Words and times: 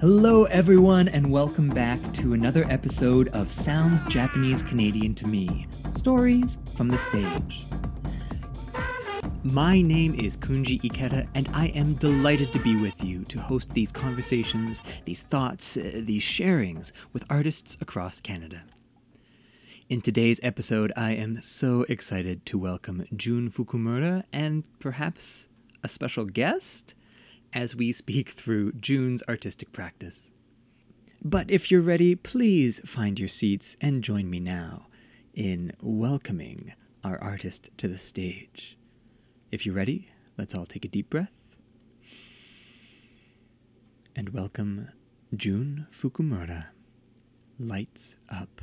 Hello, 0.00 0.44
everyone, 0.44 1.08
and 1.08 1.30
welcome 1.30 1.68
back 1.68 1.98
to 2.14 2.32
another 2.32 2.64
episode 2.70 3.28
of 3.34 3.52
Sounds 3.52 4.02
Japanese 4.10 4.62
Canadian 4.62 5.14
to 5.16 5.26
Me 5.26 5.66
Stories 5.92 6.56
from 6.74 6.88
the 6.88 6.96
Stage. 6.96 7.66
My 9.42 9.82
name 9.82 10.14
is 10.14 10.38
Kunji 10.38 10.80
Ikeda, 10.80 11.28
and 11.34 11.50
I 11.52 11.66
am 11.66 11.92
delighted 11.96 12.50
to 12.54 12.58
be 12.60 12.76
with 12.76 13.04
you 13.04 13.24
to 13.24 13.38
host 13.40 13.72
these 13.72 13.92
conversations, 13.92 14.80
these 15.04 15.20
thoughts, 15.24 15.76
uh, 15.76 16.00
these 16.02 16.22
sharings 16.22 16.92
with 17.12 17.26
artists 17.28 17.76
across 17.78 18.22
Canada. 18.22 18.62
In 19.90 20.00
today's 20.00 20.40
episode, 20.42 20.94
I 20.96 21.12
am 21.12 21.42
so 21.42 21.84
excited 21.90 22.46
to 22.46 22.56
welcome 22.56 23.04
June 23.14 23.50
Fukumura 23.50 24.24
and 24.32 24.64
perhaps 24.78 25.46
a 25.84 25.88
special 25.88 26.24
guest 26.24 26.94
as 27.52 27.74
we 27.74 27.92
speak 27.92 28.30
through 28.30 28.72
June's 28.72 29.22
artistic 29.28 29.72
practice. 29.72 30.30
But 31.22 31.50
if 31.50 31.70
you're 31.70 31.80
ready, 31.80 32.14
please 32.14 32.80
find 32.86 33.18
your 33.18 33.28
seats 33.28 33.76
and 33.80 34.02
join 34.02 34.30
me 34.30 34.40
now 34.40 34.86
in 35.34 35.72
welcoming 35.80 36.72
our 37.04 37.22
artist 37.22 37.70
to 37.78 37.88
the 37.88 37.98
stage. 37.98 38.78
If 39.50 39.66
you're 39.66 39.74
ready, 39.74 40.08
let's 40.38 40.54
all 40.54 40.66
take 40.66 40.84
a 40.84 40.88
deep 40.88 41.10
breath 41.10 41.32
and 44.16 44.30
welcome 44.30 44.88
June 45.34 45.86
Fukumura. 45.90 46.66
Lights 47.58 48.16
up. 48.28 48.60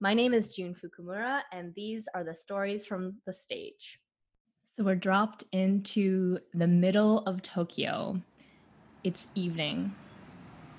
My 0.00 0.14
name 0.14 0.32
is 0.32 0.54
June 0.54 0.74
Fukumura, 0.74 1.42
and 1.52 1.74
these 1.74 2.08
are 2.14 2.22
the 2.22 2.34
stories 2.34 2.86
from 2.86 3.16
the 3.26 3.32
stage. 3.32 3.98
So 4.78 4.84
we're 4.84 4.94
dropped 4.94 5.42
into 5.50 6.38
the 6.54 6.68
middle 6.68 7.24
of 7.26 7.42
Tokyo. 7.42 8.22
It's 9.02 9.26
evening, 9.34 9.92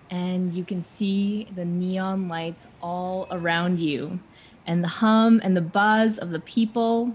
and 0.09 0.53
you 0.53 0.63
can 0.63 0.85
see 0.97 1.49
the 1.53 1.65
neon 1.65 2.29
lights 2.29 2.65
all 2.81 3.27
around 3.29 3.81
you, 3.81 4.21
and 4.65 4.81
the 4.81 4.87
hum 4.87 5.41
and 5.43 5.57
the 5.57 5.59
buzz 5.59 6.17
of 6.17 6.29
the 6.29 6.39
people. 6.39 7.13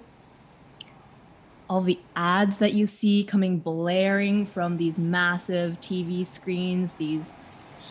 All 1.71 1.81
the 1.81 1.99
ads 2.15 2.59
that 2.59 2.75
you 2.75 2.87
see 2.87 3.25
coming 3.25 3.61
blaring 3.61 4.45
from 4.45 4.77
these 4.77 4.99
massive 4.99 5.81
TV 5.81 6.27
screens, 6.27 6.93
these 6.97 7.33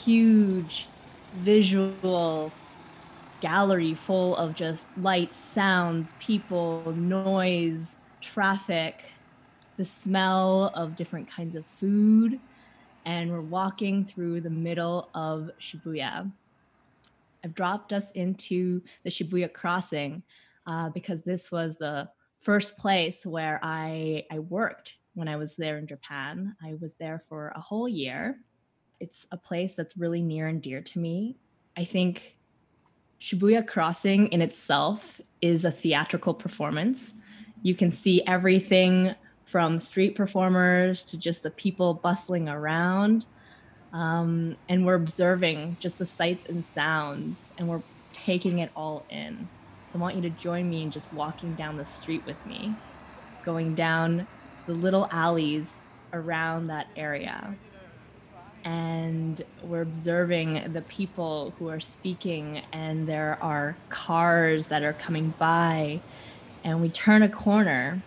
huge 0.04 0.86
visual 1.38 2.52
gallery 3.42 3.96
full 3.96 4.36
of 4.36 4.54
just 4.54 4.86
lights, 4.98 5.40
sounds, 5.40 6.14
people, 6.20 6.94
noise 6.96 7.96
traffic, 8.24 9.04
the 9.78 9.86
smell 9.86 10.72
of 10.74 10.96
different 10.96 11.28
kinds 11.28 11.56
of 11.56 11.66
food, 11.66 12.40
and 13.06 13.30
we're 13.30 13.42
walking 13.42 14.06
through 14.06 14.42
the 14.42 14.50
middle 14.50 15.10
of 15.14 15.52
Shibuya. 15.60 16.32
I've 17.44 17.54
dropped 17.54 17.92
us 17.92 18.10
into 18.12 18.82
the 19.04 19.10
Shibuya 19.10 19.52
crossing 19.52 20.24
uh, 20.66 20.90
because 20.90 21.22
this 21.24 21.52
was 21.52 21.76
the 21.78 22.08
first 22.42 22.78
place 22.78 23.26
where 23.26 23.60
I, 23.62 24.26
I 24.32 24.40
worked 24.40 24.98
when 25.14 25.28
I 25.28 25.36
was 25.36 25.56
there 25.56 25.78
in 25.78 25.88
Japan. 25.88 26.56
I 26.64 26.76
was 26.80 26.92
there 27.00 27.24
for 27.28 27.52
a 27.56 27.60
whole 27.60 27.90
year. 27.90 28.40
It's 29.00 29.28
a 29.32 29.38
place 29.38 29.74
that's 29.76 29.98
really 29.98 30.22
near 30.22 30.48
and 30.48 30.62
dear 30.62 30.82
to 30.82 31.00
me. 31.00 31.36
I 31.76 31.84
think 31.84 32.38
Shibuya 33.20 33.68
Crossing 33.68 34.28
in 34.28 34.42
itself 34.42 35.20
is 35.42 35.66
a 35.66 35.72
theatrical 35.72 36.34
performance 36.34 37.12
you 37.64 37.76
can 37.76 37.92
see 37.92 38.24
everything 38.28 39.16
from 39.44 39.80
street 39.80 40.16
performers 40.16 41.04
to 41.06 41.18
just 41.18 41.44
the 41.44 41.50
people 41.52 41.96
bustling 41.96 42.50
around. 42.50 43.26
Um, 43.94 44.58
and 44.68 44.86
we're 44.86 44.96
observing 44.96 45.78
just 45.80 45.98
the 45.98 46.06
sights 46.06 46.46
and 46.50 46.66
sounds 46.66 47.52
and 47.58 47.68
we're 47.68 47.84
taking 48.12 48.60
it 48.60 48.72
all 48.76 49.06
in. 49.10 49.50
So 49.86 49.98
I 49.98 50.02
want 50.02 50.16
you 50.16 50.24
to 50.24 50.30
join 50.30 50.70
me 50.70 50.84
in 50.84 50.92
just 50.92 51.12
walking 51.12 51.56
down 51.56 51.78
the 51.78 51.86
street 51.86 52.24
with 52.26 52.44
me, 52.46 52.82
going 53.46 53.76
down 53.76 54.28
the 54.66 54.74
little 54.74 55.08
alleys 55.12 55.76
around 56.12 56.68
that 56.68 56.88
area. 56.96 57.58
And 58.66 59.42
we're 59.62 59.82
observing 59.82 60.72
the 60.74 60.82
people 60.84 61.56
who 61.58 61.68
are 61.68 61.82
speaking, 61.82 62.64
and 62.72 63.08
there 63.08 63.38
are 63.44 63.82
cars 63.90 64.68
that 64.70 64.84
are 64.84 64.94
coming 64.94 65.32
by 65.32 66.04
and 66.64 66.82
we 66.82 66.90
turn 66.90 67.24
a 67.24 67.30
corner 67.30 68.02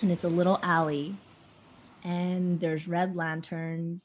and 0.00 0.10
it's 0.10 0.24
a 0.24 0.28
little 0.28 0.58
alley 0.62 1.14
and 2.02 2.60
there's 2.60 2.88
red 2.88 3.14
lanterns. 3.14 4.04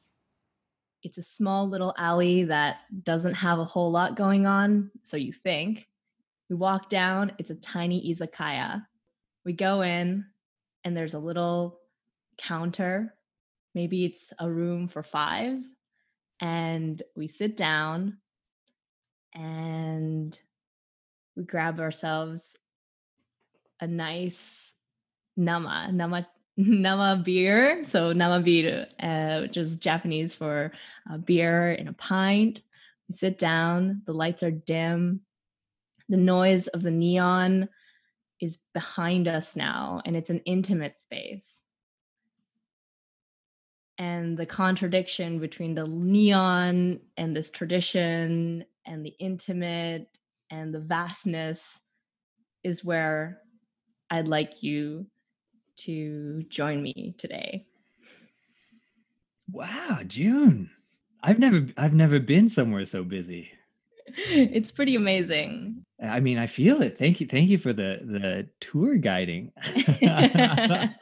It's 1.02 1.18
a 1.18 1.24
small 1.24 1.70
little 1.70 1.94
alley 1.98 2.44
that 2.44 2.78
doesn't 3.04 3.36
have 3.36 3.60
a 3.60 3.66
whole 3.66 3.92
lot 3.92 4.16
going 4.16 4.46
on 4.46 4.92
so 5.04 5.18
you 5.18 5.32
think. 5.32 5.88
We 6.50 6.56
walk 6.56 6.90
down 6.90 7.32
it's 7.38 7.52
a 7.52 7.56
tiny 7.56 8.14
izakaya. 8.14 8.86
We 9.46 9.54
go 9.54 9.82
in 9.82 10.26
and 10.84 10.96
there's 10.96 11.14
a 11.14 11.20
little 11.20 11.80
counter. 12.38 13.14
Maybe 13.76 14.06
it's 14.06 14.34
a 14.40 14.50
room 14.50 14.88
for 14.90 15.04
five. 15.04 15.58
And 16.42 17.02
we 17.16 17.28
sit 17.28 17.56
down 17.56 18.18
and 19.34 20.38
we 21.36 21.44
grab 21.44 21.80
ourselves 21.80 22.56
a 23.80 23.88
nice 23.88 24.40
nama 25.38 25.90
nama 25.92 26.28
nama 26.58 27.22
beer 27.24 27.86
so 27.86 28.12
nama 28.12 28.42
beer 28.42 28.88
uh, 29.02 29.40
which 29.42 29.58
is 29.58 29.78
japanese 29.78 30.36
for 30.36 30.72
uh, 31.12 31.18
beer 31.18 31.72
in 31.72 31.88
a 31.88 31.94
pint. 31.94 32.62
We 33.08 33.16
sit 33.16 33.40
down 33.40 34.02
the 34.06 34.14
lights 34.14 34.44
are 34.44 34.52
dim 34.52 35.22
the 36.10 36.18
noise 36.18 36.68
of 36.68 36.82
the 36.82 36.92
neon 36.92 37.70
is 38.42 38.58
behind 38.74 39.28
us 39.28 39.56
now 39.56 40.02
and 40.06 40.18
it's 40.18 40.32
an 40.32 40.42
intimate 40.46 41.00
space. 41.00 41.62
And 44.00 44.38
the 44.38 44.46
contradiction 44.46 45.40
between 45.40 45.76
the 45.76 45.86
neon 45.86 47.00
and 47.18 47.36
this 47.36 47.52
tradition 47.52 48.66
and 48.86 49.06
the 49.06 49.14
intimate 49.20 50.08
and 50.50 50.74
the 50.74 50.80
vastness 50.80 51.62
is 52.64 52.84
where 52.84 53.42
I'd 54.10 54.28
like 54.28 54.64
you 54.64 55.06
to 55.86 56.44
join 56.50 56.82
me 56.82 57.16
today. 57.18 57.66
Wow, 59.52 60.00
June. 60.06 60.70
I've 61.22 61.40
never 61.40 61.68
I've 61.78 61.94
never 61.94 62.20
been 62.20 62.50
somewhere 62.50 62.86
so 62.86 63.04
busy. 63.04 63.52
It's 64.28 64.72
pretty 64.72 64.96
amazing. 64.96 65.84
I 66.02 66.20
mean, 66.20 66.38
I 66.38 66.48
feel 66.48 66.82
it. 66.82 66.98
Thank 66.98 67.22
you. 67.22 67.28
Thank 67.28 67.50
you 67.50 67.58
for 67.58 67.74
the 67.74 68.00
the 68.04 68.48
tour 68.60 68.96
guiding. 68.98 69.52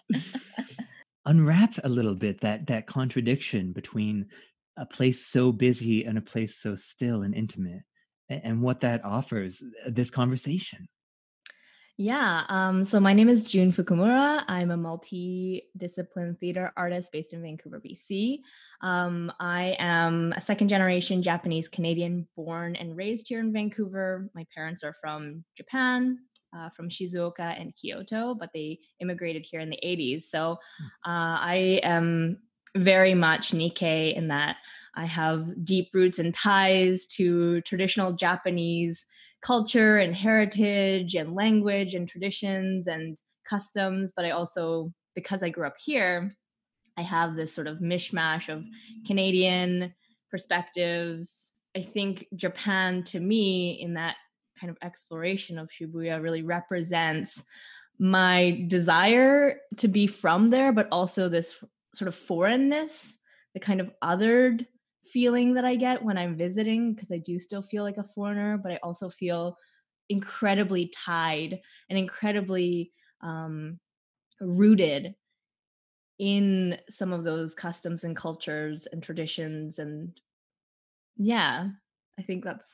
Unwrap 1.25 1.75
a 1.84 1.90
little 1.90 2.16
bit 2.16 2.41
that 2.41 2.67
that 2.67 2.88
contradiction 2.88 3.73
between 3.73 4.28
a 4.78 4.85
place 4.85 5.25
so 5.25 5.51
busy 5.51 6.06
and 6.06 6.17
a 6.17 6.22
place 6.22 6.57
so 6.57 6.75
still 6.75 7.23
and 7.23 7.34
intimate 7.34 7.81
and, 8.29 8.41
and 8.44 8.62
what 8.62 8.81
that 8.81 9.03
offers 9.03 9.63
uh, 9.85 9.90
this 9.91 10.09
conversation. 10.09 10.88
Yeah. 12.00 12.44
Um, 12.47 12.85
so 12.85 13.00
my 13.00 13.13
name 13.13 13.28
is 13.28 13.44
June 13.44 13.74
Fukumura. 13.74 14.44
I'm 14.47 14.69
a 14.69 14.78
multi-discipline 14.78 16.38
theater 16.40 16.72
artist 16.78 17.12
based 17.12 17.34
in 17.34 17.41
Vancouver, 17.41 17.81
BC. 17.81 18.41
Um, 18.81 19.31
I 19.40 19.75
am 19.80 20.31
a 20.38 20.41
second 20.41 20.68
generation 20.68 21.24
Japanese 21.24 21.68
Canadian 21.68 22.28
born 22.35 22.75
and 22.75 22.96
raised 22.96 23.28
here 23.28 23.40
in 23.40 23.52
Vancouver. 23.52 24.30
My 24.35 24.46
parents 24.53 24.84
are 24.84 24.96
from 25.02 25.44
Japan, 25.56 26.19
uh, 26.56 26.69
from 26.69 26.88
Shizuoka 26.88 27.59
and 27.59 27.75
Kyoto, 27.75 28.35
but 28.35 28.52
they 28.53 28.78
immigrated 29.00 29.44
here 29.50 29.62
in 29.62 29.72
the 29.72 29.79
80s. 29.84 30.25
So 30.29 30.59
hmm. 30.79 31.09
uh, 31.09 31.40
I 31.40 31.79
am 31.81 32.38
very 32.75 33.16
much 33.16 33.53
Nikkei 33.53 34.16
in 34.16 34.28
that 34.28 34.58
I 34.93 35.05
have 35.05 35.64
deep 35.64 35.90
roots 35.93 36.20
and 36.20 36.32
ties 36.32 37.08
to 37.08 37.61
traditional 37.61 38.14
Japanese 38.14 39.03
culture 39.41 39.97
and 39.97 40.16
heritage 40.16 41.16
and 41.16 41.35
language 41.35 41.93
and 41.93 42.09
traditions 42.09 42.87
and 42.87 43.17
customs 43.47 44.11
but 44.16 44.25
i 44.25 44.31
also 44.31 44.91
because 45.16 45.43
i 45.43 45.49
grew 45.49 45.66
up 45.66 45.78
here 45.84 46.29
i 46.97 47.01
have 47.01 47.35
this 47.35 47.53
sort 47.53 47.67
of 47.67 47.79
mishmash 47.79 48.49
of 48.49 48.63
canadian 49.05 49.93
perspectives. 50.29 51.53
I 51.75 51.81
think 51.81 52.28
japan 52.35 53.03
to 53.05 53.19
me 53.19 53.79
in 53.81 53.93
that 53.93 54.16
kind 54.59 54.72
of 54.72 54.78
exploration 54.81 55.59
of 55.59 55.69
shibuya 55.69 56.22
really 56.22 56.41
represents 56.41 57.41
my 57.99 58.66
desire 58.67 59.59
to 59.78 59.87
be 59.87 60.07
from 60.07 60.49
there 60.49 60.72
but 60.72 60.87
also 60.91 61.29
this 61.29 61.55
sort 61.93 62.07
of 62.07 62.16
foreignness 62.16 63.17
the 63.53 63.59
kind 63.59 63.81
of 63.81 63.91
othered 64.03 64.66
feeling 65.17 65.55
that 65.55 65.66
I 65.66 65.75
get 65.75 66.03
when 66.03 66.16
I'm 66.16 66.37
visiting 66.37 66.93
because 66.93 67.11
I 67.11 67.17
do 67.17 67.40
still 67.40 67.64
feel 67.64 67.81
like 67.81 67.97
a 67.97 68.08
foreigner, 68.14 68.55
but 68.55 68.72
I 68.72 68.75
also 68.84 69.09
feel 69.09 69.58
incredibly 70.09 70.91
tied 70.96 71.59
and 71.90 71.97
incredibly 71.97 72.91
um, 73.22 73.79
rooted 74.40 75.16
in 76.19 76.78
some 76.87 77.14
of 77.14 77.23
those 77.23 77.55
customs 77.55 78.03
and 78.03 78.16
cultures 78.16 78.87
and 78.91 79.02
traditions 79.02 79.79
and 79.79 80.11
yeah, 81.17 81.69
I 82.19 82.22
think 82.22 82.43
that's 82.43 82.72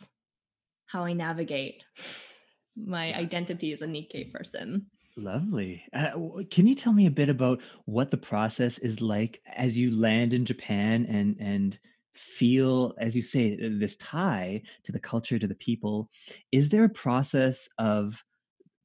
how 0.85 1.05
I 1.05 1.13
navigate 1.13 1.81
my 2.75 3.13
identity 3.13 3.71
as 3.71 3.81
a 3.81 3.85
Nikkei 3.85 4.33
person. 4.33 4.87
Lovely. 5.15 5.81
Uh, 5.93 6.11
can 6.51 6.67
you 6.67 6.75
tell 6.75 6.91
me 6.91 7.05
a 7.05 7.11
bit 7.11 7.29
about 7.29 7.61
what 7.85 8.11
the 8.11 8.17
process 8.17 8.79
is 8.79 8.99
like 8.99 9.41
as 9.55 9.77
you 9.77 9.97
land 9.97 10.33
in 10.33 10.43
Japan 10.43 11.05
and 11.05 11.37
and 11.39 11.79
feel, 12.15 12.93
as 12.99 13.15
you 13.15 13.21
say, 13.21 13.55
this 13.55 13.95
tie 13.97 14.61
to 14.83 14.91
the 14.91 14.99
culture, 14.99 15.39
to 15.39 15.47
the 15.47 15.55
people? 15.55 16.09
Is 16.51 16.69
there 16.69 16.83
a 16.83 16.89
process 16.89 17.67
of 17.77 18.23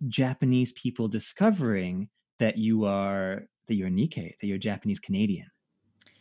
Japanese 0.06 0.72
people 0.72 1.08
discovering 1.08 2.08
that 2.38 2.56
you 2.56 2.84
are 2.84 3.48
that 3.66 3.75
you're 3.75 3.90
Nikkei, 3.90 4.34
that 4.40 4.46
you're 4.46 4.58
Japanese 4.58 5.00
Canadian? 5.00 5.46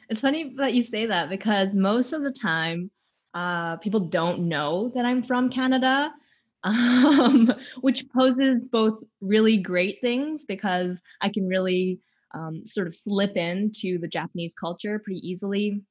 It's 0.09 0.21
funny 0.21 0.53
that 0.57 0.73
you 0.73 0.83
say 0.83 1.05
that 1.05 1.29
because 1.29 1.73
most 1.73 2.13
of 2.13 2.21
the 2.21 2.31
time, 2.31 2.91
uh, 3.33 3.77
people 3.77 3.99
don't 3.99 4.47
know 4.47 4.91
that 4.95 5.05
I'm 5.05 5.23
from 5.23 5.49
Canada, 5.49 6.11
um, 6.63 7.53
which 7.81 8.05
poses 8.09 8.67
both 8.67 9.03
really 9.21 9.57
great 9.57 9.99
things 10.01 10.43
because 10.45 10.97
I 11.21 11.29
can 11.29 11.47
really 11.47 11.99
um, 12.33 12.65
sort 12.65 12.87
of 12.87 12.95
slip 12.95 13.37
into 13.37 13.99
the 13.99 14.07
Japanese 14.07 14.53
culture 14.53 14.99
pretty 14.99 15.25
easily. 15.27 15.81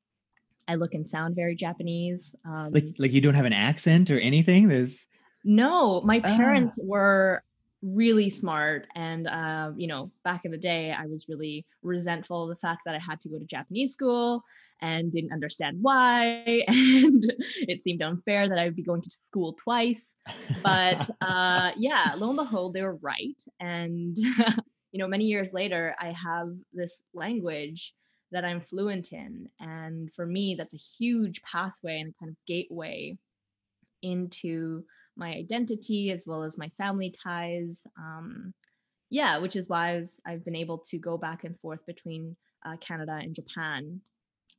I 0.69 0.75
look 0.75 0.95
and 0.95 1.09
sound 1.09 1.37
very 1.37 1.55
Japanese. 1.55 2.35
Like 2.45 2.85
Um, 2.85 2.95
like 2.99 3.13
you 3.13 3.21
don't 3.21 3.35
have 3.35 3.45
an 3.45 3.53
accent 3.53 4.11
or 4.11 4.19
anything? 4.19 4.69
There's 4.69 4.99
no, 5.45 6.01
my 6.03 6.21
ah. 6.25 6.37
parents 6.37 6.79
were 6.83 7.43
really 7.83 8.31
smart 8.31 8.87
and 8.95 9.27
uh, 9.29 9.71
you 9.77 9.87
know 9.87 10.11
back 10.25 10.45
in 10.45 10.51
the 10.51 10.59
day 10.59 10.93
i 10.93 11.07
was 11.07 11.27
really 11.29 11.65
resentful 11.83 12.45
of 12.45 12.49
the 12.49 12.57
fact 12.57 12.81
that 12.85 12.95
i 12.95 12.99
had 12.99 13.21
to 13.21 13.29
go 13.29 13.39
to 13.39 13.45
japanese 13.45 13.93
school 13.93 14.43
and 14.81 15.13
didn't 15.13 15.33
understand 15.33 15.77
why 15.81 16.65
and 16.69 17.33
it 17.69 17.83
seemed 17.83 18.03
unfair 18.03 18.49
that 18.49 18.59
i 18.59 18.65
would 18.65 18.77
be 18.77 18.83
going 18.83 19.03
to 19.03 19.11
school 19.11 19.57
twice 19.63 20.13
but 20.63 21.09
uh, 21.21 21.71
yeah 21.77 22.15
lo 22.17 22.29
and 22.29 22.37
behold 22.37 22.75
they 22.75 22.83
were 22.83 22.97
right 22.97 23.41
and 23.61 24.17
you 24.93 24.99
know 24.99 25.07
many 25.07 25.25
years 25.25 25.53
later 25.53 25.95
i 26.01 26.13
have 26.13 26.49
this 26.73 27.01
language 27.15 27.95
that 28.33 28.45
i'm 28.45 28.61
fluent 28.61 29.13
in 29.13 29.49
and 29.61 30.13
for 30.15 30.27
me 30.27 30.55
that's 30.57 30.75
a 30.75 30.79
huge 30.99 31.43
pathway 31.43 32.01
and 32.01 32.15
kind 32.19 32.31
of 32.31 32.37
gateway 32.47 33.17
into 34.03 34.85
my 35.17 35.33
identity 35.33 36.11
as 36.11 36.25
well 36.27 36.43
as 36.43 36.59
my 36.59 36.71
family 36.77 37.15
ties. 37.23 37.81
Um, 37.99 38.53
yeah, 39.11 39.39
which 39.39 39.57
is 39.57 39.69
why 39.69 39.93
I 39.93 39.97
was, 39.99 40.21
I've 40.27 40.45
been 40.45 40.57
able 40.57 40.79
to 40.91 40.99
go 40.99 41.17
back 41.17 41.45
and 41.45 41.59
forth 41.61 41.85
between 41.87 42.37
uh, 42.65 42.77
Canada 42.81 43.19
and 43.21 43.35
Japan 43.35 44.01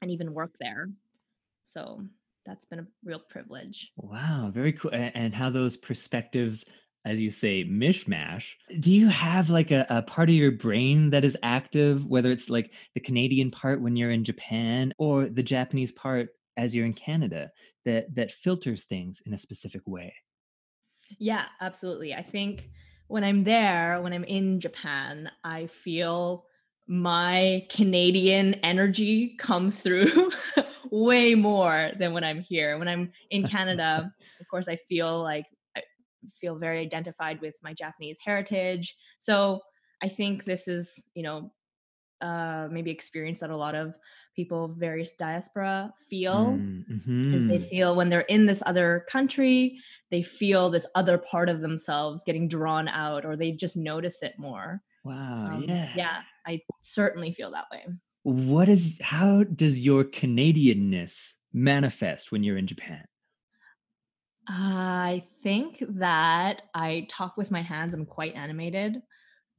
and 0.01 0.11
even 0.11 0.33
work 0.33 0.53
there. 0.59 0.89
So 1.67 2.01
that's 2.45 2.65
been 2.65 2.79
a 2.79 2.87
real 3.03 3.19
privilege. 3.19 3.91
Wow, 3.97 4.51
very 4.53 4.73
cool. 4.73 4.91
And 4.93 5.35
how 5.35 5.49
those 5.49 5.75
perspectives, 5.75 6.63
as 7.07 7.21
you 7.21 7.31
say, 7.31 7.63
mishmash. 7.63 8.43
Do 8.81 8.91
you 8.91 9.07
have 9.07 9.49
like 9.49 9.71
a, 9.71 9.85
a 9.89 10.01
part 10.01 10.27
of 10.27 10.35
your 10.35 10.51
brain 10.51 11.09
that 11.11 11.23
is 11.23 11.37
active, 11.41 12.05
whether 12.05 12.31
it's 12.31 12.49
like 12.49 12.73
the 12.95 12.99
Canadian 12.99 13.49
part 13.49 13.81
when 13.81 13.95
you're 13.95 14.11
in 14.11 14.25
Japan 14.25 14.93
or 14.97 15.29
the 15.29 15.41
Japanese 15.41 15.93
part 15.93 16.29
as 16.57 16.75
you're 16.75 16.85
in 16.85 16.93
Canada, 16.93 17.49
that 17.85 18.13
that 18.15 18.33
filters 18.33 18.83
things 18.83 19.21
in 19.25 19.33
a 19.33 19.37
specific 19.37 19.81
way? 19.85 20.13
Yeah, 21.17 21.45
absolutely. 21.61 22.13
I 22.13 22.23
think 22.23 22.69
when 23.07 23.23
I'm 23.23 23.45
there, 23.45 24.01
when 24.01 24.11
I'm 24.11 24.25
in 24.25 24.59
Japan, 24.59 25.31
I 25.45 25.67
feel 25.67 26.43
my 26.87 27.65
Canadian 27.69 28.55
energy 28.55 29.37
come 29.39 29.71
through 29.71 30.31
way 30.91 31.35
more 31.35 31.91
than 31.97 32.11
when 32.11 32.25
I'm 32.25 32.41
here. 32.41 32.77
When 32.77 32.89
I'm 32.89 33.13
in 33.29 33.47
Canada, 33.55 34.11
of 34.41 34.47
course, 34.49 34.67
I 34.67 34.75
feel 34.89 35.23
like 35.23 35.45
feel 36.39 36.57
very 36.57 36.79
identified 36.79 37.41
with 37.41 37.55
my 37.63 37.73
Japanese 37.73 38.17
heritage. 38.23 38.95
So 39.19 39.61
I 40.01 40.09
think 40.09 40.45
this 40.45 40.67
is, 40.67 41.03
you 41.15 41.23
know, 41.23 41.51
uh, 42.21 42.67
maybe 42.71 42.91
experience 42.91 43.39
that 43.39 43.49
a 43.49 43.57
lot 43.57 43.75
of 43.75 43.95
people 44.35 44.65
of 44.65 44.77
various 44.77 45.13
diaspora 45.13 45.93
feel 46.09 46.65
Mm, 46.65 46.85
is 47.31 47.45
they 47.47 47.59
hmm 47.59 47.67
feel 47.69 47.95
when 47.95 48.09
they're 48.09 48.21
in 48.21 48.45
this 48.47 48.63
other 48.65 49.05
country, 49.09 49.79
they 50.11 50.23
feel 50.23 50.69
this 50.69 50.87
other 50.95 51.17
part 51.17 51.49
of 51.49 51.61
themselves 51.61 52.23
getting 52.25 52.47
drawn 52.47 52.87
out 52.87 53.25
or 53.25 53.35
they 53.37 53.51
just 53.51 53.77
notice 53.77 54.23
it 54.23 54.35
more. 54.39 54.81
Wow, 55.03 55.49
Um, 55.49 55.67
yeah. 55.67 55.93
yeah, 55.93 56.23
I 56.45 56.61
certainly 56.83 57.33
feel 57.33 57.51
that 57.51 57.67
way. 57.71 57.85
What 58.23 58.69
is 58.69 58.97
how 59.01 59.43
does 59.43 59.79
your 59.83 60.03
Canadianness 60.03 61.33
manifest 61.53 62.31
when 62.31 62.43
you're 62.43 62.57
in 62.57 62.67
Japan? 62.67 63.07
I 64.47 65.25
think 65.43 65.83
that 65.89 66.63
I 66.73 67.05
talk 67.09 67.35
with 67.35 67.51
my 67.51 67.61
hands. 67.61 67.93
I'm 67.93 68.05
quite 68.05 68.35
animated. 68.35 69.01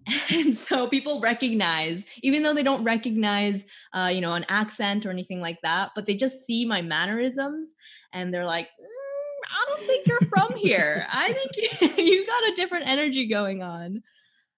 And 0.31 0.57
so 0.57 0.89
people 0.89 1.21
recognize, 1.21 2.03
even 2.23 2.43
though 2.43 2.55
they 2.55 2.63
don't 2.63 2.85
recognize, 2.85 3.63
uh, 3.95 4.07
you 4.07 4.23
know, 4.23 4.35
an 4.35 4.47
accent 4.49 5.05
or 5.05 5.11
anything 5.11 5.41
like 5.41 5.59
that, 5.63 5.91
but 5.95 6.07
they 6.07 6.15
just 6.15 6.47
see 6.47 6.65
my 6.65 6.81
mannerisms 6.81 7.69
and 8.15 8.33
they're 8.33 8.47
like, 8.47 8.67
"Mm, 8.67 9.51
I 9.51 9.65
don't 9.69 9.87
think 9.87 10.07
you're 10.07 10.21
from 10.31 10.57
here. 10.57 11.07
I 11.13 11.33
think 11.33 11.51
you, 11.57 12.05
you 12.05 12.27
got 12.27 12.49
a 12.49 12.55
different 12.55 12.87
energy 12.87 13.29
going 13.29 13.63
on. 13.63 14.03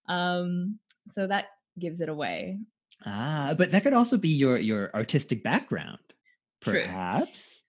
Um, 0.08 0.78
so 1.10 1.26
that 1.26 1.46
gives 1.78 2.00
it 2.00 2.08
away. 2.08 2.58
Ah, 3.04 3.54
but 3.56 3.70
that 3.72 3.82
could 3.82 3.94
also 3.94 4.18
be 4.18 4.28
your 4.28 4.58
your 4.58 4.94
artistic 4.94 5.42
background, 5.42 5.98
True. 6.60 6.82
perhaps? 6.82 7.62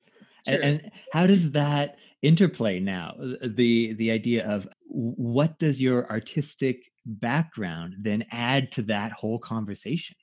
And, 0.45 0.57
True. 0.57 0.65
and 0.65 0.91
how 1.11 1.25
does 1.25 1.51
that 1.51 1.97
interplay 2.21 2.79
now? 2.79 3.15
Uh, 3.19 3.47
The 3.47 3.93
the 3.93 4.11
idea 4.11 4.47
of 4.47 4.67
what 4.85 5.59
does 5.59 5.81
your 5.81 6.09
artistic 6.11 6.91
background 7.05 7.95
then 7.99 8.25
add 8.31 8.71
to 8.73 8.81
that 8.83 9.11
whole 9.13 9.39
conversation? 9.39 10.15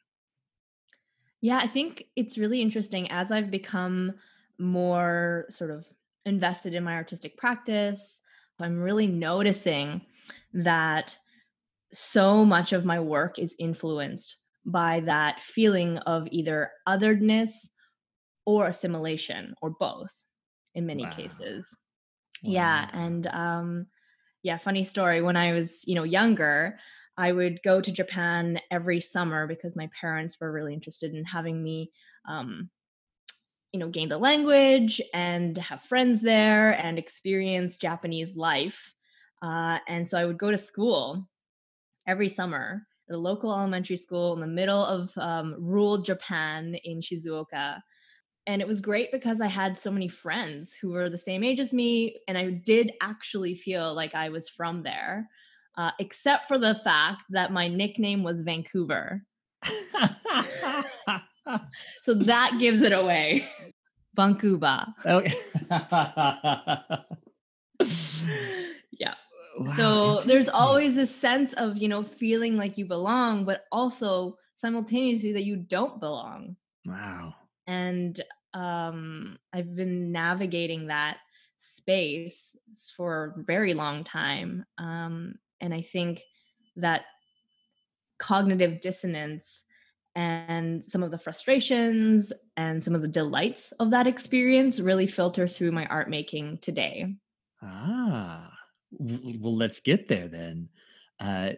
Yeah, 1.40 1.58
I 1.58 1.68
think 1.68 2.04
it's 2.16 2.38
really 2.38 2.60
interesting 2.60 3.10
as 3.10 3.30
I've 3.30 3.50
become 3.50 4.14
more 4.58 5.46
sort 5.50 5.70
of 5.70 5.86
invested 6.26 6.74
in 6.74 6.82
my 6.84 6.94
artistic 6.94 7.36
practice. 7.36 8.18
I'm 8.58 8.80
really 8.80 9.06
noticing 9.06 10.04
that 10.52 11.16
so 11.92 12.44
much 12.44 12.72
of 12.72 12.84
my 12.84 13.00
work 13.00 13.38
is 13.38 13.56
influenced 13.58 14.36
by 14.66 15.00
that 15.00 15.42
feeling 15.42 15.98
of 16.00 16.28
either 16.30 16.72
otheredness 16.88 17.52
or 18.46 18.66
assimilation 18.68 19.54
or 19.62 19.70
both 19.70 20.24
in 20.74 20.86
many 20.86 21.06
Wow. 21.06 21.08
cases. 21.08 21.66
Yeah, 22.42 22.88
and 22.92 23.26
um 23.28 23.86
yeah, 24.42 24.58
funny 24.58 24.84
story. 24.84 25.20
When 25.20 25.36
I 25.36 25.52
was, 25.52 25.82
you 25.86 25.94
know, 25.96 26.04
younger, 26.04 26.78
I 27.16 27.32
would 27.32 27.60
go 27.64 27.80
to 27.80 27.92
Japan 27.92 28.60
every 28.70 29.00
summer 29.00 29.46
because 29.48 29.74
my 29.76 29.90
parents 30.00 30.38
were 30.40 30.52
really 30.52 30.74
interested 30.74 31.12
in 31.14 31.24
having 31.24 31.62
me, 31.62 31.90
um, 32.26 32.70
you 33.72 33.80
know, 33.80 33.88
gain 33.88 34.08
the 34.08 34.18
language 34.18 35.00
and 35.12 35.56
have 35.58 35.82
friends 35.82 36.22
there 36.22 36.70
and 36.72 36.98
experience 36.98 37.76
Japanese 37.76 38.34
life. 38.34 38.94
Uh, 39.42 39.78
and 39.86 40.08
so 40.08 40.18
I 40.18 40.24
would 40.24 40.38
go 40.38 40.50
to 40.50 40.58
school 40.58 41.28
every 42.06 42.28
summer 42.28 42.86
at 43.08 43.14
a 43.16 43.18
local 43.18 43.52
elementary 43.52 43.96
school 43.96 44.34
in 44.34 44.40
the 44.40 44.46
middle 44.46 44.84
of 44.84 45.16
um, 45.18 45.56
rural 45.58 45.98
Japan 45.98 46.76
in 46.84 47.00
Shizuoka. 47.00 47.80
And 48.48 48.62
it 48.62 48.66
was 48.66 48.80
great 48.80 49.12
because 49.12 49.42
I 49.42 49.46
had 49.46 49.78
so 49.78 49.90
many 49.90 50.08
friends 50.08 50.72
who 50.72 50.88
were 50.88 51.10
the 51.10 51.18
same 51.18 51.44
age 51.44 51.60
as 51.60 51.74
me, 51.74 52.18
and 52.26 52.38
I 52.38 52.50
did 52.50 52.92
actually 53.02 53.54
feel 53.54 53.94
like 53.94 54.14
I 54.14 54.30
was 54.30 54.48
from 54.48 54.82
there, 54.82 55.28
uh, 55.76 55.90
except 56.00 56.48
for 56.48 56.58
the 56.58 56.74
fact 56.76 57.24
that 57.28 57.52
my 57.52 57.68
nickname 57.68 58.22
was 58.22 58.40
Vancouver. 58.40 59.22
So 62.02 62.14
that 62.14 62.56
gives 62.58 62.82
it 62.82 62.92
away. 62.92 63.48
Vancouver. 64.16 64.86
Okay. 65.04 65.34
Yeah. 68.98 69.14
Wow, 69.60 69.74
So 69.76 70.22
there's 70.26 70.48
always 70.48 70.96
this 70.96 71.14
sense 71.14 71.52
of, 71.52 71.76
you 71.76 71.86
know, 71.86 72.02
feeling 72.02 72.56
like 72.56 72.76
you 72.76 72.84
belong, 72.86 73.44
but 73.44 73.64
also 73.70 74.36
simultaneously 74.60 75.32
that 75.32 75.44
you 75.44 75.56
don't 75.56 76.00
belong. 76.00 76.56
Wow. 76.84 77.34
and 77.68 78.20
um 78.54 79.38
i've 79.52 79.74
been 79.74 80.10
navigating 80.12 80.86
that 80.86 81.18
space 81.58 82.56
for 82.96 83.34
a 83.38 83.42
very 83.42 83.74
long 83.74 84.04
time 84.04 84.64
um 84.78 85.34
and 85.60 85.74
i 85.74 85.82
think 85.82 86.22
that 86.76 87.02
cognitive 88.18 88.80
dissonance 88.80 89.62
and 90.14 90.82
some 90.88 91.02
of 91.02 91.10
the 91.10 91.18
frustrations 91.18 92.32
and 92.56 92.82
some 92.82 92.94
of 92.94 93.02
the 93.02 93.08
delights 93.08 93.72
of 93.78 93.90
that 93.90 94.06
experience 94.06 94.80
really 94.80 95.06
filter 95.06 95.46
through 95.46 95.70
my 95.70 95.86
art 95.86 96.08
making 96.08 96.58
today 96.58 97.06
Ah. 97.62 98.52
Well, 98.90 99.56
let's 99.56 99.80
get 99.80 100.08
there 100.08 100.28
then. 100.28 100.68
Uh, 101.20 101.50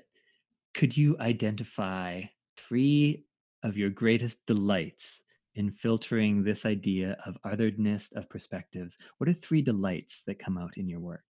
could 0.74 0.96
you 0.96 1.16
identify 1.20 2.22
3 2.56 3.24
of 3.62 3.76
your 3.76 3.90
greatest 3.90 4.44
delights 4.46 5.19
in 5.54 5.72
filtering 5.72 6.42
this 6.42 6.64
idea 6.64 7.16
of 7.26 7.36
otherness 7.44 8.10
of 8.14 8.28
perspectives? 8.28 8.96
What 9.18 9.28
are 9.28 9.34
three 9.34 9.62
delights 9.62 10.22
that 10.26 10.38
come 10.38 10.56
out 10.56 10.76
in 10.76 10.88
your 10.88 11.00
work? 11.00 11.24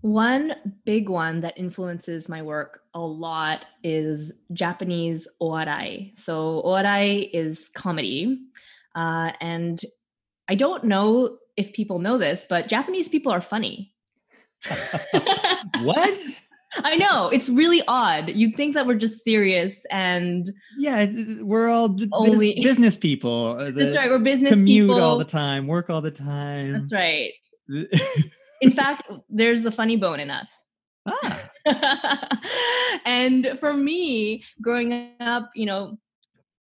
One 0.00 0.54
big 0.84 1.08
one 1.08 1.40
that 1.42 1.56
influences 1.56 2.28
my 2.28 2.42
work 2.42 2.80
a 2.94 3.00
lot 3.00 3.66
is 3.84 4.32
Japanese 4.52 5.28
owarai. 5.40 6.18
So, 6.18 6.60
owarai 6.64 7.30
is 7.32 7.68
comedy. 7.72 8.40
Uh, 8.96 9.30
and 9.40 9.80
I 10.48 10.56
don't 10.56 10.84
know 10.84 11.38
if 11.56 11.72
people 11.72 12.00
know 12.00 12.18
this, 12.18 12.46
but 12.48 12.68
Japanese 12.68 13.08
people 13.08 13.32
are 13.32 13.40
funny. 13.40 13.94
what? 15.82 16.18
I 16.84 16.96
know 16.96 17.28
it's 17.28 17.48
really 17.48 17.82
odd. 17.88 18.30
You'd 18.30 18.56
think 18.56 18.74
that 18.74 18.86
we're 18.86 18.94
just 18.94 19.24
serious 19.24 19.74
and 19.90 20.50
yeah, 20.78 21.06
we're 21.40 21.68
all 21.68 21.96
only 22.12 22.60
business 22.62 22.96
people. 22.96 23.56
Uh, 23.58 23.70
That's 23.70 23.96
right. 23.96 24.10
We're 24.10 24.18
business 24.18 24.52
commute 24.52 24.88
people. 24.88 25.02
all 25.02 25.18
the 25.18 25.24
time, 25.24 25.66
work 25.66 25.90
all 25.90 26.00
the 26.00 26.10
time. 26.10 26.72
That's 26.72 26.92
right. 26.92 27.32
in 28.60 28.72
fact, 28.72 29.10
there's 29.28 29.64
a 29.64 29.72
funny 29.72 29.96
bone 29.96 30.20
in 30.20 30.30
us. 30.30 30.48
Ah. 31.06 31.50
and 33.04 33.56
for 33.60 33.74
me, 33.74 34.44
growing 34.60 35.10
up, 35.20 35.50
you 35.54 35.66
know, 35.66 35.98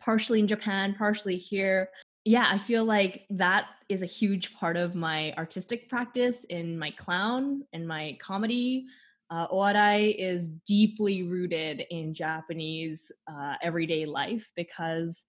partially 0.01 0.41
in 0.41 0.47
Japan, 0.47 0.95
partially 0.97 1.37
here, 1.37 1.91
yeah, 2.25 2.49
I 2.51 2.59
feel 2.59 2.85
like 2.85 3.23
that 3.31 3.67
is 3.89 4.03
a 4.03 4.07
huge 4.07 4.55
part 4.55 4.77
of 4.77 4.95
my 4.95 5.33
artistic 5.35 5.89
practice 5.89 6.45
in 6.45 6.79
my 6.79 6.91
clown 6.91 7.63
and 7.73 7.87
my 7.87 8.19
comedy 8.21 8.87
uh, 9.31 9.49
owarai 9.49 10.15
is 10.17 10.49
deeply 10.67 11.23
rooted 11.25 11.83
in 11.91 12.15
Japanese 12.15 13.11
uh, 13.31 13.55
everyday 13.63 14.07
life 14.07 14.49
because, 14.57 15.23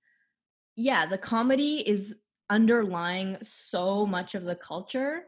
yeah, 0.75 1.05
the 1.05 1.17
comedy 1.17 1.83
is 1.87 2.13
underlying 2.49 3.37
so 3.41 4.05
much 4.05 4.35
of 4.35 4.43
the 4.43 4.55
culture. 4.55 5.23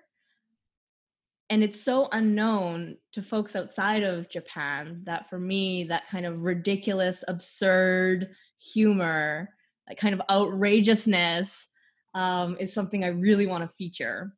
And 1.50 1.64
it's 1.64 1.82
so 1.82 2.10
unknown 2.12 2.98
to 3.14 3.24
folks 3.24 3.56
outside 3.56 4.04
of 4.04 4.30
Japan 4.30 5.02
that 5.06 5.30
for 5.30 5.40
me, 5.40 5.86
that 5.86 6.08
kind 6.08 6.28
of 6.28 6.42
ridiculous, 6.42 7.24
absurd 7.28 8.30
humor, 8.60 9.50
that 9.88 9.98
kind 9.98 10.14
of 10.14 10.22
outrageousness 10.30 11.66
um, 12.14 12.56
is 12.60 12.72
something 12.72 13.04
I 13.04 13.08
really 13.08 13.48
want 13.48 13.64
to 13.64 13.76
feature. 13.78 14.32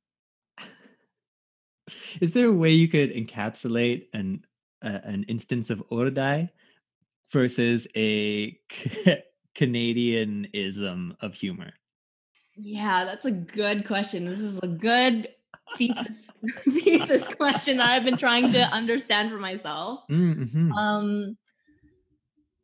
Is 2.20 2.32
there 2.32 2.48
a 2.48 2.54
way 2.54 2.72
you 2.72 2.88
could 2.88 3.14
encapsulate 3.14 4.08
an 4.14 4.46
uh, 4.84 5.00
an 5.04 5.24
instance 5.28 5.70
of 5.70 5.84
owarai 5.92 6.50
versus 7.32 7.88
a 7.96 8.58
Canadianism 9.56 11.16
of 11.22 11.34
humor? 11.34 11.74
Yeah, 12.56 13.06
that's 13.06 13.26
a 13.26 13.32
good 13.32 13.88
question. 13.88 14.26
This 14.26 14.40
is 14.40 14.60
a 14.62 14.68
good 14.68 15.30
thesis 15.78 16.30
thesis 16.66 17.28
question 17.28 17.78
that 17.78 17.90
I've 17.90 18.04
been 18.04 18.18
trying 18.18 18.52
to 18.52 18.62
understand 18.62 19.32
for 19.32 19.38
myself. 19.38 20.02
Mm-hmm. 20.10 20.72
Um, 20.74 21.38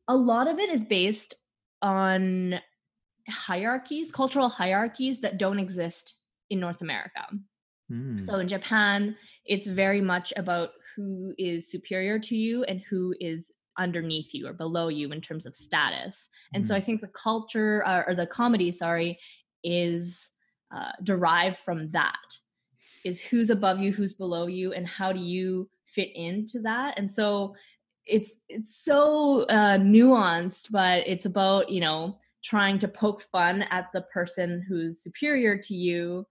a 0.07 0.15
lot 0.15 0.47
of 0.47 0.59
it 0.59 0.69
is 0.69 0.83
based 0.83 1.35
on 1.81 2.59
hierarchies, 3.29 4.11
cultural 4.11 4.49
hierarchies 4.49 5.19
that 5.21 5.37
don't 5.37 5.59
exist 5.59 6.15
in 6.49 6.59
North 6.59 6.81
America. 6.81 7.25
Mm. 7.91 8.25
So 8.25 8.35
in 8.35 8.47
Japan, 8.47 9.15
it's 9.45 9.67
very 9.67 10.01
much 10.01 10.33
about 10.35 10.71
who 10.95 11.33
is 11.37 11.69
superior 11.69 12.19
to 12.19 12.35
you 12.35 12.63
and 12.63 12.81
who 12.89 13.13
is 13.19 13.51
underneath 13.77 14.33
you 14.33 14.47
or 14.47 14.53
below 14.53 14.87
you 14.87 15.11
in 15.11 15.21
terms 15.21 15.45
of 15.45 15.55
status. 15.55 16.29
And 16.53 16.63
mm. 16.63 16.67
so 16.67 16.75
I 16.75 16.81
think 16.81 17.01
the 17.01 17.07
culture 17.07 17.85
uh, 17.85 18.03
or 18.07 18.15
the 18.15 18.25
comedy, 18.25 18.71
sorry, 18.71 19.19
is 19.63 20.31
uh, 20.75 20.91
derived 21.03 21.57
from 21.57 21.91
that. 21.91 22.15
Is 23.05 23.21
who's 23.21 23.51
above 23.51 23.79
you, 23.79 23.93
who's 23.93 24.13
below 24.13 24.47
you, 24.47 24.73
and 24.73 24.85
how 24.87 25.13
do 25.13 25.19
you 25.19 25.69
fit 25.85 26.09
into 26.15 26.59
that? 26.61 26.97
And 26.97 27.09
so 27.09 27.55
it's 28.05 28.31
it's 28.49 28.83
so 28.83 29.43
uh, 29.43 29.77
nuanced, 29.77 30.71
but 30.71 31.07
it's 31.07 31.25
about 31.25 31.69
you 31.69 31.79
know 31.79 32.17
trying 32.43 32.79
to 32.79 32.87
poke 32.87 33.21
fun 33.21 33.63
at 33.71 33.87
the 33.93 34.01
person 34.13 34.65
who's 34.67 35.03
superior 35.03 35.57
to 35.57 35.73
you 35.73 36.25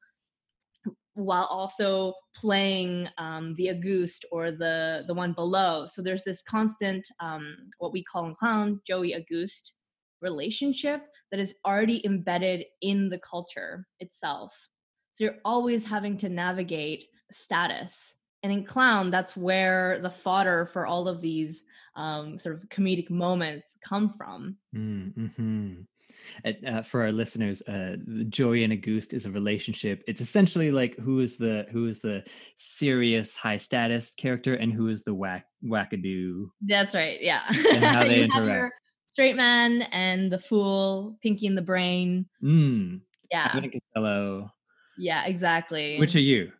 while 1.16 1.46
also 1.46 2.12
playing 2.34 3.08
um, 3.18 3.54
the 3.56 3.70
Auguste 3.70 4.24
or 4.30 4.52
the 4.52 5.04
the 5.06 5.14
one 5.14 5.32
below. 5.32 5.86
So 5.90 6.02
there's 6.02 6.24
this 6.24 6.42
constant 6.42 7.06
um, 7.20 7.56
what 7.78 7.92
we 7.92 8.04
call 8.04 8.26
in 8.26 8.34
clown 8.34 8.80
Joey 8.86 9.14
Auguste 9.14 9.72
relationship 10.20 11.02
that 11.30 11.40
is 11.40 11.54
already 11.64 12.04
embedded 12.04 12.64
in 12.82 13.08
the 13.08 13.18
culture 13.18 13.86
itself. 14.00 14.52
So 15.14 15.24
you're 15.24 15.38
always 15.44 15.84
having 15.84 16.18
to 16.18 16.28
navigate 16.28 17.06
status. 17.32 18.14
And 18.42 18.52
in 18.52 18.64
clown, 18.64 19.10
that's 19.10 19.36
where 19.36 19.98
the 20.00 20.10
fodder 20.10 20.68
for 20.72 20.86
all 20.86 21.08
of 21.08 21.20
these 21.20 21.62
um, 21.96 22.38
sort 22.38 22.56
of 22.56 22.68
comedic 22.68 23.10
moments 23.10 23.74
come 23.82 24.14
from. 24.16 24.56
Mm-hmm. 24.74 25.82
Uh, 26.44 26.82
for 26.82 27.02
our 27.02 27.12
listeners, 27.12 27.62
uh, 27.62 27.96
Joey 28.28 28.64
and 28.64 28.72
Auguste 28.72 29.12
is 29.12 29.26
a 29.26 29.30
relationship. 29.30 30.02
It's 30.06 30.20
essentially 30.20 30.70
like 30.70 30.96
who 30.98 31.20
is 31.20 31.36
the 31.36 31.66
who 31.70 31.86
is 31.86 32.00
the 32.00 32.24
serious 32.56 33.34
high 33.34 33.56
status 33.56 34.12
character 34.16 34.54
and 34.54 34.72
who 34.72 34.88
is 34.88 35.02
the 35.02 35.14
whack 35.14 35.46
wackadoo. 35.64 36.46
That's 36.62 36.94
right. 36.94 37.18
Yeah. 37.20 37.42
And 37.48 37.84
how 37.84 38.04
they 38.08 38.22
interact. 38.22 38.74
Straight 39.10 39.36
man 39.36 39.82
and 39.92 40.30
the 40.30 40.38
fool, 40.38 41.16
Pinky 41.22 41.46
and 41.46 41.56
the 41.56 41.62
Brain. 41.62 42.26
Mm. 42.44 43.00
Yeah. 43.30 43.50
Costello. 43.94 44.50
Yeah, 44.98 45.24
exactly. 45.26 45.98
Which 45.98 46.14
are 46.14 46.20
you? 46.20 46.52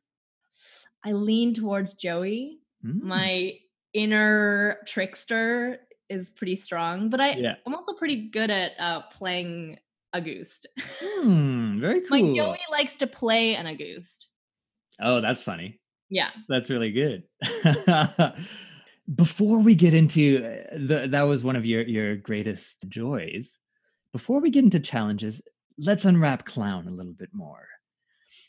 I 1.05 1.13
lean 1.13 1.55
towards 1.55 1.95
Joey. 1.95 2.59
Mm. 2.85 3.03
My 3.03 3.53
inner 3.95 4.79
trickster 4.87 5.79
is 6.09 6.31
pretty 6.31 6.57
strong, 6.57 7.11
but 7.11 7.21
I 7.21 7.33
yeah. 7.33 7.55
I'm 7.67 7.75
also 7.75 7.93
pretty 7.93 8.29
good 8.29 8.51
at 8.51 8.73
uh, 8.79 9.03
playing 9.13 9.79
Auguste. 10.15 10.67
Hmm, 11.01 11.81
very 11.81 12.01
cool. 12.09 12.27
Like 12.27 12.37
Joey 12.37 12.59
likes 12.71 12.95
to 12.97 13.07
play 13.07 13.55
an 13.55 13.67
Auguste. 13.67 14.29
Oh, 15.01 15.21
that's 15.21 15.43
funny. 15.43 15.81
Yeah, 16.09 16.31
that's 16.49 16.71
really 16.71 16.93
good. 16.93 17.25
Before 19.15 19.61
we 19.61 19.75
get 19.75 19.95
into 19.95 20.45
uh, 20.45 20.77
the, 20.77 21.09
that 21.11 21.23
was 21.23 21.45
one 21.45 21.57
of 21.57 21.65
your 21.65 21.83
your 21.83 22.17
greatest 22.17 22.89
joys. 22.89 23.57
Before 24.13 24.41
we 24.41 24.51
get 24.51 24.65
into 24.65 24.81
challenges, 24.81 25.43
let's 25.79 26.05
unwrap 26.05 26.45
clown 26.45 26.89
a 26.89 26.93
little 26.93 27.13
bit 27.13 27.31
more. 27.33 27.67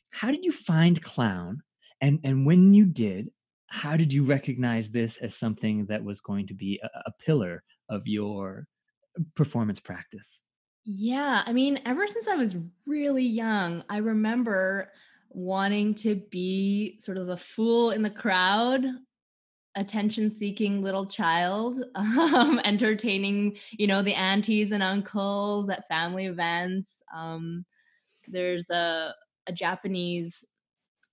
How 0.09 0.31
did 0.31 0.45
you 0.45 0.51
find 0.51 1.01
clown? 1.01 1.61
And 2.01 2.19
and 2.23 2.45
when 2.45 2.73
you 2.73 2.85
did, 2.85 3.31
how 3.67 3.97
did 3.97 4.13
you 4.13 4.23
recognize 4.23 4.89
this 4.89 5.17
as 5.17 5.35
something 5.35 5.85
that 5.87 6.03
was 6.03 6.21
going 6.21 6.47
to 6.47 6.53
be 6.53 6.79
a, 6.83 6.87
a 7.05 7.11
pillar 7.25 7.63
of 7.89 8.07
your 8.07 8.65
performance 9.35 9.79
practice? 9.79 10.39
Yeah, 10.85 11.43
I 11.45 11.51
mean, 11.51 11.81
ever 11.85 12.07
since 12.07 12.27
I 12.27 12.35
was 12.35 12.55
really 12.85 13.25
young, 13.25 13.83
I 13.89 13.97
remember 13.97 14.91
wanting 15.29 15.93
to 15.95 16.15
be 16.15 16.97
sort 17.01 17.17
of 17.17 17.27
the 17.27 17.37
fool 17.37 17.91
in 17.91 18.01
the 18.01 18.09
crowd, 18.09 18.85
attention 19.75 20.35
seeking 20.37 20.81
little 20.81 21.05
child, 21.05 21.83
um, 21.95 22.61
entertaining, 22.63 23.57
you 23.71 23.87
know, 23.87 24.01
the 24.01 24.13
aunties 24.13 24.71
and 24.71 24.81
uncles 24.81 25.69
at 25.69 25.87
family 25.87 26.25
events. 26.25 26.89
Um, 27.13 27.65
there's 28.27 28.69
a, 28.69 29.13
a 29.47 29.51
Japanese 29.51 30.43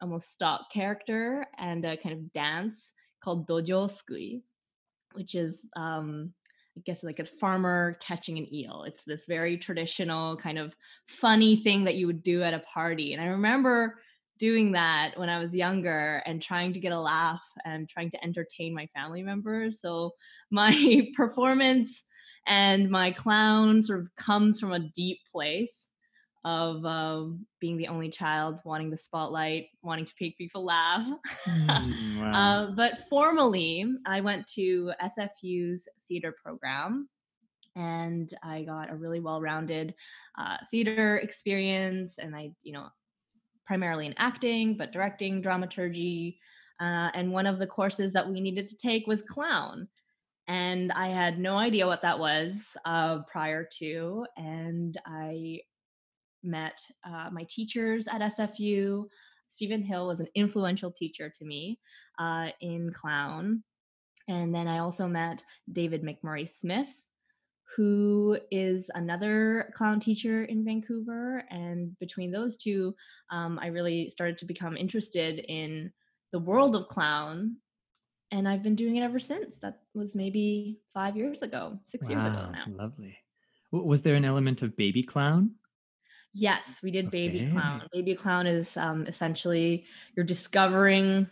almost 0.00 0.32
stock 0.32 0.70
character 0.72 1.46
and 1.58 1.84
a 1.84 1.96
kind 1.96 2.14
of 2.14 2.32
dance 2.32 2.92
called 3.22 3.48
dojo 3.48 3.90
sukui, 3.90 4.42
which 5.12 5.34
is 5.34 5.62
um, 5.76 6.32
I 6.76 6.82
guess 6.84 7.02
like 7.02 7.20
a 7.20 7.24
farmer 7.24 7.98
catching 8.00 8.38
an 8.38 8.52
eel. 8.52 8.84
It's 8.86 9.04
this 9.04 9.26
very 9.26 9.56
traditional 9.56 10.36
kind 10.36 10.58
of 10.58 10.74
funny 11.06 11.56
thing 11.56 11.84
that 11.84 11.94
you 11.94 12.06
would 12.06 12.22
do 12.22 12.42
at 12.42 12.54
a 12.54 12.58
party. 12.60 13.12
And 13.12 13.22
I 13.22 13.26
remember 13.26 13.98
doing 14.38 14.72
that 14.72 15.12
when 15.16 15.28
I 15.28 15.38
was 15.38 15.52
younger 15.52 16.22
and 16.26 16.42
trying 16.42 16.72
to 16.72 16.80
get 16.80 16.92
a 16.92 17.00
laugh 17.00 17.42
and 17.64 17.88
trying 17.88 18.10
to 18.10 18.24
entertain 18.24 18.74
my 18.74 18.86
family 18.94 19.22
members. 19.22 19.80
So 19.80 20.12
my 20.50 21.08
performance 21.16 22.02
and 22.46 22.90
my 22.90 23.12
clown 23.12 23.82
sort 23.82 24.00
of 24.00 24.08
comes 24.16 24.58
from 24.60 24.72
a 24.72 24.90
deep 24.94 25.20
place 25.30 25.88
of 26.44 26.84
um, 26.84 27.46
being 27.60 27.76
the 27.76 27.88
only 27.88 28.10
child, 28.10 28.60
wanting 28.64 28.90
the 28.90 28.96
spotlight, 28.96 29.68
wanting 29.82 30.04
to 30.04 30.12
make 30.20 30.36
people 30.38 30.64
laugh. 30.64 31.06
Mm, 31.46 32.20
wow. 32.20 32.32
uh, 32.32 32.70
but 32.72 33.08
formally, 33.08 33.86
I 34.06 34.20
went 34.20 34.46
to 34.48 34.92
SFU's 35.02 35.88
theater 36.08 36.34
program 36.42 37.08
and 37.76 38.32
I 38.42 38.62
got 38.62 38.90
a 38.90 38.96
really 38.96 39.20
well 39.20 39.40
rounded 39.40 39.94
uh, 40.38 40.58
theater 40.70 41.18
experience. 41.18 42.14
And 42.18 42.34
I, 42.36 42.52
you 42.62 42.72
know, 42.72 42.88
primarily 43.66 44.06
in 44.06 44.14
acting, 44.18 44.76
but 44.76 44.92
directing, 44.92 45.40
dramaturgy. 45.40 46.38
Uh, 46.80 47.10
and 47.14 47.32
one 47.32 47.46
of 47.46 47.58
the 47.58 47.66
courses 47.66 48.12
that 48.12 48.28
we 48.28 48.40
needed 48.40 48.68
to 48.68 48.76
take 48.76 49.06
was 49.06 49.22
clown. 49.22 49.88
and 50.48 50.92
I 50.92 51.08
had 51.08 51.38
no 51.38 51.56
idea 51.56 51.86
what 51.86 52.02
that 52.02 52.18
was 52.18 52.76
uh, 52.84 53.20
prior 53.22 53.66
to. 53.78 54.26
And 54.36 54.98
I 55.06 55.60
met 56.44 56.78
uh, 57.04 57.28
my 57.32 57.46
teachers 57.48 58.06
at 58.08 58.20
SFU. 58.20 59.04
Stephen 59.48 59.82
Hill 59.82 60.06
was 60.06 60.20
an 60.20 60.28
influential 60.34 60.90
teacher 60.90 61.32
to 61.38 61.44
me 61.44 61.78
uh, 62.18 62.48
in 62.60 62.92
clown. 62.92 63.62
And 64.28 64.54
then 64.54 64.68
I 64.68 64.78
also 64.78 65.06
met 65.06 65.44
David 65.70 66.02
MacMurray 66.02 66.48
Smith, 66.48 66.88
who 67.76 68.38
is 68.50 68.90
another 68.94 69.72
clown 69.74 70.00
teacher 70.00 70.44
in 70.44 70.64
Vancouver. 70.64 71.44
And 71.50 71.98
between 71.98 72.30
those 72.30 72.56
two, 72.56 72.94
um, 73.30 73.58
I 73.60 73.66
really 73.66 74.08
started 74.08 74.38
to 74.38 74.46
become 74.46 74.76
interested 74.76 75.40
in 75.48 75.92
the 76.32 76.38
world 76.38 76.74
of 76.74 76.88
clown. 76.88 77.56
And 78.30 78.48
I've 78.48 78.62
been 78.62 78.74
doing 78.74 78.96
it 78.96 79.02
ever 79.02 79.20
since. 79.20 79.56
That 79.60 79.80
was 79.94 80.14
maybe 80.14 80.80
five 80.92 81.16
years 81.16 81.42
ago, 81.42 81.78
six 81.84 82.04
wow, 82.04 82.10
years 82.10 82.24
ago 82.24 82.50
now. 82.50 82.64
Lovely. 82.68 83.16
Was 83.70 84.02
there 84.02 84.14
an 84.14 84.24
element 84.24 84.62
of 84.62 84.76
baby 84.76 85.02
clown? 85.02 85.50
Yes, 86.34 86.66
we 86.82 86.90
did 86.90 87.06
okay. 87.06 87.28
baby 87.28 87.50
clown. 87.50 87.82
Baby 87.92 88.14
clown 88.14 88.46
is 88.46 88.76
um, 88.76 89.06
essentially 89.06 89.84
you're 90.16 90.26
discovering 90.26 91.28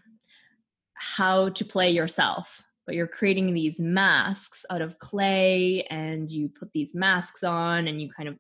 how 0.95 1.49
to 1.51 1.65
play 1.65 1.91
yourself 1.91 2.63
but 2.87 2.95
you're 2.95 3.07
creating 3.07 3.55
these 3.55 3.79
masks 3.79 4.65
out 4.71 4.83
of 4.83 4.99
clay 4.99 5.87
and 5.91 6.31
you 6.31 6.49
put 6.49 6.73
these 6.73 6.95
masks 6.95 7.45
on 7.45 7.89
and 7.89 8.01
you 8.01 8.11
kind 8.11 8.29
of 8.29 8.39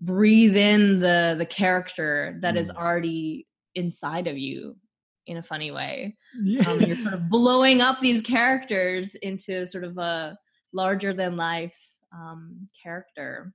breathe 0.00 0.56
in 0.56 1.00
the 1.00 1.34
the 1.38 1.46
character 1.46 2.38
that 2.40 2.54
mm. 2.54 2.60
is 2.60 2.70
already 2.70 3.46
inside 3.74 4.26
of 4.26 4.36
you 4.36 4.76
in 5.26 5.36
a 5.36 5.42
funny 5.42 5.70
way 5.70 6.16
yeah. 6.42 6.68
Um, 6.68 6.80
you're 6.80 6.96
sort 6.96 7.14
of 7.14 7.28
blowing 7.28 7.80
up 7.80 8.00
these 8.00 8.22
characters 8.22 9.14
into 9.16 9.66
sort 9.66 9.84
of 9.84 9.96
a 9.98 10.36
larger 10.72 11.12
than 11.12 11.36
life 11.36 11.74
um, 12.12 12.68
character 12.82 13.52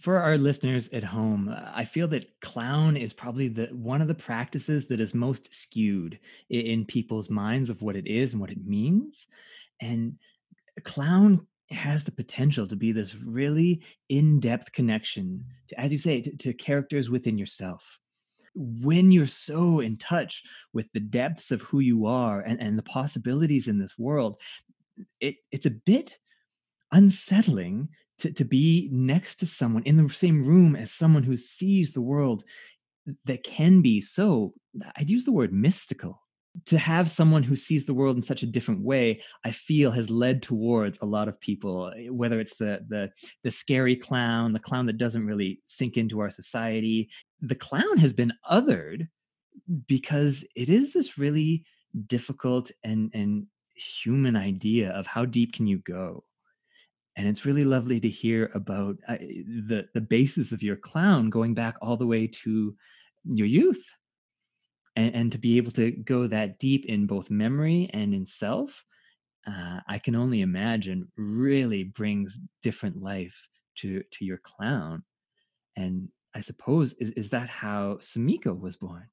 for 0.00 0.18
our 0.18 0.38
listeners 0.38 0.88
at 0.92 1.04
home 1.04 1.54
i 1.74 1.84
feel 1.84 2.08
that 2.08 2.40
clown 2.40 2.96
is 2.96 3.12
probably 3.12 3.48
the 3.48 3.66
one 3.66 4.00
of 4.00 4.08
the 4.08 4.14
practices 4.14 4.86
that 4.86 5.00
is 5.00 5.14
most 5.14 5.52
skewed 5.54 6.18
in, 6.50 6.60
in 6.60 6.84
people's 6.84 7.30
minds 7.30 7.70
of 7.70 7.82
what 7.82 7.96
it 7.96 8.06
is 8.06 8.32
and 8.32 8.40
what 8.40 8.50
it 8.50 8.66
means 8.66 9.26
and 9.80 10.14
clown 10.84 11.46
has 11.70 12.04
the 12.04 12.12
potential 12.12 12.66
to 12.66 12.76
be 12.76 12.92
this 12.92 13.14
really 13.14 13.82
in-depth 14.08 14.72
connection 14.72 15.44
to 15.68 15.80
as 15.80 15.92
you 15.92 15.98
say 15.98 16.20
to, 16.20 16.36
to 16.36 16.52
characters 16.52 17.10
within 17.10 17.38
yourself. 17.38 17.98
When 18.54 19.10
you're 19.10 19.26
so 19.26 19.80
in 19.80 19.96
touch 19.96 20.42
with 20.72 20.86
the 20.94 21.00
depths 21.00 21.50
of 21.50 21.62
who 21.62 21.80
you 21.80 22.06
are 22.06 22.40
and, 22.40 22.60
and 22.60 22.78
the 22.78 22.84
possibilities 22.84 23.66
in 23.66 23.78
this 23.78 23.98
world 23.98 24.40
it, 25.20 25.36
it's 25.50 25.66
a 25.66 25.70
bit 25.70 26.16
unsettling 26.92 27.88
to, 28.24 28.32
to 28.32 28.44
be 28.44 28.88
next 28.90 29.36
to 29.36 29.46
someone 29.46 29.82
in 29.82 30.02
the 30.02 30.08
same 30.08 30.42
room 30.42 30.74
as 30.74 30.90
someone 30.90 31.22
who 31.22 31.36
sees 31.36 31.92
the 31.92 32.00
world 32.00 32.42
that 33.26 33.44
can 33.44 33.82
be 33.82 34.00
so 34.00 34.54
i'd 34.96 35.10
use 35.10 35.24
the 35.24 35.32
word 35.32 35.52
mystical. 35.52 36.20
To 36.66 36.78
have 36.78 37.10
someone 37.10 37.42
who 37.42 37.56
sees 37.56 37.84
the 37.84 37.94
world 37.94 38.14
in 38.14 38.22
such 38.22 38.42
a 38.42 38.46
different 38.46 38.80
way 38.80 39.20
i 39.44 39.50
feel 39.50 39.90
has 39.90 40.08
led 40.08 40.42
towards 40.42 40.98
a 41.00 41.04
lot 41.04 41.28
of 41.28 41.38
people 41.40 41.92
eh, 41.98 42.08
whether 42.08 42.40
it's 42.40 42.56
the 42.56 42.80
the 42.88 43.10
the 43.42 43.50
scary 43.50 43.96
clown 43.96 44.52
the 44.52 44.60
clown 44.60 44.86
that 44.86 44.96
doesn't 44.96 45.26
really 45.26 45.60
sink 45.66 45.96
into 45.96 46.20
our 46.20 46.30
society. 46.30 47.10
The 47.42 47.56
clown 47.56 47.98
has 47.98 48.12
been 48.12 48.32
othered 48.50 49.08
because 49.86 50.44
it 50.56 50.70
is 50.70 50.92
this 50.92 51.18
really 51.18 51.64
difficult 52.06 52.70
and 52.84 53.10
and 53.12 53.46
human 53.74 54.36
idea 54.36 54.90
of 54.92 55.06
how 55.06 55.24
deep 55.24 55.52
can 55.52 55.66
you 55.66 55.78
go 55.78 56.24
and 57.16 57.28
it's 57.28 57.44
really 57.44 57.64
lovely 57.64 58.00
to 58.00 58.08
hear 58.08 58.50
about 58.54 58.96
uh, 59.08 59.16
the 59.18 59.86
the 59.94 60.00
basis 60.00 60.52
of 60.52 60.62
your 60.62 60.76
clown 60.76 61.30
going 61.30 61.54
back 61.54 61.76
all 61.80 61.96
the 61.96 62.06
way 62.06 62.26
to 62.26 62.74
your 63.24 63.46
youth 63.46 63.84
and, 64.96 65.14
and 65.14 65.32
to 65.32 65.38
be 65.38 65.56
able 65.56 65.72
to 65.72 65.90
go 65.90 66.26
that 66.26 66.58
deep 66.58 66.86
in 66.86 67.06
both 67.06 67.30
memory 67.30 67.90
and 67.92 68.14
in 68.14 68.26
self 68.26 68.84
uh, 69.46 69.80
i 69.88 69.98
can 69.98 70.14
only 70.14 70.40
imagine 70.40 71.08
really 71.16 71.84
brings 71.84 72.38
different 72.62 73.02
life 73.02 73.36
to 73.76 74.02
to 74.10 74.24
your 74.24 74.38
clown 74.38 75.02
and 75.76 76.08
i 76.34 76.40
suppose 76.40 76.92
is, 76.94 77.10
is 77.10 77.30
that 77.30 77.48
how 77.48 77.98
sumiko 78.00 78.58
was 78.58 78.76
born 78.76 79.08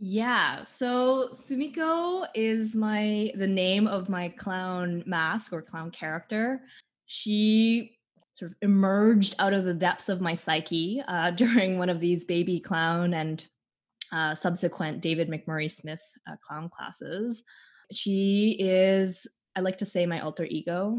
yeah. 0.00 0.64
So 0.64 1.30
Sumiko 1.48 2.26
is 2.34 2.74
my 2.74 3.32
the 3.36 3.46
name 3.46 3.86
of 3.86 4.08
my 4.08 4.28
clown 4.30 5.04
mask 5.06 5.52
or 5.52 5.62
clown 5.62 5.92
character 5.92 6.62
she 7.06 7.98
sort 8.36 8.52
of 8.52 8.56
emerged 8.62 9.36
out 9.38 9.52
of 9.52 9.64
the 9.64 9.74
depths 9.74 10.08
of 10.08 10.20
my 10.20 10.34
psyche 10.34 11.02
uh, 11.06 11.30
during 11.32 11.78
one 11.78 11.88
of 11.88 12.00
these 12.00 12.24
baby 12.24 12.60
clown 12.60 13.14
and 13.14 13.44
uh, 14.12 14.34
subsequent 14.34 15.00
David 15.00 15.28
MacMurray 15.28 15.70
Smith 15.70 16.02
uh, 16.28 16.36
clown 16.46 16.68
classes. 16.68 17.42
She 17.92 18.56
is, 18.58 19.26
I 19.56 19.60
like 19.60 19.78
to 19.78 19.86
say, 19.86 20.06
my 20.06 20.20
alter 20.20 20.44
ego. 20.44 20.98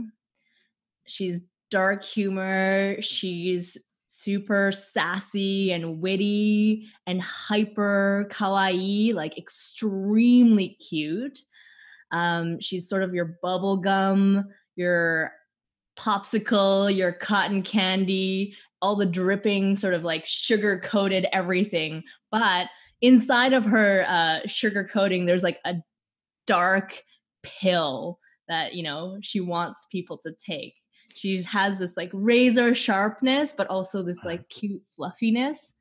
She's 1.08 1.40
dark 1.72 2.04
humor. 2.04 2.98
She's 3.02 3.78
super 4.10 4.72
sassy 4.72 5.72
and 5.72 6.02
witty 6.02 6.88
and 7.06 7.22
hyper 7.22 8.28
kawaii, 8.32 9.14
like 9.14 9.38
extremely 9.38 10.70
cute. 10.70 11.40
Um, 12.12 12.60
she's 12.60 12.88
sort 12.88 13.04
of 13.04 13.14
your 13.14 13.38
bubblegum, 13.44 14.46
your 14.76 15.32
popsicle, 15.98 16.96
your 16.96 17.12
cotton 17.12 17.62
candy, 17.62 18.56
all 18.82 18.96
the 18.96 19.06
dripping, 19.06 19.76
sort 19.76 19.94
of 19.94 20.04
like 20.04 20.26
sugar 20.26 20.80
coated 20.80 21.28
everything. 21.32 22.04
But 22.32 22.68
inside 23.02 23.54
of 23.54 23.66
her 23.66 24.06
uh, 24.08 24.48
sugar 24.48 24.84
coating, 24.84 25.26
there's 25.26 25.44
like 25.44 25.60
a 25.66 25.76
dark 26.48 27.02
pill 27.44 28.20
that, 28.48 28.74
you 28.74 28.84
know, 28.84 29.18
she 29.22 29.40
wants 29.40 29.88
people 29.92 30.20
to 30.26 30.34
take. 30.46 30.76
She 31.16 31.42
has 31.44 31.80
this 31.80 31.94
like 31.96 32.10
razor 32.14 32.76
sharpness, 32.76 33.54
but 33.56 33.68
also 33.68 34.04
this 34.04 34.20
like 34.24 34.48
cute 34.50 34.82
fluffiness. 34.96 35.72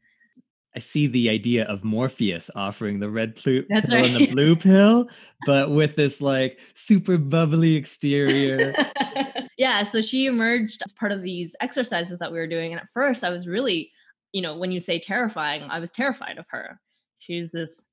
I 0.77 0.81
see 0.81 1.07
the 1.07 1.31
idea 1.31 1.65
of 1.65 1.85
Morpheus 1.85 2.51
offering 2.57 2.99
the 2.99 3.09
red 3.09 3.37
pl- 3.37 3.63
pill 3.63 3.83
right. 3.91 4.05
and 4.07 4.17
the 4.17 4.27
blue 4.27 4.57
pill, 4.57 5.09
but 5.47 5.71
with 5.71 5.97
this 5.97 6.21
like 6.21 6.59
super 6.75 7.17
bubbly 7.17 7.77
exterior. 7.77 8.75
yeah, 9.57 9.83
so 9.83 10.01
she 10.01 10.27
emerged 10.27 10.83
as 10.85 10.93
part 10.93 11.13
of 11.13 11.23
these 11.23 11.55
exercises 11.61 12.19
that 12.19 12.33
we 12.33 12.39
were 12.39 12.47
doing. 12.47 12.73
And 12.73 12.81
at 12.81 12.89
first, 12.93 13.25
I 13.25 13.31
was 13.31 13.47
really, 13.47 13.91
you 14.33 14.43
know, 14.43 14.57
when 14.57 14.73
you 14.73 14.81
say 14.81 14.99
terrifying, 14.99 15.63
I 15.65 15.81
was 15.81 15.91
terrified 15.91 16.39
of 16.39 16.47
her. 16.49 16.81
She's 17.19 17.53
this 17.53 17.85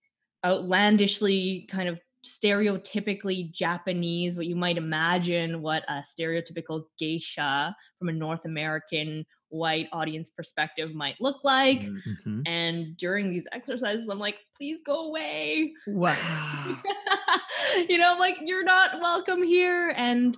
outlandishly 0.45 1.67
kind 1.69 1.87
of 1.87 1.99
stereotypically 2.25 3.51
Japanese, 3.51 4.35
what 4.35 4.45
you 4.45 4.55
might 4.55 4.77
imagine 4.77 5.61
what 5.61 5.83
a 5.87 6.03
stereotypical 6.03 6.83
geisha 6.99 7.75
from 7.97 8.09
a 8.09 8.13
North 8.13 8.45
American 8.45 9.25
white 9.49 9.87
audience 9.91 10.29
perspective 10.29 10.93
might 10.93 11.19
look 11.19 11.43
like. 11.43 11.81
Mm-hmm. 11.81 12.41
And 12.45 12.97
during 12.97 13.29
these 13.29 13.47
exercises, 13.51 14.07
I'm 14.07 14.19
like, 14.19 14.37
please 14.55 14.81
go 14.85 15.07
away. 15.07 15.73
Wow. 15.87 16.77
you 17.89 17.97
know, 17.97 18.15
like 18.19 18.37
you're 18.41 18.63
not 18.63 18.99
welcome 19.01 19.43
here. 19.43 19.93
And 19.97 20.37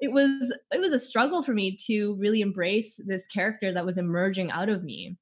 it 0.00 0.10
was 0.10 0.52
it 0.72 0.80
was 0.80 0.92
a 0.92 0.98
struggle 0.98 1.42
for 1.42 1.52
me 1.52 1.76
to 1.86 2.14
really 2.16 2.40
embrace 2.40 2.98
this 3.06 3.26
character 3.26 3.72
that 3.72 3.84
was 3.84 3.98
emerging 3.98 4.50
out 4.50 4.68
of 4.68 4.82
me. 4.82 5.16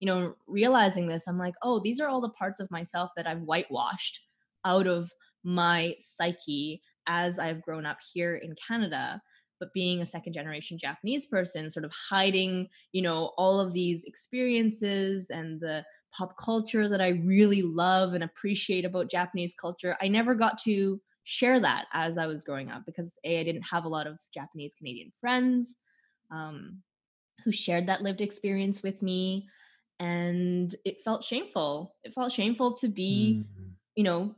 You 0.00 0.06
know 0.06 0.34
realizing 0.46 1.08
this 1.08 1.24
i'm 1.26 1.38
like 1.38 1.54
oh 1.62 1.80
these 1.80 2.00
are 2.00 2.08
all 2.08 2.20
the 2.20 2.28
parts 2.30 2.60
of 2.60 2.70
myself 2.70 3.10
that 3.16 3.26
i've 3.26 3.40
whitewashed 3.40 4.20
out 4.66 4.86
of 4.86 5.10
my 5.42 5.94
psyche 6.00 6.82
as 7.06 7.38
i've 7.38 7.62
grown 7.62 7.86
up 7.86 7.98
here 8.12 8.36
in 8.36 8.54
canada. 8.68 9.20
But 9.58 9.72
being 9.72 10.02
a 10.02 10.06
second 10.06 10.34
generation 10.34 10.78
japanese 10.78 11.24
person 11.24 11.70
sort 11.70 11.86
of 11.86 11.92
hiding 12.10 12.68
you 12.92 13.00
know 13.00 13.32
all 13.38 13.58
of 13.58 13.72
these 13.72 14.04
experiences 14.04 15.28
and 15.30 15.58
the 15.60 15.82
pop 16.12 16.36
culture 16.38 16.90
that 16.90 17.00
i 17.00 17.08
really 17.24 17.62
love 17.62 18.12
and 18.12 18.22
appreciate 18.22 18.84
about 18.84 19.10
japanese 19.10 19.54
culture 19.58 19.96
i 20.02 20.08
never 20.08 20.34
got 20.34 20.60
to 20.64 21.00
share 21.26 21.58
that 21.58 21.86
as 21.92 22.18
I 22.18 22.26
was 22.26 22.44
growing 22.44 22.70
up 22.70 22.86
because 22.86 23.12
a 23.24 23.40
I 23.40 23.42
didn't 23.42 23.62
have 23.62 23.84
a 23.84 23.88
lot 23.88 24.06
of 24.06 24.16
Japanese 24.32 24.74
Canadian 24.78 25.12
friends 25.20 25.74
um, 26.30 26.82
who 27.44 27.50
shared 27.50 27.88
that 27.88 28.02
lived 28.02 28.20
experience 28.20 28.82
with 28.82 29.02
me, 29.02 29.48
and 29.98 30.74
it 30.84 31.02
felt 31.04 31.24
shameful. 31.24 31.96
It 32.04 32.14
felt 32.14 32.32
shameful 32.32 32.76
to 32.78 32.88
be, 32.88 33.44
mm. 33.44 33.70
you 33.96 34.04
know, 34.04 34.36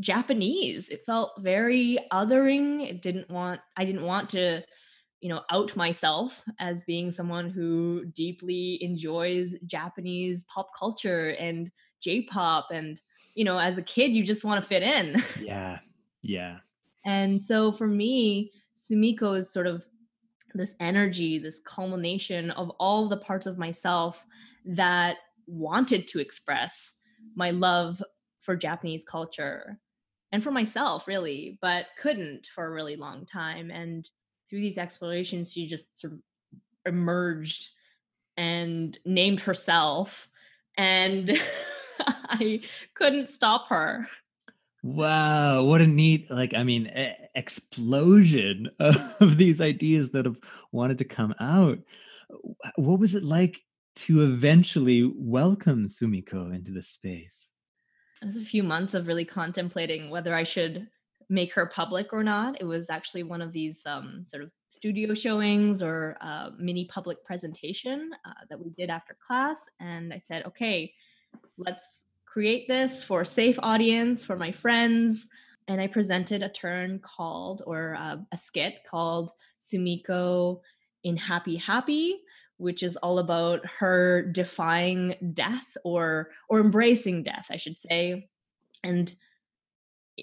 Japanese. 0.00 0.88
It 0.88 1.04
felt 1.04 1.32
very 1.40 1.98
othering. 2.10 2.88
It 2.88 3.02
didn't 3.02 3.30
want. 3.30 3.60
I 3.76 3.84
didn't 3.84 4.06
want 4.06 4.30
to 4.30 4.62
you 5.20 5.28
know 5.28 5.42
out 5.50 5.76
myself 5.76 6.42
as 6.58 6.84
being 6.84 7.12
someone 7.12 7.48
who 7.48 8.04
deeply 8.06 8.82
enjoys 8.82 9.54
japanese 9.66 10.44
pop 10.52 10.68
culture 10.76 11.28
and 11.38 11.70
j-pop 12.02 12.66
and 12.72 12.98
you 13.34 13.44
know, 13.44 13.58
as 13.58 13.78
a 13.78 13.82
kid, 13.82 14.12
you 14.12 14.24
just 14.24 14.44
want 14.44 14.62
to 14.62 14.68
fit 14.68 14.82
in. 14.82 15.22
Yeah. 15.40 15.78
Yeah. 16.22 16.58
And 17.04 17.42
so 17.42 17.72
for 17.72 17.86
me 17.86 18.52
Sumiko 18.76 19.36
is 19.38 19.52
sort 19.52 19.66
of 19.66 19.84
this 20.54 20.74
energy, 20.80 21.38
this 21.38 21.60
culmination 21.64 22.50
of 22.52 22.70
all 22.78 23.08
the 23.08 23.16
parts 23.16 23.46
of 23.46 23.58
myself 23.58 24.24
that 24.64 25.16
wanted 25.46 26.06
to 26.08 26.18
express 26.18 26.92
my 27.34 27.50
love 27.50 28.02
for 28.40 28.56
Japanese 28.56 29.04
culture 29.04 29.78
and 30.30 30.42
for 30.42 30.50
myself, 30.50 31.06
really, 31.06 31.58
but 31.62 31.86
couldn't 32.00 32.48
for 32.54 32.66
a 32.66 32.70
really 32.70 32.96
long 32.96 33.24
time. 33.24 33.70
And 33.70 34.08
through 34.48 34.60
these 34.60 34.78
explorations, 34.78 35.52
she 35.52 35.66
just 35.66 36.00
sort 36.00 36.14
of 36.14 36.18
emerged 36.86 37.68
and 38.36 38.98
named 39.04 39.40
herself. 39.40 40.28
And 40.76 41.38
I 42.28 42.60
couldn't 42.94 43.30
stop 43.30 43.68
her. 43.68 44.08
Wow, 44.82 45.62
what 45.64 45.80
a 45.80 45.86
neat, 45.86 46.28
like, 46.30 46.54
I 46.54 46.64
mean, 46.64 46.86
e- 46.88 47.12
explosion 47.36 48.68
of 48.80 49.38
these 49.38 49.60
ideas 49.60 50.10
that 50.10 50.24
have 50.24 50.38
wanted 50.72 50.98
to 50.98 51.04
come 51.04 51.34
out. 51.40 51.78
What 52.76 52.98
was 52.98 53.14
it 53.14 53.22
like 53.22 53.60
to 53.94 54.22
eventually 54.22 55.12
welcome 55.14 55.86
Sumiko 55.86 56.52
into 56.52 56.72
the 56.72 56.82
space? 56.82 57.50
It 58.20 58.26
was 58.26 58.36
a 58.36 58.44
few 58.44 58.62
months 58.62 58.94
of 58.94 59.06
really 59.06 59.24
contemplating 59.24 60.10
whether 60.10 60.34
I 60.34 60.44
should 60.44 60.88
make 61.28 61.52
her 61.54 61.66
public 61.66 62.12
or 62.12 62.22
not. 62.22 62.60
It 62.60 62.64
was 62.64 62.90
actually 62.90 63.22
one 63.22 63.40
of 63.40 63.52
these 63.52 63.78
um, 63.86 64.26
sort 64.28 64.42
of 64.42 64.50
studio 64.68 65.14
showings 65.14 65.82
or 65.82 66.16
uh, 66.20 66.50
mini 66.58 66.86
public 66.86 67.24
presentation 67.24 68.10
uh, 68.26 68.32
that 68.50 68.58
we 68.58 68.70
did 68.70 68.90
after 68.90 69.16
class. 69.24 69.58
And 69.80 70.12
I 70.12 70.18
said, 70.18 70.44
okay, 70.46 70.92
let's 71.58 71.84
create 72.26 72.66
this 72.68 73.02
for 73.04 73.22
a 73.22 73.26
safe 73.26 73.58
audience 73.62 74.24
for 74.24 74.36
my 74.36 74.52
friends. 74.52 75.26
And 75.68 75.80
I 75.80 75.86
presented 75.86 76.42
a 76.42 76.48
turn 76.48 77.00
called, 77.00 77.62
or 77.66 77.94
uh, 77.98 78.16
a 78.32 78.36
skit 78.36 78.80
called 78.88 79.30
Sumiko 79.60 80.60
in 81.04 81.16
Happy 81.16 81.56
Happy, 81.56 82.20
which 82.56 82.82
is 82.82 82.96
all 82.96 83.18
about 83.18 83.64
her 83.78 84.22
defying 84.22 85.14
death 85.34 85.76
or 85.84 86.30
or 86.48 86.60
embracing 86.60 87.22
death, 87.22 87.46
I 87.50 87.56
should 87.56 87.78
say, 87.78 88.28
and 88.82 89.14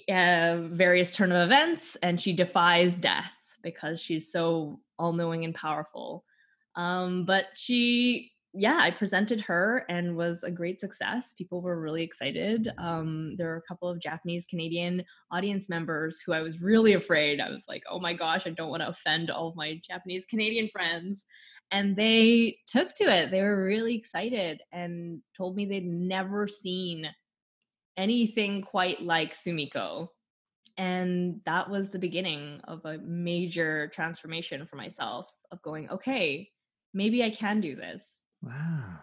uh, 0.08 0.68
various 0.68 1.14
turn 1.14 1.32
of 1.32 1.44
events, 1.44 1.96
and 2.02 2.20
she 2.20 2.32
defies 2.32 2.94
death 2.94 3.32
because 3.62 4.00
she's 4.00 4.30
so 4.30 4.80
all-knowing 4.98 5.44
and 5.44 5.54
powerful. 5.54 6.24
Um, 6.76 7.24
but 7.24 7.46
she 7.54 8.30
yeah, 8.52 8.78
I 8.80 8.90
presented 8.90 9.40
her 9.42 9.84
and 9.88 10.16
was 10.16 10.42
a 10.42 10.50
great 10.50 10.80
success. 10.80 11.32
People 11.34 11.60
were 11.60 11.80
really 11.80 12.02
excited. 12.02 12.68
Um, 12.78 13.36
there 13.36 13.46
were 13.46 13.56
a 13.56 13.68
couple 13.68 13.88
of 13.88 14.00
Japanese 14.00 14.44
Canadian 14.44 15.04
audience 15.30 15.68
members 15.68 16.20
who 16.24 16.32
I 16.32 16.40
was 16.40 16.60
really 16.60 16.94
afraid. 16.94 17.40
I 17.40 17.48
was 17.48 17.64
like, 17.68 17.84
oh 17.88 18.00
my 18.00 18.12
gosh, 18.12 18.46
I 18.46 18.50
don't 18.50 18.70
want 18.70 18.82
to 18.82 18.88
offend 18.88 19.30
all 19.30 19.48
of 19.48 19.56
my 19.56 19.80
Japanese 19.86 20.24
Canadian 20.24 20.68
friends. 20.68 21.20
And 21.70 21.94
they 21.94 22.58
took 22.66 22.92
to 22.94 23.04
it. 23.04 23.30
They 23.30 23.42
were 23.42 23.64
really 23.64 23.94
excited 23.94 24.62
and 24.72 25.20
told 25.36 25.54
me 25.54 25.66
they'd 25.66 25.86
never 25.86 26.48
seen 26.48 27.08
anything 27.96 28.62
quite 28.62 29.00
like 29.00 29.32
Sumiko. 29.32 30.08
And 30.76 31.40
that 31.46 31.70
was 31.70 31.90
the 31.90 32.00
beginning 32.00 32.60
of 32.64 32.84
a 32.84 32.98
major 32.98 33.92
transformation 33.94 34.66
for 34.66 34.74
myself 34.74 35.26
of 35.52 35.62
going, 35.62 35.88
okay, 35.90 36.48
maybe 36.92 37.22
I 37.22 37.30
can 37.30 37.60
do 37.60 37.76
this 37.76 38.02
Wow. 38.42 39.00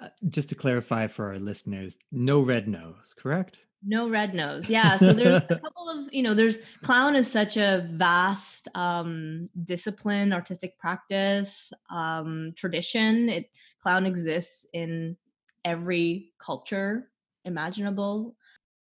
Uh, 0.00 0.08
just 0.28 0.48
to 0.48 0.54
clarify 0.54 1.06
for 1.06 1.28
our 1.28 1.38
listeners, 1.38 1.98
no 2.10 2.40
red 2.40 2.66
nose, 2.66 3.14
correct? 3.16 3.58
No 3.86 4.08
red 4.08 4.34
nose. 4.34 4.68
Yeah. 4.68 4.96
So 4.98 5.12
there's 5.12 5.36
a 5.36 5.58
couple 5.62 5.88
of, 5.88 6.12
you 6.12 6.22
know, 6.22 6.34
there's 6.34 6.58
clown 6.82 7.16
is 7.16 7.30
such 7.30 7.56
a 7.56 7.88
vast 7.92 8.68
um, 8.74 9.48
discipline, 9.64 10.32
artistic 10.32 10.78
practice, 10.78 11.72
um, 11.90 12.52
tradition. 12.56 13.28
It 13.28 13.50
clown 13.80 14.06
exists 14.06 14.66
in 14.72 15.16
every 15.64 16.32
culture 16.38 17.10
imaginable. 17.44 18.36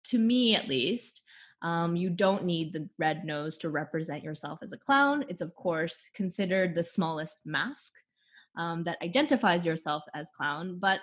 To 0.06 0.18
me, 0.20 0.56
at 0.56 0.68
least, 0.68 1.22
um, 1.62 1.96
you 1.96 2.10
don't 2.10 2.46
need 2.46 2.74
the 2.74 2.88
red 2.98 3.26
nose 3.26 3.58
to 3.60 3.70
represent 3.70 4.24
yourself 4.24 4.60
as 4.62 4.72
a 4.72 4.78
clown. 4.78 5.26
It's 5.30 5.42
of 5.42 5.54
course 5.56 6.02
considered 6.14 6.74
the 6.74 6.84
smallest 6.84 7.38
mask 7.46 7.92
um, 8.58 8.84
that 8.84 8.98
identifies 9.02 9.66
yourself 9.66 10.04
as 10.14 10.28
clown. 10.36 10.78
But 10.80 11.00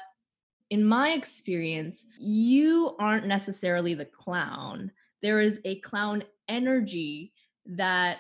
in 0.71 0.85
my 0.85 1.11
experience, 1.13 2.05
you 2.19 2.97
aren't 2.99 3.27
necessarily 3.27 3.95
the 3.95 4.05
clown. 4.05 4.91
There 5.23 5.41
is 5.41 5.59
a 5.65 5.81
clown 5.81 6.25
energy 6.49 7.33
that 7.67 8.19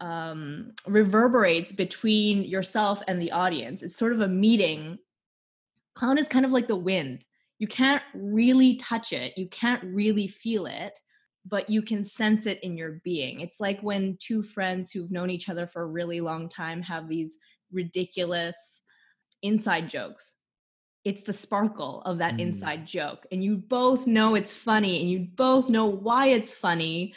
um, 0.00 0.72
reverberates 0.86 1.72
between 1.72 2.42
yourself 2.42 3.00
and 3.06 3.22
the 3.22 3.30
audience. 3.30 3.82
It's 3.82 3.96
sort 3.96 4.12
of 4.12 4.20
a 4.20 4.28
meeting. 4.28 4.98
Clown 5.94 6.18
is 6.18 6.28
kind 6.28 6.44
of 6.44 6.50
like 6.50 6.66
the 6.66 6.76
wind. 6.76 7.24
You 7.58 7.68
can't 7.68 8.02
really 8.12 8.76
touch 8.76 9.12
it, 9.12 9.38
you 9.38 9.46
can't 9.48 9.84
really 9.84 10.26
feel 10.26 10.66
it, 10.66 10.98
but 11.46 11.70
you 11.70 11.80
can 11.80 12.04
sense 12.04 12.46
it 12.46 12.58
in 12.64 12.76
your 12.76 13.00
being. 13.04 13.40
It's 13.40 13.60
like 13.60 13.80
when 13.82 14.16
two 14.20 14.42
friends 14.42 14.90
who've 14.90 15.12
known 15.12 15.30
each 15.30 15.48
other 15.48 15.68
for 15.68 15.82
a 15.82 15.86
really 15.86 16.20
long 16.20 16.48
time 16.48 16.82
have 16.82 17.08
these 17.08 17.36
ridiculous 17.72 18.56
inside 19.42 19.88
jokes. 19.88 20.34
It's 21.04 21.22
the 21.22 21.32
sparkle 21.32 22.02
of 22.02 22.18
that 22.18 22.34
mm. 22.34 22.40
inside 22.40 22.86
joke. 22.86 23.26
And 23.32 23.42
you 23.42 23.56
both 23.56 24.06
know 24.06 24.34
it's 24.34 24.54
funny 24.54 25.00
and 25.00 25.10
you 25.10 25.26
both 25.34 25.68
know 25.68 25.86
why 25.86 26.28
it's 26.28 26.54
funny. 26.54 27.14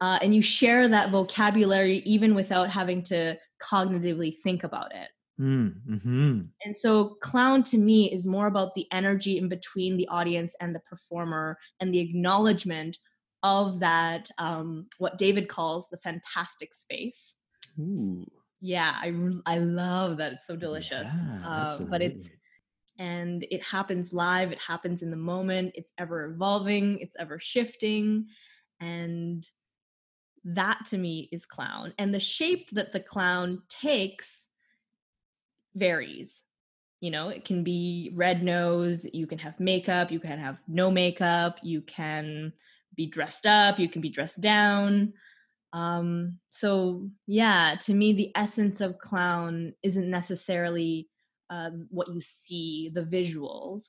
Uh, 0.00 0.18
and 0.20 0.34
you 0.34 0.42
share 0.42 0.88
that 0.88 1.10
vocabulary 1.10 1.98
even 1.98 2.34
without 2.34 2.68
having 2.68 3.02
to 3.04 3.36
cognitively 3.62 4.36
think 4.42 4.64
about 4.64 4.94
it. 4.94 5.08
Mm, 5.40 5.74
mm-hmm. 5.88 6.40
And 6.64 6.78
so, 6.78 7.16
clown 7.22 7.62
to 7.64 7.78
me 7.78 8.12
is 8.12 8.26
more 8.26 8.48
about 8.48 8.74
the 8.74 8.86
energy 8.92 9.38
in 9.38 9.48
between 9.48 9.96
the 9.96 10.06
audience 10.08 10.54
and 10.60 10.74
the 10.74 10.80
performer 10.80 11.56
and 11.80 11.94
the 11.94 12.00
acknowledgement 12.00 12.98
of 13.42 13.80
that, 13.80 14.28
um, 14.38 14.86
what 14.98 15.18
David 15.18 15.48
calls 15.48 15.86
the 15.90 15.98
fantastic 15.98 16.74
space. 16.74 17.34
Ooh 17.80 18.26
yeah 18.62 18.94
i 19.02 19.12
i 19.44 19.58
love 19.58 20.16
that 20.16 20.32
it's 20.32 20.46
so 20.46 20.54
delicious 20.54 21.08
yeah, 21.12 21.42
uh, 21.44 21.78
but 21.80 22.00
it 22.00 22.16
and 22.98 23.44
it 23.50 23.60
happens 23.60 24.12
live 24.12 24.52
it 24.52 24.58
happens 24.64 25.02
in 25.02 25.10
the 25.10 25.16
moment 25.16 25.72
it's 25.74 25.92
ever 25.98 26.26
evolving 26.26 26.98
it's 27.00 27.16
ever 27.18 27.40
shifting 27.40 28.24
and 28.80 29.48
that 30.44 30.78
to 30.86 30.96
me 30.96 31.28
is 31.32 31.44
clown 31.44 31.92
and 31.98 32.14
the 32.14 32.20
shape 32.20 32.70
that 32.70 32.92
the 32.92 33.00
clown 33.00 33.60
takes 33.68 34.44
varies 35.74 36.42
you 37.00 37.10
know 37.10 37.30
it 37.30 37.44
can 37.44 37.64
be 37.64 38.12
red 38.14 38.44
nose 38.44 39.04
you 39.12 39.26
can 39.26 39.38
have 39.38 39.58
makeup 39.58 40.12
you 40.12 40.20
can 40.20 40.38
have 40.38 40.58
no 40.68 40.88
makeup 40.88 41.56
you 41.64 41.80
can 41.82 42.52
be 42.94 43.06
dressed 43.06 43.46
up 43.46 43.80
you 43.80 43.88
can 43.88 44.00
be 44.00 44.08
dressed 44.08 44.40
down 44.40 45.12
um 45.72 46.38
so 46.50 47.08
yeah 47.26 47.74
to 47.80 47.94
me 47.94 48.12
the 48.12 48.30
essence 48.34 48.80
of 48.80 48.98
clown 48.98 49.72
isn't 49.82 50.10
necessarily 50.10 51.08
uh, 51.50 51.70
what 51.90 52.08
you 52.08 52.20
see 52.20 52.90
the 52.94 53.02
visuals 53.02 53.82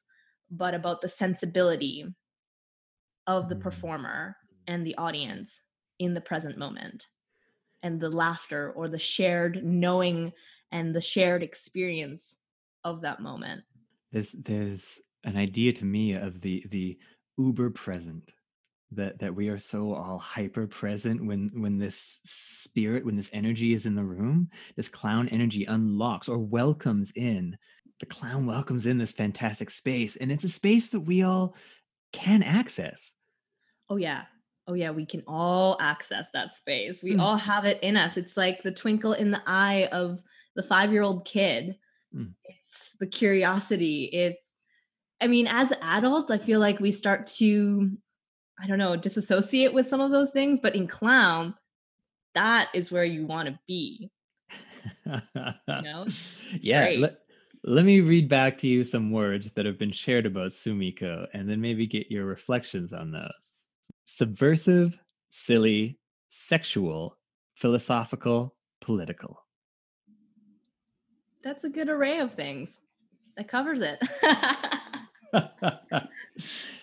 but 0.52 0.74
about 0.74 1.02
the 1.02 1.10
sensibility 1.10 2.06
of 3.28 3.50
the 3.50 3.56
mm. 3.56 3.62
performer 3.62 4.36
and 4.68 4.86
the 4.86 4.96
audience 4.96 5.60
in 6.00 6.14
the 6.14 6.22
present 6.22 6.58
moment 6.58 7.08
and 7.84 8.00
the 8.00 8.10
laughter 8.10 8.72
or 8.76 8.88
the 8.88 9.00
shared 9.00 9.64
knowing 9.64 10.32
and 10.72 10.96
the 10.96 11.02
shared 11.02 11.44
experience 11.44 12.36
of 12.84 13.02
that 13.02 13.22
moment 13.22 13.62
there's 14.12 14.32
there's 14.32 15.00
an 15.26 15.38
idea 15.38 15.72
to 15.74 15.86
me 15.86 16.14
of 16.14 16.42
the 16.42 16.66
the 16.70 16.98
uber 17.38 17.70
present 17.70 18.32
that 18.96 19.20
that 19.20 19.34
we 19.34 19.50
are 19.50 19.60
so 19.60 19.94
all 19.94 20.18
hyper 20.18 20.68
present 20.68 21.26
when 21.26 21.52
when 21.54 21.78
this 21.78 22.20
spirit 22.26 23.06
when 23.06 23.16
this 23.16 23.30
energy 23.34 23.74
is 23.74 23.86
in 23.86 23.96
the 23.96 24.04
room 24.04 24.50
this 24.76 24.90
clown 24.90 25.28
energy 25.30 25.66
unlocks 25.66 26.30
or 26.30 26.38
welcomes 26.38 27.12
in. 27.16 27.58
The 28.00 28.06
clown 28.08 28.46
welcomes 28.46 28.86
in 28.86 28.98
this 28.98 29.12
fantastic 29.12 29.70
space 29.70 30.16
and 30.16 30.32
it's 30.32 30.44
a 30.44 30.50
space 30.50 30.90
that 30.90 31.02
we 31.02 31.24
all 31.24 31.56
can 32.12 32.44
access. 32.44 33.12
Oh 33.90 33.98
yeah. 33.98 34.24
Oh 34.68 34.74
yeah 34.74 34.92
we 34.92 35.06
can 35.06 35.24
all 35.28 35.78
access 35.80 36.28
that 36.34 36.56
space. 36.56 37.02
We 37.04 37.16
mm. 37.16 37.22
all 37.22 37.38
have 37.38 37.66
it 37.66 37.82
in 37.82 37.98
us. 37.98 38.18
It's 38.18 38.38
like 38.38 38.64
the 38.64 38.72
twinkle 38.72 39.14
in 39.14 39.32
the 39.32 39.42
eye 39.46 39.90
of 39.92 40.22
the 40.56 40.64
five 40.64 40.92
year 40.92 41.04
old 41.04 41.26
kid. 41.26 41.78
Mm. 42.16 42.34
it's 42.44 42.60
the 43.00 43.08
curiosity. 43.08 44.06
It's 44.06 44.40
I 45.24 45.28
mean, 45.28 45.48
as 45.48 45.72
adults, 45.82 46.32
I 46.32 46.38
feel 46.38 46.60
like 46.60 46.82
we 46.82 46.92
start 46.92 47.28
to 47.38 47.98
I 48.62 48.68
don't 48.68 48.78
know, 48.78 48.96
disassociate 48.96 49.74
with 49.74 49.88
some 49.88 50.02
of 50.02 50.12
those 50.12 50.30
things. 50.32 50.60
But 50.60 50.76
in 50.76 50.88
clown, 50.88 51.56
that 52.36 52.70
is 52.74 52.92
where 52.92 53.06
you 53.06 53.26
want 53.26 53.50
to 53.50 53.60
be. 53.68 54.10
you 55.06 55.22
know? 55.68 56.06
Yeah. 56.60 56.96
Let, 57.00 57.20
let 57.64 57.86
me 57.86 58.02
read 58.02 58.28
back 58.28 58.58
to 58.60 58.68
you 58.68 58.84
some 58.84 59.12
words 59.12 59.50
that 59.56 59.66
have 59.66 59.80
been 59.80 59.92
shared 59.92 60.26
about 60.26 60.52
Sumiko 60.52 61.28
and 61.34 61.50
then 61.50 61.62
maybe 61.62 61.88
get 61.88 62.12
your 62.12 62.26
reflections 62.26 62.94
on 62.94 63.12
those. 63.12 63.56
Subversive, 64.06 65.00
silly, 65.30 66.00
sexual, 66.30 67.18
philosophical, 67.56 68.56
political. 68.82 69.40
That's 71.44 71.64
a 71.64 71.70
good 71.70 71.90
array 71.90 72.20
of 72.20 72.34
things. 72.34 72.80
That 73.36 73.48
covers 73.48 73.80
it. 73.82 74.00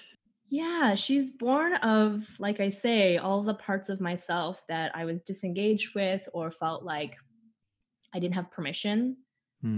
yeah, 0.50 0.94
she's 0.96 1.30
born 1.30 1.74
of, 1.76 2.28
like 2.38 2.60
I 2.60 2.70
say, 2.70 3.18
all 3.18 3.42
the 3.42 3.54
parts 3.54 3.88
of 3.88 4.00
myself 4.00 4.62
that 4.68 4.94
I 4.96 5.04
was 5.04 5.22
disengaged 5.22 5.94
with 5.94 6.28
or 6.34 6.50
felt 6.50 6.82
like 6.84 7.16
I 8.14 8.20
didn't 8.20 8.34
have 8.36 8.50
permission 8.50 9.18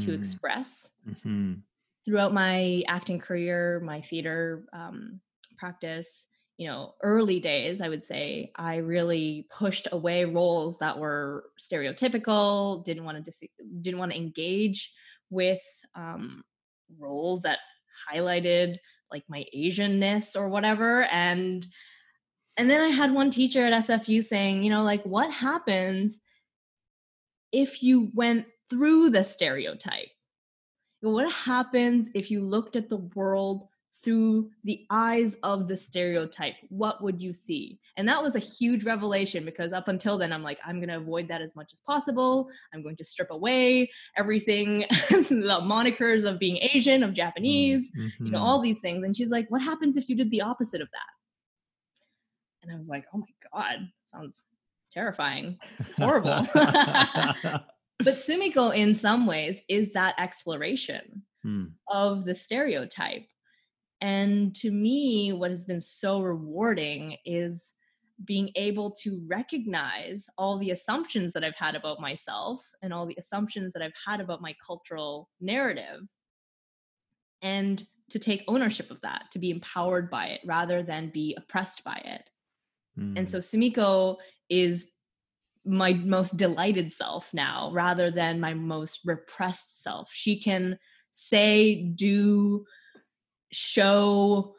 to 0.01 0.13
Hmm. 0.13 0.15
express. 0.15 0.91
Mhm. 1.07 1.65
throughout 2.05 2.33
my 2.35 2.83
acting 2.89 3.19
career, 3.19 3.81
my 3.81 4.01
theater 4.01 4.67
um, 4.73 5.21
practice, 5.57 6.09
you 6.57 6.67
know, 6.67 6.95
early 7.03 7.41
days, 7.41 7.81
I 7.81 7.89
would 7.89 8.05
say 8.05 8.53
I 8.57 8.77
really 8.77 9.47
pushed 9.51 9.89
away 9.93 10.25
roles 10.25 10.79
that 10.79 10.99
were 10.99 11.51
stereotypical. 11.61 12.85
Didn't 12.85 13.05
want 13.05 13.19
to 13.19 13.23
dis- 13.23 13.49
didn't 13.83 13.99
want 13.99 14.13
to 14.13 14.19
engage 14.19 14.93
with 15.31 15.61
um, 15.95 16.45
roles 16.99 17.41
that 17.43 17.61
highlighted 18.13 18.77
like 19.12 19.25
my 19.29 19.44
Asianness 19.55 20.35
or 20.35 20.48
whatever. 20.48 21.05
And 21.05 21.66
and 22.57 22.68
then 22.68 22.81
I 22.81 22.88
had 22.88 23.14
one 23.14 23.31
teacher 23.31 23.64
at 23.64 23.85
SFU 23.85 24.25
saying, 24.25 24.62
you 24.62 24.70
know, 24.70 24.83
like 24.83 25.03
what 25.05 25.31
happens 25.31 26.18
if 27.53 27.83
you 27.83 28.11
went 28.14 28.46
through 28.68 29.11
the 29.11 29.25
stereotype? 29.25 30.09
what 31.11 31.31
happens 31.33 32.09
if 32.14 32.31
you 32.31 32.44
looked 32.44 32.77
at 32.77 32.88
the 32.88 32.96
world 33.16 33.66
through 34.03 34.51
the 34.65 34.85
eyes 34.91 35.37
of 35.43 35.69
the 35.69 35.77
stereotype 35.77 36.55
what 36.71 37.03
would 37.03 37.21
you 37.23 37.33
see 37.33 37.79
and 37.97 38.09
that 38.09 38.23
was 38.23 38.35
a 38.35 38.38
huge 38.41 38.85
revelation 38.85 39.45
because 39.45 39.73
up 39.73 39.87
until 39.88 40.19
then 40.19 40.33
i'm 40.33 40.43
like 40.43 40.59
i'm 40.67 40.77
going 40.77 40.88
to 40.88 40.97
avoid 40.97 41.29
that 41.29 41.41
as 41.41 41.55
much 41.55 41.71
as 41.73 41.81
possible 41.81 42.49
i'm 42.75 42.83
going 42.83 42.97
to 42.97 43.05
strip 43.05 43.31
away 43.31 43.88
everything 44.17 44.81
the 45.11 45.59
monikers 45.62 46.25
of 46.25 46.38
being 46.38 46.57
asian 46.75 47.03
of 47.03 47.12
japanese 47.12 47.91
you 47.95 48.31
know 48.33 48.38
Mhm. 48.38 48.43
all 48.43 48.61
these 48.61 48.79
things 48.81 49.05
and 49.05 49.17
she's 49.17 49.31
like 49.31 49.49
what 49.51 49.62
happens 49.62 49.97
if 49.97 50.09
you 50.09 50.17
did 50.17 50.31
the 50.31 50.41
opposite 50.43 50.81
of 50.81 50.88
that 50.91 51.12
and 52.62 52.73
i 52.73 52.77
was 52.77 52.88
like 52.88 53.05
oh 53.15 53.19
my 53.19 53.27
god 53.53 53.88
sounds 54.11 54.43
terrifying 54.91 55.59
horrible. 55.97 56.47
but 56.55 58.17
sumiko 58.27 58.75
in 58.75 58.95
some 58.95 59.27
ways 59.27 59.61
is 59.69 59.91
that 59.93 60.15
exploration 60.19 61.23
Hmm. 61.45 61.65
of 61.88 62.25
the 62.25 62.37
stereotype. 62.37 63.27
And 64.03 64.55
to 64.57 64.71
me, 64.73 65.33
what 65.33 65.53
has 65.53 65.65
been 65.65 65.81
so 65.81 66.21
rewarding 66.21 67.17
is 67.25 67.73
being 68.25 68.51
able 68.57 68.91
to 69.03 69.23
recognize 69.27 70.27
all 70.37 70.59
the 70.59 70.71
assumptions 70.71 71.33
that 71.33 71.45
I've 71.45 71.55
had 71.57 71.77
about 71.77 72.01
myself 72.01 72.61
and 72.83 72.93
all 72.93 73.07
the 73.07 73.17
assumptions 73.17 73.73
that 73.73 73.83
I've 73.83 73.93
had 74.05 74.21
about 74.21 74.43
my 74.43 74.55
cultural 74.65 75.31
narrative 75.41 76.01
and 77.43 77.87
to 78.11 78.19
take 78.19 78.45
ownership 78.49 78.91
of 78.91 79.01
that, 79.03 79.27
to 79.33 79.38
be 79.38 79.51
empowered 79.51 80.11
by 80.11 80.27
it 80.27 80.41
rather 80.45 80.83
than 80.83 81.11
be 81.11 81.35
oppressed 81.38 81.83
by 81.85 82.03
it. 82.05 82.29
And 82.97 83.31
so 83.31 83.38
mm. 83.38 83.43
Sumiko 83.43 84.17
is 84.51 84.87
my 85.65 85.95
most 85.95 86.37
delighted 86.37 86.93
self 86.93 87.27
now 87.33 87.71
rather 87.73 88.11
than 88.11 88.41
my 88.41 88.53
most 88.53 89.01
repressed 89.05 89.83
self. 89.83 90.11
She 90.12 90.41
can 90.41 90.79
say, 91.12 91.85
do, 91.95 92.67
show, 93.53 94.55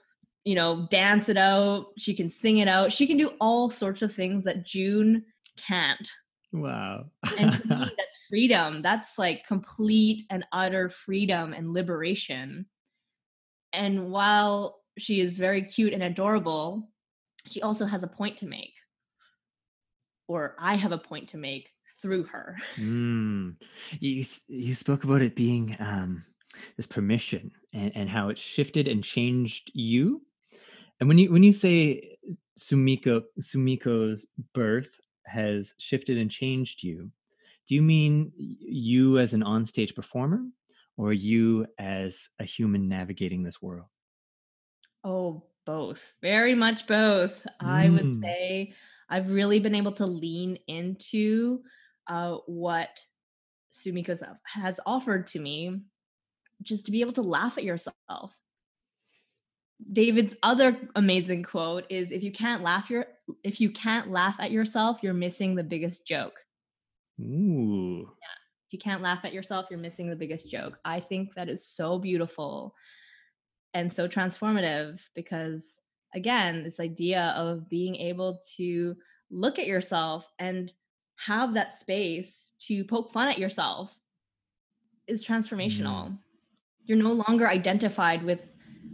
you 0.45 0.55
know, 0.55 0.87
dance 0.89 1.29
it 1.29 1.37
out. 1.37 1.87
She 1.97 2.13
can 2.13 2.29
sing 2.29 2.59
it 2.59 2.67
out. 2.67 2.93
She 2.93 3.07
can 3.07 3.17
do 3.17 3.31
all 3.41 3.69
sorts 3.69 4.01
of 4.01 4.13
things 4.13 4.43
that 4.43 4.65
June 4.65 5.25
can't. 5.57 6.09
wow. 6.51 7.05
And 7.37 7.51
to 7.51 7.67
me, 7.67 7.91
that's 7.97 8.17
freedom. 8.29 8.81
That's 8.81 9.17
like 9.17 9.45
complete 9.47 10.25
and 10.29 10.45
utter 10.51 10.89
freedom 10.89 11.53
and 11.53 11.73
liberation. 11.73 12.65
And 13.73 14.11
while 14.11 14.79
she 14.99 15.19
is 15.19 15.37
very 15.37 15.63
cute 15.63 15.93
and 15.93 16.03
adorable, 16.03 16.89
she 17.47 17.61
also 17.61 17.85
has 17.85 18.03
a 18.03 18.07
point 18.07 18.37
to 18.37 18.45
make. 18.45 18.73
Or 20.27 20.55
I 20.59 20.75
have 20.75 20.91
a 20.91 20.97
point 20.97 21.29
to 21.29 21.37
make 21.37 21.69
through 22.01 22.25
her. 22.25 22.57
Mm. 22.77 23.55
You 23.99 24.25
you 24.47 24.75
spoke 24.75 25.03
about 25.03 25.21
it 25.21 25.35
being 25.35 25.75
um, 25.79 26.23
this 26.77 26.87
permission 26.87 27.51
and, 27.73 27.91
and 27.95 28.09
how 28.09 28.29
it 28.29 28.37
shifted 28.37 28.87
and 28.87 29.03
changed 29.03 29.71
you. 29.73 30.21
And 30.99 31.07
when 31.09 31.17
you 31.17 31.31
when 31.31 31.43
you 31.43 31.51
say 31.53 32.17
Sumiko 32.59 33.23
Sumiko's 33.41 34.27
birth 34.53 34.99
has 35.25 35.73
shifted 35.79 36.17
and 36.17 36.29
changed 36.29 36.83
you, 36.83 37.11
do 37.67 37.75
you 37.75 37.81
mean 37.81 38.31
you 38.37 39.19
as 39.19 39.33
an 39.33 39.41
onstage 39.43 39.95
performer 39.95 40.43
or 40.97 41.13
you 41.13 41.65
as 41.79 42.29
a 42.39 42.43
human 42.43 42.87
navigating 42.87 43.41
this 43.43 43.61
world? 43.61 43.87
Oh, 45.03 45.47
both. 45.65 46.01
Very 46.21 46.55
much 46.55 46.87
both. 46.87 47.45
I 47.59 47.89
would 47.89 48.05
Mm. 48.05 48.21
say 48.21 48.73
I've 49.09 49.29
really 49.29 49.59
been 49.59 49.75
able 49.75 49.93
to 49.93 50.05
lean 50.05 50.57
into 50.67 51.63
uh, 52.07 52.37
what 52.45 52.89
Sumiko's 53.71 54.21
of- 54.21 54.37
has 54.45 54.79
offered 54.85 55.27
to 55.27 55.39
me, 55.39 55.81
just 56.63 56.85
to 56.85 56.91
be 56.91 57.01
able 57.01 57.13
to 57.13 57.21
laugh 57.21 57.57
at 57.57 57.63
yourself. 57.63 58.33
David's 59.91 60.35
other 60.43 60.77
amazing 60.95 61.43
quote 61.43 61.85
is 61.89 62.11
if 62.11 62.23
you 62.23 62.31
can't 62.31 62.63
laugh 62.63 62.89
your 62.89 63.05
if 63.43 63.59
you 63.59 63.69
can't 63.69 64.09
laugh 64.09 64.35
at 64.39 64.51
yourself, 64.51 64.99
you're 65.01 65.13
missing 65.13 65.55
the 65.55 65.63
biggest 65.63 66.05
joke. 66.05 66.35
Ooh. 67.19 67.99
Yeah. 67.99 68.67
If 68.67 68.73
you 68.73 68.79
can't 68.79 69.01
laugh 69.01 69.19
at 69.23 69.33
yourself, 69.33 69.67
you're 69.69 69.79
missing 69.79 70.09
the 70.09 70.15
biggest 70.15 70.49
joke. 70.49 70.79
I 70.83 70.99
think 70.99 71.35
that 71.35 71.49
is 71.49 71.65
so 71.65 71.99
beautiful 71.99 72.73
and 73.73 73.91
so 73.91 74.07
transformative 74.07 74.99
because, 75.15 75.65
again, 76.15 76.63
this 76.63 76.79
idea 76.79 77.33
of 77.35 77.69
being 77.69 77.95
able 77.95 78.39
to 78.57 78.95
look 79.29 79.59
at 79.59 79.67
yourself 79.67 80.25
and 80.39 80.71
have 81.17 81.53
that 81.53 81.79
space 81.79 82.53
to 82.67 82.83
poke 82.85 83.11
fun 83.11 83.27
at 83.27 83.39
yourself 83.39 83.93
is 85.07 85.25
transformational. 85.25 86.09
Mm. 86.09 86.17
You're 86.85 86.97
no 86.97 87.11
longer 87.13 87.47
identified 87.47 88.23
with 88.23 88.41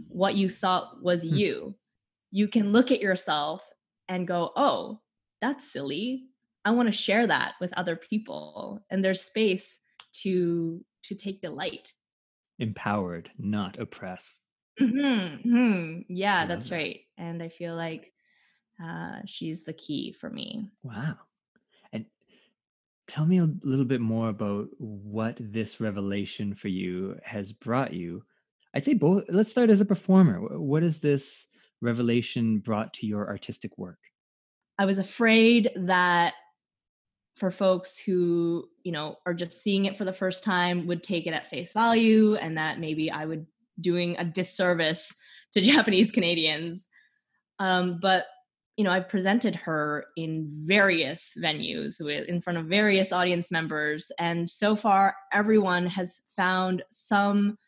what 0.08 0.34
you 0.36 0.48
thought 0.50 1.02
was 1.02 1.24
Hmm. 1.24 1.36
you. 1.36 1.74
You 2.30 2.48
can 2.48 2.72
look 2.72 2.90
at 2.90 3.00
yourself 3.00 3.62
and 4.08 4.26
go, 4.26 4.52
oh, 4.56 5.00
that's 5.40 5.70
silly. 5.72 6.26
I 6.64 6.70
want 6.72 6.88
to 6.88 6.92
share 6.92 7.26
that 7.26 7.54
with 7.60 7.72
other 7.74 7.96
people. 7.96 8.80
And 8.90 9.04
there's 9.04 9.20
space 9.22 9.78
to 10.22 10.84
to 11.04 11.14
take 11.14 11.40
delight. 11.40 11.92
Empowered, 12.58 13.30
not 13.38 13.78
oppressed. 13.78 14.42
Mhm, 14.78 15.44
mhm. 15.44 16.04
Yeah, 16.08 16.46
that's 16.46 16.70
that. 16.70 16.76
right. 16.76 17.00
And 17.16 17.42
I 17.42 17.48
feel 17.48 17.74
like 17.74 18.12
uh, 18.82 19.20
she's 19.26 19.64
the 19.64 19.72
key 19.72 20.12
for 20.12 20.30
me. 20.30 20.68
Wow. 20.82 21.18
Tell 23.10 23.26
me 23.26 23.40
a 23.40 23.48
little 23.64 23.84
bit 23.84 24.00
more 24.00 24.28
about 24.28 24.68
what 24.78 25.36
this 25.40 25.80
revelation 25.80 26.54
for 26.54 26.68
you 26.68 27.16
has 27.24 27.52
brought 27.52 27.92
you. 27.92 28.22
I'd 28.72 28.84
say 28.84 28.94
both. 28.94 29.24
Let's 29.28 29.50
start 29.50 29.68
as 29.68 29.80
a 29.80 29.84
performer. 29.84 30.38
Wh- 30.38 30.60
What 30.60 30.84
has 30.84 31.00
this 31.00 31.48
revelation 31.80 32.60
brought 32.60 32.94
to 32.94 33.06
your 33.06 33.26
artistic 33.26 33.76
work? 33.76 33.98
I 34.78 34.84
was 34.84 34.98
afraid 34.98 35.70
that 35.74 36.34
for 37.34 37.50
folks 37.50 37.98
who, 37.98 38.68
you 38.84 38.92
know, 38.92 39.16
are 39.26 39.34
just 39.34 39.60
seeing 39.60 39.86
it 39.86 39.98
for 39.98 40.04
the 40.04 40.12
first 40.12 40.44
time 40.44 40.86
would 40.86 41.02
take 41.02 41.26
it 41.26 41.34
at 41.34 41.50
face 41.50 41.72
value 41.72 42.36
and 42.36 42.56
that 42.58 42.78
maybe 42.78 43.10
I 43.10 43.26
would 43.26 43.44
doing 43.80 44.14
a 44.18 44.24
disservice 44.24 45.12
to 45.54 45.60
Japanese 45.72 46.12
Canadians. 46.12 46.86
Um, 47.58 47.98
but 48.00 48.26
you 48.76 48.84
know, 48.84 48.90
I've 48.90 49.08
presented 49.08 49.54
her 49.56 50.06
in 50.16 50.48
various 50.64 51.32
venues 51.38 51.96
with 52.00 52.28
in 52.28 52.40
front 52.40 52.58
of 52.58 52.66
various 52.66 53.12
audience 53.12 53.50
members 53.50 54.10
and 54.18 54.48
so 54.48 54.74
far 54.74 55.14
everyone 55.32 55.86
has 55.86 56.20
found 56.36 56.82
some 56.90 57.58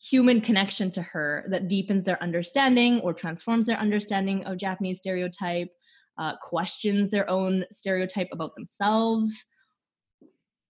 human 0.00 0.40
connection 0.40 0.90
to 0.92 1.02
her 1.02 1.46
that 1.50 1.68
deepens 1.68 2.04
their 2.04 2.22
understanding 2.22 3.00
or 3.00 3.12
transforms 3.14 3.66
their 3.66 3.78
understanding 3.78 4.44
of 4.44 4.58
Japanese 4.58 4.98
stereotype, 4.98 5.68
uh, 6.18 6.34
questions 6.42 7.10
their 7.10 7.28
own 7.28 7.64
stereotype 7.70 8.28
about 8.32 8.54
themselves. 8.54 9.32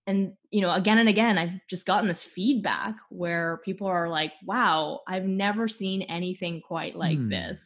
And, 0.06 0.34
you 0.50 0.60
know, 0.60 0.72
again 0.72 0.98
and 0.98 1.08
again, 1.08 1.38
I've 1.38 1.58
just 1.68 1.86
gotten 1.86 2.08
this 2.08 2.22
feedback 2.22 2.94
where 3.10 3.60
people 3.64 3.86
are 3.86 4.08
like, 4.08 4.32
wow, 4.44 5.00
I've 5.08 5.24
never 5.24 5.66
seen 5.66 6.02
anything 6.02 6.60
quite 6.60 6.94
like 6.94 7.18
Hmm. 7.18 7.30
this. 7.30 7.58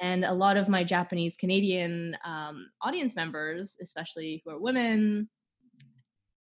And 0.00 0.24
a 0.24 0.32
lot 0.32 0.56
of 0.56 0.68
my 0.68 0.82
Japanese 0.82 1.36
Canadian 1.36 2.16
um, 2.24 2.70
audience 2.80 3.14
members, 3.14 3.76
especially 3.82 4.42
who 4.44 4.52
are 4.52 4.58
women, 4.58 5.28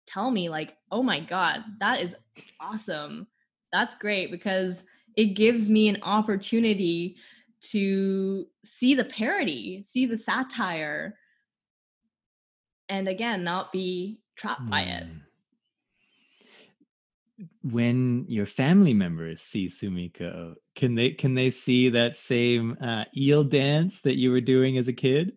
tell 0.07 0.31
me, 0.31 0.49
like, 0.49 0.77
oh 0.93 1.03
my 1.03 1.21
God, 1.21 1.65
that 1.81 2.01
is 2.01 2.15
awesome 2.61 3.27
that's 3.73 3.95
great 3.97 4.31
because 4.31 4.83
it 5.17 5.35
gives 5.35 5.69
me 5.69 5.89
an 5.89 5.99
opportunity 6.03 7.17
to 7.61 8.47
see 8.65 8.95
the 8.95 9.05
parody, 9.05 9.85
see 9.91 10.07
the 10.07 10.19
satire, 10.19 11.17
and 12.89 13.09
again 13.09 13.45
not 13.45 13.73
be 13.73 14.21
trapped 14.37 14.69
by 14.71 14.83
it. 14.83 15.05
Mm. 15.05 15.21
When 17.63 18.25
your 18.29 18.47
family 18.47 18.95
members 18.95 19.41
see 19.41 19.69
Sumiko, 19.69 20.55
can 20.79 20.95
they 20.95 21.11
can 21.11 21.35
they 21.35 21.51
see 21.51 21.91
that 21.91 22.17
same 22.17 22.79
uh, 22.81 23.05
eel 23.17 23.43
dance 23.43 24.01
that 24.03 24.17
you 24.17 24.31
were 24.31 24.41
doing 24.41 24.79
as 24.79 24.87
a 24.87 24.93
kid? 24.93 25.33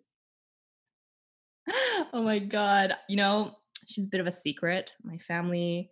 oh 2.14 2.22
my 2.22 2.38
god. 2.38 2.94
You 3.10 3.18
know, 3.18 3.56
she's 3.88 4.06
a 4.06 4.08
bit 4.08 4.22
of 4.22 4.28
a 4.28 4.32
secret. 4.32 4.92
My 5.04 5.18
family 5.18 5.90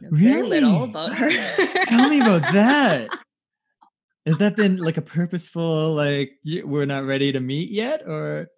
knows 0.00 0.18
very 0.18 0.42
little 0.42 0.82
about 0.82 1.14
her. 1.14 1.30
Tell 1.84 2.08
me 2.08 2.20
about 2.20 2.42
that. 2.52 3.08
Has 4.26 4.38
that 4.38 4.56
been 4.56 4.78
like 4.78 4.96
a 4.96 5.02
purposeful 5.02 5.90
like 5.90 6.38
we're 6.44 6.84
not 6.84 7.04
ready 7.04 7.30
to 7.32 7.40
meet 7.40 7.70
yet, 7.70 8.02
or 8.06 8.48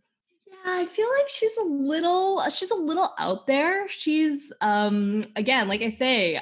Yeah, 0.47 0.57
I 0.65 0.87
feel 0.87 1.09
like 1.19 1.29
she's 1.29 1.57
a 1.59 1.65
little 1.65 2.49
she's 2.49 2.71
a 2.71 2.75
little 2.75 3.13
out 3.19 3.47
there. 3.47 3.89
She's 3.91 4.51
um 4.63 5.23
again, 5.37 5.69
like 5.69 5.83
I 5.83 5.91
say, 5.91 6.41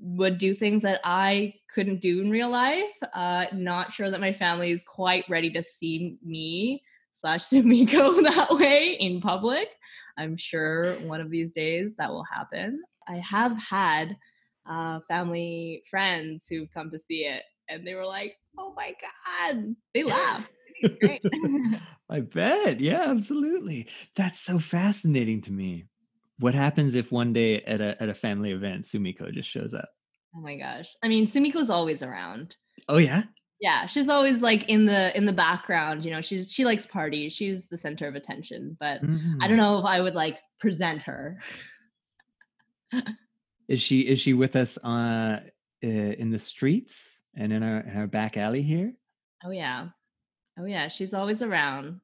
would 0.00 0.38
do 0.38 0.54
things 0.54 0.82
that 0.82 1.00
I 1.04 1.54
couldn't 1.74 2.00
do 2.00 2.20
in 2.20 2.30
real 2.30 2.50
life. 2.50 2.84
Uh 3.14 3.46
not 3.52 3.92
sure 3.92 4.10
that 4.10 4.20
my 4.20 4.32
family 4.32 4.70
is 4.70 4.82
quite 4.82 5.24
ready 5.28 5.50
to 5.50 5.62
see 5.62 6.18
me 6.24 6.82
slash 7.14 7.44
Sumiko 7.50 8.22
that 8.22 8.50
way 8.50 8.96
in 8.98 9.20
public. 9.20 9.68
I'm 10.18 10.36
sure 10.36 10.94
one 11.00 11.20
of 11.20 11.30
these 11.30 11.50
days 11.52 11.92
that 11.98 12.10
will 12.10 12.24
happen. 12.24 12.82
I 13.08 13.18
have 13.18 13.56
had 13.58 14.16
uh 14.68 15.00
family 15.08 15.82
friends 15.90 16.46
who've 16.48 16.72
come 16.72 16.90
to 16.90 16.98
see 16.98 17.26
it 17.26 17.42
and 17.68 17.86
they 17.86 17.94
were 17.94 18.06
like, 18.06 18.36
oh 18.58 18.72
my 18.76 18.92
god. 19.00 19.74
They 19.94 20.04
great. 21.00 21.22
I 22.10 22.20
bet. 22.20 22.80
Yeah, 22.80 23.04
absolutely. 23.08 23.88
That's 24.16 24.40
so 24.40 24.58
fascinating 24.58 25.40
to 25.42 25.52
me. 25.52 25.84
What 26.40 26.54
happens 26.54 26.94
if 26.94 27.12
one 27.12 27.32
day 27.32 27.60
at 27.62 27.80
a 27.80 28.00
at 28.02 28.08
a 28.08 28.14
family 28.14 28.50
event 28.52 28.84
Sumiko 28.86 29.32
just 29.32 29.48
shows 29.48 29.72
up? 29.74 29.88
Oh 30.34 30.40
my 30.40 30.56
gosh. 30.56 30.88
I 31.02 31.08
mean, 31.08 31.26
Sumiko's 31.26 31.70
always 31.70 32.02
around. 32.02 32.56
Oh 32.88 32.98
yeah? 32.98 33.24
Yeah, 33.60 33.86
she's 33.86 34.08
always 34.08 34.40
like 34.40 34.68
in 34.68 34.86
the 34.86 35.14
in 35.16 35.26
the 35.26 35.32
background, 35.34 36.04
you 36.04 36.10
know. 36.10 36.22
She's 36.22 36.50
she 36.50 36.64
likes 36.64 36.86
parties. 36.86 37.32
She's 37.34 37.66
the 37.66 37.76
center 37.76 38.08
of 38.08 38.14
attention, 38.14 38.76
but 38.80 39.02
I 39.02 39.06
Mm. 39.06 39.48
don't 39.48 39.56
know 39.58 39.78
if 39.78 39.84
I 39.84 40.00
would 40.00 40.14
like 40.14 40.38
present 40.60 41.02
her. 41.02 41.38
Is 43.68 43.80
she 43.80 44.00
is 44.00 44.18
she 44.18 44.32
with 44.32 44.56
us 44.56 44.78
uh, 44.78 45.40
uh 45.84 45.86
in 45.86 46.30
the 46.30 46.38
streets 46.40 46.96
and 47.36 47.52
in 47.52 47.62
our 47.62 47.80
in 47.80 47.96
our 47.96 48.06
back 48.08 48.36
alley 48.36 48.62
here? 48.62 48.92
Oh 49.44 49.50
yeah. 49.50 49.88
Oh 50.58 50.64
yeah, 50.64 50.88
she's 50.88 51.14
always 51.14 51.40
around. 51.42 52.00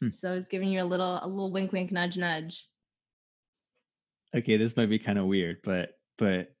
Hmm. 0.00 0.08
She's 0.08 0.24
always 0.24 0.46
giving 0.48 0.68
you 0.70 0.82
a 0.82 0.84
little 0.92 1.18
a 1.22 1.26
little 1.26 1.52
wink 1.52 1.72
wink 1.72 1.92
nudge 1.92 2.16
nudge. 2.16 2.64
Okay, 4.32 4.56
this 4.56 4.76
might 4.76 4.88
be 4.88 5.00
kind 5.00 5.18
of 5.18 5.26
weird, 5.26 5.56
but 5.64 5.98
but 6.16 6.54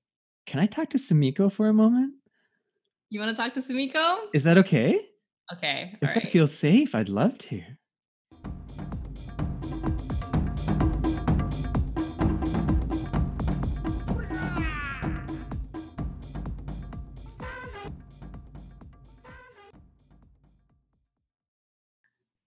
can 0.46 0.58
I 0.58 0.66
talk 0.66 0.90
to 0.90 0.98
Sumiko 0.98 1.52
for 1.52 1.68
a 1.68 1.72
moment? 1.72 2.14
You 3.10 3.20
want 3.20 3.36
to 3.36 3.40
talk 3.40 3.54
to 3.54 3.62
Sumiko? 3.62 4.18
Is 4.34 4.42
that 4.42 4.58
okay? 4.58 5.00
Okay. 5.52 5.96
If 6.02 6.08
All 6.08 6.14
that 6.14 6.32
feels 6.32 6.52
safe, 6.52 6.96
I'd 6.96 7.08
love 7.08 7.38
to. 7.38 7.62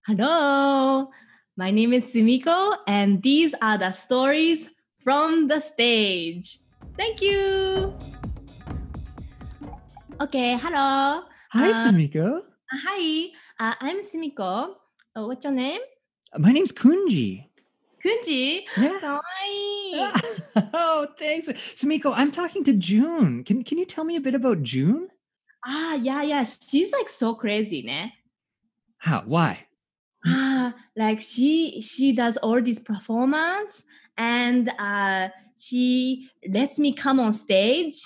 Hello. 0.05 1.09
My 1.55 1.71
name 1.71 1.93
is 1.93 2.03
Sumiko 2.05 2.75
and 2.87 3.23
these 3.23 3.55
are 3.61 3.77
the 3.77 3.93
stories 3.93 4.67
from 5.03 5.47
the 5.47 5.59
stage. 5.59 6.59
Thank 6.97 7.21
you. 7.21 7.93
Okay, 10.21 10.57
hello. 10.57 11.23
Hi, 11.51 11.71
uh, 11.71 11.87
Sumiko. 11.87 12.39
Uh, 12.39 12.77
hi, 12.85 13.27
uh, 13.59 13.73
I'm 13.79 14.05
Sumiko. 14.07 14.75
Uh, 15.15 15.25
what's 15.27 15.43
your 15.43 15.53
name? 15.53 15.81
My 16.37 16.51
name's 16.51 16.71
Kunji. 16.71 17.45
Kunji? 18.03 18.61
Yeah. 18.77 20.19
Oh, 20.75 21.07
thanks. 21.19 21.47
Sumiko, 21.77 22.13
I'm 22.15 22.31
talking 22.31 22.63
to 22.63 22.73
June. 22.73 23.43
Can, 23.43 23.63
can 23.63 23.77
you 23.77 23.85
tell 23.85 24.03
me 24.03 24.15
a 24.15 24.21
bit 24.21 24.35
about 24.35 24.63
June? 24.63 25.09
Ah, 25.65 25.95
yeah, 25.95 26.23
yeah. 26.23 26.43
She's 26.43 26.91
like 26.91 27.09
so 27.09 27.35
crazy, 27.35 27.81
ne? 27.83 28.13
How? 28.97 29.23
Why? 29.25 29.65
Ah, 30.25 30.73
like 30.95 31.21
she 31.21 31.81
she 31.81 32.13
does 32.13 32.37
all 32.37 32.61
these 32.61 32.79
performance 32.79 33.83
and 34.17 34.69
uh 34.79 35.29
she 35.59 36.27
lets 36.49 36.77
me 36.77 36.93
come 36.93 37.19
on 37.19 37.33
stage. 37.33 38.01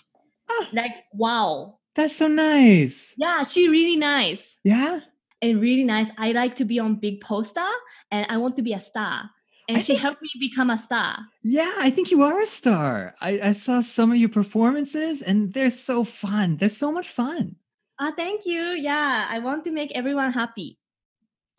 Ah. 0.50 0.70
Like 0.74 0.94
wow. 1.14 1.80
That's 1.96 2.16
so 2.16 2.28
nice. 2.28 3.14
Yeah, 3.18 3.44
she 3.44 3.68
really 3.70 3.96
nice. 3.96 4.42
Yeah. 4.64 5.00
And 5.42 5.60
really 5.62 5.84
nice. 5.84 6.10
I 6.18 6.32
like 6.32 6.56
to 6.58 6.66
be 6.66 6.80
on 6.80 6.96
big 6.96 7.22
poster 7.22 7.66
and 8.12 8.26
I 8.30 8.38
want 8.38 8.56
to 8.58 8.62
be 8.62 8.74
a 8.74 8.82
star. 8.82 9.30
And 9.68 9.78
I 9.78 9.82
she 9.82 9.94
think- 9.94 10.02
helped 10.02 10.22
me 10.22 10.30
become 10.40 10.70
a 10.70 10.78
star. 10.78 11.20
Yeah, 11.44 11.74
I 11.80 11.90
think 11.90 12.12
you 12.12 12.22
are 12.24 12.40
a 12.40 12.46
star. 12.46 13.16
I, 13.20 13.40
I 13.50 13.52
saw 13.54 13.82
some 13.82 14.12
of 14.12 14.18
your 14.18 14.30
performances 14.30 15.22
and 15.22 15.54
they're 15.54 15.72
so 15.72 16.04
fun. 16.04 16.58
They're 16.58 16.70
so 16.70 16.92
much 16.92 17.10
fun. 17.10 17.56
Ah, 18.00 18.14
thank 18.16 18.46
you. 18.46 18.62
Yeah, 18.62 19.26
I 19.30 19.40
want 19.40 19.64
to 19.66 19.72
make 19.72 19.92
everyone 19.96 20.32
happy. 20.32 20.78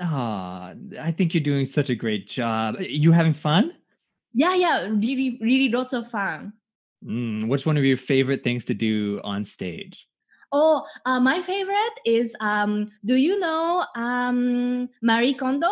Ah, 0.00 0.74
I 1.00 1.10
think 1.10 1.34
you're 1.34 1.42
doing 1.42 1.66
such 1.66 1.90
a 1.90 1.94
great 1.96 2.28
job. 2.28 2.76
You 2.80 3.10
having 3.12 3.34
fun? 3.34 3.72
Yeah, 4.38 4.54
yeah, 4.54 4.82
really, 4.82 5.36
really 5.42 5.68
lots 5.68 5.92
of 5.92 6.08
fun. 6.12 6.52
Mm, 7.04 7.48
what's 7.48 7.66
one 7.66 7.76
of 7.76 7.82
your 7.84 7.96
favorite 7.96 8.44
things 8.44 8.64
to 8.66 8.74
do 8.74 9.20
on 9.24 9.44
stage? 9.44 10.06
Oh, 10.52 10.86
uh, 11.04 11.18
my 11.18 11.42
favorite 11.42 11.98
is 12.06 12.36
um. 12.38 12.86
Do 13.04 13.16
you 13.16 13.40
know 13.40 13.84
um 13.96 14.88
Marie 15.02 15.34
Kondo? 15.34 15.66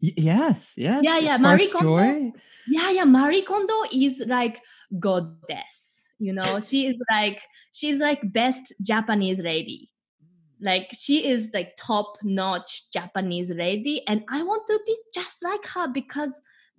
Y- 0.00 0.14
yes, 0.16 0.70
yes. 0.76 1.02
Yeah, 1.02 1.18
yeah, 1.18 1.36
Marie 1.36 1.66
Kondo. 1.66 1.88
Joy. 1.88 2.32
Yeah, 2.68 2.90
yeah. 2.92 3.04
Marie 3.04 3.42
Kondo 3.42 3.74
is 3.92 4.22
like 4.28 4.62
goddess. 5.00 6.08
You 6.20 6.32
know, 6.32 6.60
she 6.60 6.86
is 6.86 6.94
like 7.10 7.40
she's 7.72 7.98
like 7.98 8.20
best 8.32 8.72
Japanese 8.82 9.40
lady. 9.40 9.90
Like 10.60 10.90
she 10.92 11.26
is 11.26 11.48
like 11.52 11.74
top 11.76 12.18
notch 12.22 12.88
Japanese 12.92 13.50
lady, 13.50 14.06
and 14.06 14.22
I 14.30 14.44
want 14.44 14.62
to 14.68 14.78
be 14.86 14.96
just 15.12 15.42
like 15.42 15.66
her 15.74 15.88
because 15.88 16.30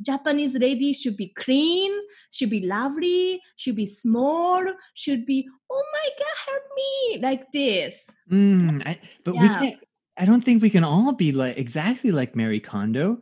Japanese 0.03 0.53
lady 0.53 0.93
should 0.93 1.17
be 1.17 1.33
clean, 1.37 1.91
should 2.31 2.49
be 2.49 2.65
lovely, 2.65 3.41
should 3.55 3.75
be 3.75 3.85
small, 3.85 4.63
should 4.93 5.25
be 5.25 5.47
oh 5.71 5.83
my 5.93 6.09
god, 6.19 6.37
help 6.45 6.63
me 6.75 7.21
like 7.21 7.51
this. 7.51 8.05
Mm, 8.31 8.85
I, 8.85 8.99
but 9.23 9.33
we 9.33 9.47
can't. 9.47 9.79
I 10.17 10.25
don't 10.25 10.43
think 10.43 10.61
we 10.61 10.69
can 10.69 10.83
all 10.83 11.13
be 11.13 11.31
like 11.31 11.57
exactly 11.57 12.11
like 12.11 12.35
Marie 12.35 12.59
Kondo. 12.59 13.17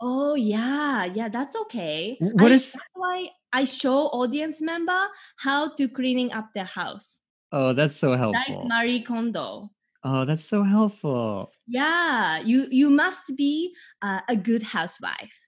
Oh 0.00 0.34
yeah, 0.34 1.04
yeah, 1.04 1.28
that's 1.28 1.54
okay. 1.54 2.16
What 2.18 2.50
I, 2.50 2.56
is? 2.56 2.72
that's 2.72 2.84
why 2.94 3.28
I 3.52 3.64
show 3.64 4.08
audience 4.08 4.60
member 4.60 5.06
how 5.36 5.74
to 5.76 5.88
cleaning 5.88 6.32
up 6.32 6.48
their 6.54 6.64
house, 6.64 7.18
Oh, 7.52 7.72
that's 7.74 7.96
so 7.96 8.16
helpful. 8.16 8.56
like. 8.56 8.66
Marie 8.66 9.02
Kondo. 9.02 9.70
Oh, 10.04 10.24
that's 10.24 10.44
so 10.44 10.64
helpful. 10.64 11.52
Yeah, 11.68 12.40
you 12.40 12.66
you 12.70 12.90
must 12.90 13.36
be 13.36 13.74
uh, 14.00 14.20
a 14.28 14.34
good 14.34 14.62
housewife. 14.62 15.38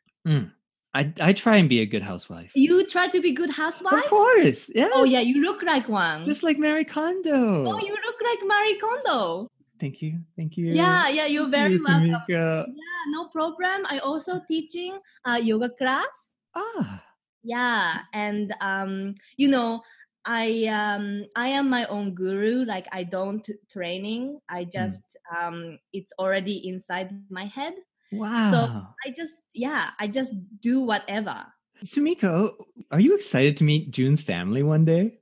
I 0.94 1.12
I 1.20 1.32
try 1.32 1.56
and 1.56 1.68
be 1.68 1.80
a 1.80 1.86
good 1.86 2.02
housewife. 2.02 2.52
You 2.54 2.86
try 2.86 3.08
to 3.08 3.20
be 3.20 3.32
good 3.32 3.50
housewife? 3.50 4.04
Of 4.04 4.10
course, 4.10 4.70
yes. 4.74 4.90
Oh 4.94 5.04
yeah, 5.04 5.20
you 5.20 5.42
look 5.42 5.62
like 5.62 5.88
one. 5.88 6.24
just 6.24 6.42
like 6.42 6.58
Marie 6.58 6.84
Kondo. 6.84 7.66
Oh, 7.66 7.78
you 7.78 7.94
look 8.06 8.18
like 8.22 8.40
Marie 8.46 8.78
Kondo. 8.78 9.48
Thank 9.80 10.00
you, 10.00 10.20
thank 10.36 10.56
you. 10.56 10.72
Yeah, 10.72 11.08
yeah, 11.08 11.26
you're 11.26 11.50
very 11.50 11.74
you, 11.74 11.84
welcome. 11.84 12.10
Sumiko. 12.10 12.66
Yeah, 12.70 13.02
no 13.10 13.28
problem. 13.28 13.84
I 13.90 13.98
also 13.98 14.40
teaching 14.46 14.98
uh, 15.26 15.40
yoga 15.42 15.70
class. 15.70 16.14
Ah, 16.54 17.02
yeah 17.44 18.00
and 18.14 18.54
um 18.60 19.14
you 19.36 19.48
know 19.48 19.80
i 20.24 20.64
um 20.64 21.24
i 21.36 21.46
am 21.46 21.68
my 21.68 21.84
own 21.86 22.14
guru 22.14 22.64
like 22.64 22.86
i 22.90 23.04
don't 23.04 23.48
training 23.70 24.40
i 24.48 24.64
just 24.64 25.02
um 25.36 25.78
it's 25.92 26.12
already 26.18 26.66
inside 26.66 27.10
my 27.30 27.44
head 27.44 27.74
wow. 28.12 28.50
So 28.50 28.58
I 29.06 29.10
just 29.16 29.34
yeah 29.54 29.90
i 29.98 30.06
just 30.06 30.32
do 30.60 30.80
whatever 30.80 31.46
Sumiko, 31.84 32.54
are 32.90 33.00
you 33.00 33.14
excited 33.14 33.56
to 33.58 33.64
meet 33.64 33.90
June's 33.90 34.22
family 34.22 34.62
one 34.62 34.84
day? 34.84 35.18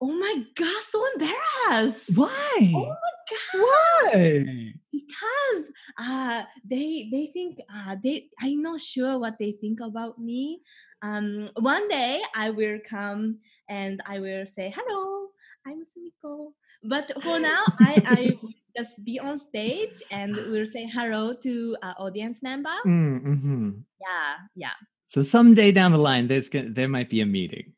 oh 0.00 0.12
my 0.12 0.44
god 0.54 0.82
so 0.90 1.04
embarrassed 1.14 2.04
Why? 2.14 2.72
oh 2.74 2.94
my 2.94 3.14
god 3.32 4.12
Why? 4.12 4.72
because 4.92 5.64
uh 5.98 6.42
they 6.68 7.08
they 7.10 7.30
think 7.32 7.58
uh 7.72 7.96
they 8.02 8.28
i'm 8.40 8.60
not 8.60 8.80
sure 8.80 9.18
what 9.18 9.36
they 9.38 9.52
think 9.52 9.80
about 9.80 10.18
me 10.18 10.60
um 11.02 11.48
one 11.56 11.88
day 11.88 12.20
i 12.34 12.50
will 12.50 12.78
come 12.88 13.38
and 13.68 14.02
i 14.06 14.20
will 14.20 14.44
say 14.46 14.72
hello 14.76 15.28
i'm 15.66 15.82
sumiko 15.96 16.52
but 16.84 17.10
for 17.22 17.40
now 17.40 17.64
i 17.80 18.02
i 18.06 18.38
just 18.76 18.92
be 19.04 19.18
on 19.18 19.40
stage 19.40 20.02
and 20.10 20.36
we'll 20.50 20.66
say 20.72 20.86
hello 20.86 21.34
to 21.34 21.76
our 21.82 21.94
audience 21.98 22.42
member 22.42 22.74
Mm, 22.84 23.40
hmm 23.40 23.70
yeah 24.00 24.34
yeah 24.54 24.76
So 25.08 25.22
someday 25.22 25.70
down 25.72 25.92
the 25.92 25.98
line, 26.02 26.26
there's 26.28 26.48
gonna, 26.48 26.70
there 26.70 26.88
might 26.88 27.08
be 27.08 27.20
a 27.22 27.26
meeting. 27.26 27.72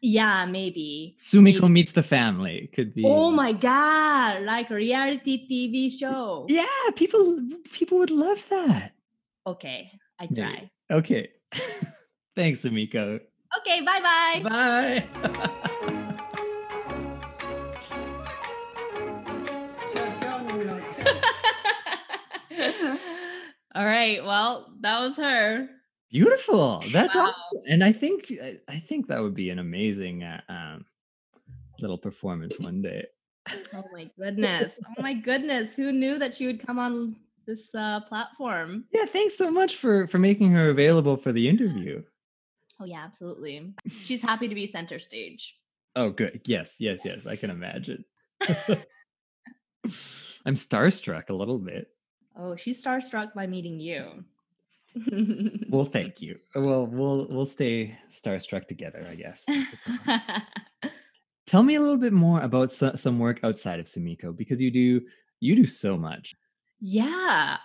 Yeah, 0.00 0.44
maybe. 0.46 1.16
Sumiko 1.20 1.60
Maybe. 1.68 1.68
meets 1.76 1.92
the 1.92 2.02
family. 2.02 2.68
Could 2.74 2.94
be. 2.94 3.04
Oh 3.06 3.30
my 3.30 3.52
god, 3.52 4.42
like 4.42 4.70
a 4.70 4.74
reality 4.74 5.34
TV 5.48 5.92
show. 5.92 6.46
Yeah, 6.48 6.90
people 6.96 7.38
people 7.72 7.98
would 7.98 8.10
love 8.10 8.40
that. 8.50 8.92
Okay, 9.46 9.90
I 10.18 10.24
Maybe. 10.28 10.40
try. 10.42 10.70
Okay. 10.90 11.28
Thanks, 12.34 12.60
Sumiko. 12.64 13.20
Okay, 13.60 13.78
bye 13.84 14.00
bye 14.02 14.40
bye. 14.48 15.54
All 23.74 23.84
right, 23.84 24.24
well, 24.24 24.72
that 24.80 25.00
was 25.00 25.16
her. 25.16 25.68
Beautiful. 26.10 26.82
That's 26.92 27.14
Wow. 27.14 27.22
awesome. 27.34 27.62
And 27.68 27.82
I 27.82 27.92
think 27.92 28.32
I- 28.68 28.80
think 28.88 29.08
that 29.08 29.20
would 29.20 29.34
be 29.34 29.50
an 29.50 29.58
amazing 29.58 30.22
uh, 30.22 30.40
um, 30.48 30.84
little 31.80 31.98
performance 31.98 32.58
one 32.58 32.82
day. 32.82 33.04
Oh 33.74 33.84
my 33.92 34.08
goodness. 34.18 34.72
Oh 34.86 35.02
my 35.02 35.14
goodness. 35.14 35.74
Who 35.74 35.90
knew 35.92 36.18
that 36.18 36.34
she 36.34 36.46
would 36.46 36.64
come 36.64 36.78
on 36.78 37.16
this 37.46 37.74
uh, 37.74 38.00
platform? 38.08 38.84
Yeah, 38.92 39.06
thanks 39.06 39.36
so 39.36 39.50
much 39.50 39.76
for 39.76 40.06
for 40.06 40.18
making 40.20 40.52
her 40.52 40.70
available 40.70 41.16
for 41.16 41.32
the 41.32 41.48
interview. 41.48 42.02
Oh, 42.80 42.84
yeah, 42.86 43.04
absolutely. 43.04 43.72
She's 44.04 44.20
happy 44.20 44.48
to 44.48 44.54
be 44.54 44.66
center 44.70 44.98
stage. 44.98 45.54
Oh, 45.96 46.10
good. 46.10 46.40
Yes, 46.44 46.74
yes, 46.80 47.00
yes. 47.04 47.24
I 47.26 47.36
can 47.36 47.50
imagine. 47.50 48.04
I'm 50.46 50.56
starstruck 50.56 51.28
a 51.30 51.34
little 51.34 51.58
bit. 51.58 51.88
Oh, 52.36 52.56
she's 52.56 52.82
starstruck 52.82 53.32
by 53.34 53.46
meeting 53.46 53.78
you. 53.80 54.24
Well, 55.70 55.84
thank 55.96 56.20
you. 56.22 56.38
Well, 56.54 56.86
we'll 56.86 57.26
we'll 57.28 57.46
stay 57.46 57.96
starstruck 58.10 58.66
together, 58.66 59.06
I 59.08 59.14
guess. 59.14 59.44
Tell 61.46 61.62
me 61.62 61.74
a 61.74 61.80
little 61.80 61.98
bit 61.98 62.12
more 62.12 62.40
about 62.40 62.72
so, 62.72 62.92
some 62.96 63.18
work 63.18 63.40
outside 63.44 63.78
of 63.78 63.86
Sumiko 63.86 64.34
because 64.36 64.60
you 64.60 64.70
do 64.70 65.02
you 65.40 65.56
do 65.56 65.66
so 65.66 65.96
much. 65.96 66.34
yeah. 66.80 67.58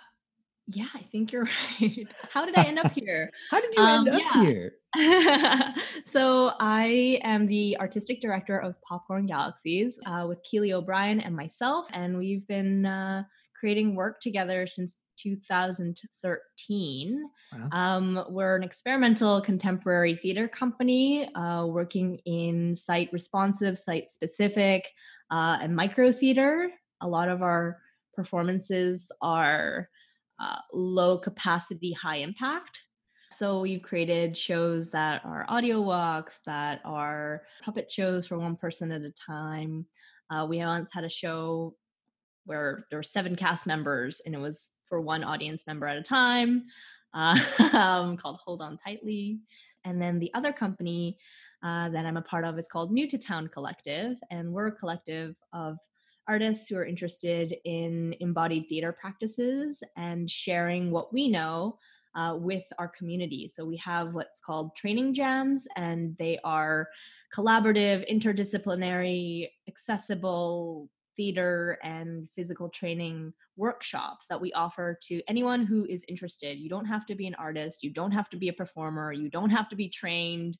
Yeah, 0.72 0.86
I 0.94 1.00
think 1.10 1.32
you're 1.32 1.48
right. 1.80 2.06
How 2.30 2.44
did 2.46 2.56
I 2.56 2.62
end 2.62 2.78
up 2.78 2.92
here? 2.92 3.32
How 3.50 3.60
did 3.60 3.74
you 3.74 3.84
end 3.84 4.08
Um, 4.08 4.14
up 4.14 4.22
yeah. 4.22 4.42
here? 4.44 4.74
so 6.12 6.52
I 6.60 7.18
am 7.24 7.48
the 7.48 7.76
artistic 7.80 8.20
director 8.20 8.56
of 8.56 8.80
Popcorn 8.82 9.26
Galaxies 9.26 9.98
uh, 10.06 10.26
with 10.28 10.38
Keely 10.44 10.72
O'Brien 10.72 11.18
and 11.18 11.34
myself, 11.34 11.86
and 11.92 12.16
we've 12.16 12.46
been 12.46 12.86
uh, 12.86 13.24
creating 13.60 13.94
work 13.94 14.20
together 14.20 14.66
since 14.66 14.96
2013. 15.22 17.30
Wow. 17.52 17.68
Um, 17.72 18.24
we're 18.30 18.56
an 18.56 18.62
experimental 18.62 19.42
contemporary 19.42 20.16
theater 20.16 20.48
company 20.48 21.32
uh, 21.34 21.66
working 21.66 22.18
in 22.24 22.74
site 22.74 23.10
responsive, 23.12 23.78
site 23.78 24.10
specific, 24.10 24.88
uh, 25.30 25.58
and 25.60 25.76
micro 25.76 26.10
theater. 26.10 26.70
A 27.02 27.08
lot 27.08 27.28
of 27.28 27.42
our 27.42 27.76
performances 28.14 29.10
are 29.20 29.90
uh, 30.40 30.56
low 30.72 31.18
capacity, 31.18 31.92
high 31.92 32.16
impact. 32.16 32.80
So 33.38 33.60
we've 33.60 33.82
created 33.82 34.36
shows 34.36 34.90
that 34.90 35.22
are 35.24 35.46
audio 35.48 35.80
walks, 35.80 36.40
that 36.46 36.80
are 36.84 37.42
puppet 37.64 37.90
shows 37.90 38.26
for 38.26 38.38
one 38.38 38.56
person 38.56 38.92
at 38.92 39.02
a 39.02 39.12
time. 39.12 39.86
Uh, 40.30 40.46
we 40.48 40.58
once 40.58 40.90
had 40.92 41.04
a 41.04 41.10
show 41.10 41.74
where 42.50 42.84
there 42.90 42.98
were 42.98 43.04
seven 43.04 43.36
cast 43.36 43.64
members 43.64 44.20
and 44.26 44.34
it 44.34 44.38
was 44.38 44.70
for 44.88 45.00
one 45.00 45.22
audience 45.22 45.62
member 45.68 45.86
at 45.86 45.96
a 45.96 46.02
time 46.02 46.64
uh, 47.14 47.38
called 48.16 48.40
Hold 48.44 48.60
On 48.60 48.76
Tightly. 48.76 49.38
And 49.84 50.02
then 50.02 50.18
the 50.18 50.34
other 50.34 50.52
company 50.52 51.16
uh, 51.62 51.90
that 51.90 52.04
I'm 52.04 52.16
a 52.16 52.22
part 52.22 52.44
of 52.44 52.58
is 52.58 52.66
called 52.66 52.90
New 52.90 53.06
to 53.06 53.16
Town 53.16 53.46
Collective. 53.46 54.16
And 54.32 54.52
we're 54.52 54.66
a 54.66 54.72
collective 54.72 55.36
of 55.52 55.78
artists 56.26 56.66
who 56.66 56.74
are 56.74 56.84
interested 56.84 57.54
in 57.64 58.16
embodied 58.18 58.68
theater 58.68 58.90
practices 59.00 59.80
and 59.96 60.28
sharing 60.28 60.90
what 60.90 61.12
we 61.12 61.28
know 61.28 61.78
uh, 62.16 62.34
with 62.36 62.64
our 62.80 62.88
community. 62.88 63.48
So 63.48 63.64
we 63.64 63.76
have 63.76 64.12
what's 64.12 64.40
called 64.40 64.74
training 64.74 65.14
jams, 65.14 65.68
and 65.76 66.16
they 66.18 66.40
are 66.42 66.88
collaborative, 67.32 68.10
interdisciplinary, 68.10 69.50
accessible 69.68 70.88
theater 71.20 71.78
and 71.82 72.26
physical 72.34 72.70
training 72.70 73.30
workshops 73.58 74.24
that 74.30 74.40
we 74.40 74.50
offer 74.54 74.98
to 75.02 75.20
anyone 75.28 75.66
who 75.66 75.84
is 75.84 76.02
interested. 76.08 76.58
You 76.58 76.70
don't 76.70 76.86
have 76.86 77.04
to 77.04 77.14
be 77.14 77.26
an 77.26 77.34
artist, 77.34 77.82
you 77.82 77.90
don't 77.92 78.10
have 78.12 78.30
to 78.30 78.38
be 78.38 78.48
a 78.48 78.54
performer, 78.54 79.12
you 79.12 79.28
don't 79.28 79.50
have 79.50 79.68
to 79.68 79.76
be 79.76 79.90
trained. 79.90 80.56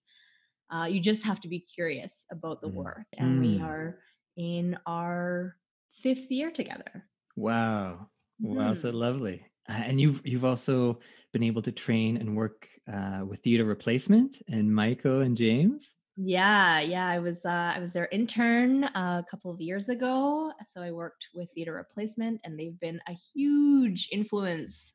Uh, 0.71 0.85
you 0.85 1.01
just 1.01 1.23
have 1.23 1.41
to 1.41 1.49
be 1.49 1.61
curious 1.61 2.27
about 2.31 2.61
the 2.61 2.69
Mm. 2.69 2.75
work. 2.75 3.07
And 3.17 3.39
we 3.39 3.57
Mm. 3.57 3.65
are 3.65 3.99
in 4.37 4.79
our 4.87 5.57
fifth 6.03 6.31
year 6.31 6.51
together. 6.51 7.09
Wow. 7.37 8.11
Wow, 8.43 8.75
so 8.75 8.91
Mhm. 8.91 9.01
lovely. 9.07 9.47
Uh, 9.67 9.83
and 9.89 9.99
you've 9.99 10.21
you've 10.27 10.45
also 10.45 11.01
been 11.33 11.43
able 11.43 11.63
to 11.63 11.73
train 11.73 12.19
and 12.19 12.37
work 12.37 12.69
uh, 12.87 13.25
with 13.27 13.41
theater 13.43 13.65
replacement 13.65 14.43
and 14.49 14.69
Maiko 14.71 15.25
and 15.25 15.37
James. 15.39 15.95
Yeah, 16.23 16.81
yeah. 16.81 17.09
I 17.09 17.18
was 17.18 17.39
uh, 17.47 17.73
I 17.75 17.79
was 17.79 17.93
their 17.93 18.09
intern 18.12 18.85
uh, 18.85 19.23
a 19.25 19.31
couple 19.31 19.51
of 19.51 19.59
years 19.59 19.89
ago, 19.89 20.53
so 20.71 20.83
I 20.83 20.91
worked 20.91 21.29
with 21.35 21.49
theater 21.55 21.73
replacement, 21.73 22.43
and 22.45 22.59
they've 22.59 22.79
been 22.79 23.01
a 23.09 23.16
huge 23.35 24.07
influence 24.12 24.93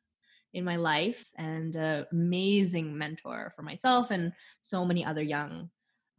in 0.54 0.62
my 0.64 0.76
life 0.76 1.28
and 1.36 1.74
an 1.74 2.06
amazing 2.12 2.96
mentor 2.96 3.52
for 3.56 3.62
myself 3.62 4.12
and 4.12 4.32
so 4.60 4.84
many 4.84 5.04
other 5.04 5.22
young 5.22 5.68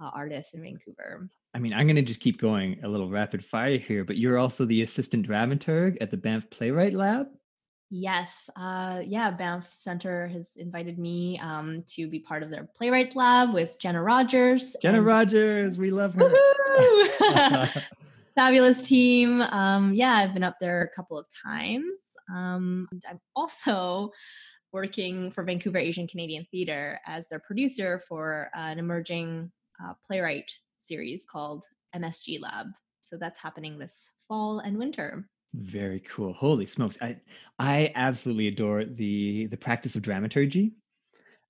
uh, 0.02 0.10
artists 0.14 0.54
in 0.54 0.62
Vancouver. 0.62 1.30
I 1.54 1.60
mean, 1.60 1.72
I'm 1.72 1.88
going 1.88 1.96
to 1.96 2.02
just 2.02 2.20
keep 2.20 2.42
going 2.42 2.78
a 2.84 2.90
little 2.90 3.10
rapid 3.10 3.46
fire 3.46 3.78
here, 3.78 4.04
but 4.04 4.18
you're 4.18 4.38
also 4.38 4.66
the 4.66 4.82
assistant 4.82 5.26
dramaturg 5.26 5.96
at 6.02 6.12
the 6.12 6.18
Banff 6.18 6.50
Playwright 6.50 6.94
Lab. 6.94 7.28
Yes, 7.90 8.30
uh, 8.58 9.02
yeah. 9.06 9.32
Banff 9.32 9.66
Center 9.78 10.28
has 10.28 10.50
invited 10.58 11.00
me 11.00 11.40
um, 11.40 11.84
to 11.96 12.08
be 12.08 12.20
part 12.20 12.44
of 12.44 12.50
their 12.50 12.68
playwrights 12.76 13.16
lab 13.16 13.54
with 13.54 13.80
Jenna 13.80 14.04
Rogers. 14.04 14.76
Jenna 14.82 14.98
and- 14.98 15.08
Rogers, 15.08 15.78
we 15.78 15.92
love 15.92 16.14
her. 16.16 16.34
Fabulous 18.36 18.82
team. 18.82 19.42
Um, 19.42 19.94
yeah, 19.94 20.16
I've 20.16 20.34
been 20.34 20.44
up 20.44 20.58
there 20.60 20.82
a 20.82 20.96
couple 20.96 21.18
of 21.18 21.26
times. 21.44 21.86
Um, 22.34 22.90
I'm 23.10 23.20
also 23.36 24.12
working 24.74 25.32
for 25.32 25.44
Vancouver 25.44 25.78
Asian 25.78 26.08
Canadian 26.08 26.46
Theatre 26.52 27.00
as 27.08 27.30
their 27.30 27.40
producer 27.40 28.04
for 28.08 28.50
an 28.54 28.80
emerging 28.80 29.50
uh, 29.84 29.94
playwright 30.06 30.52
series 30.84 31.26
called 31.26 31.64
MSG 31.96 32.42
Lab. 32.42 32.68
So 33.04 33.18
that's 33.18 33.40
happening 33.40 33.80
this 33.80 34.12
fall 34.28 34.60
and 34.60 34.78
winter. 34.78 35.28
Very 35.54 36.02
cool. 36.02 36.34
Holy 36.34 36.68
smokes. 36.68 36.98
I 37.02 37.18
I 37.58 37.92
absolutely 37.96 38.48
adore 38.48 38.86
the 38.86 39.48
the 39.48 39.58
practice 39.58 39.96
of 39.96 40.02
dramaturgy. 40.02 40.74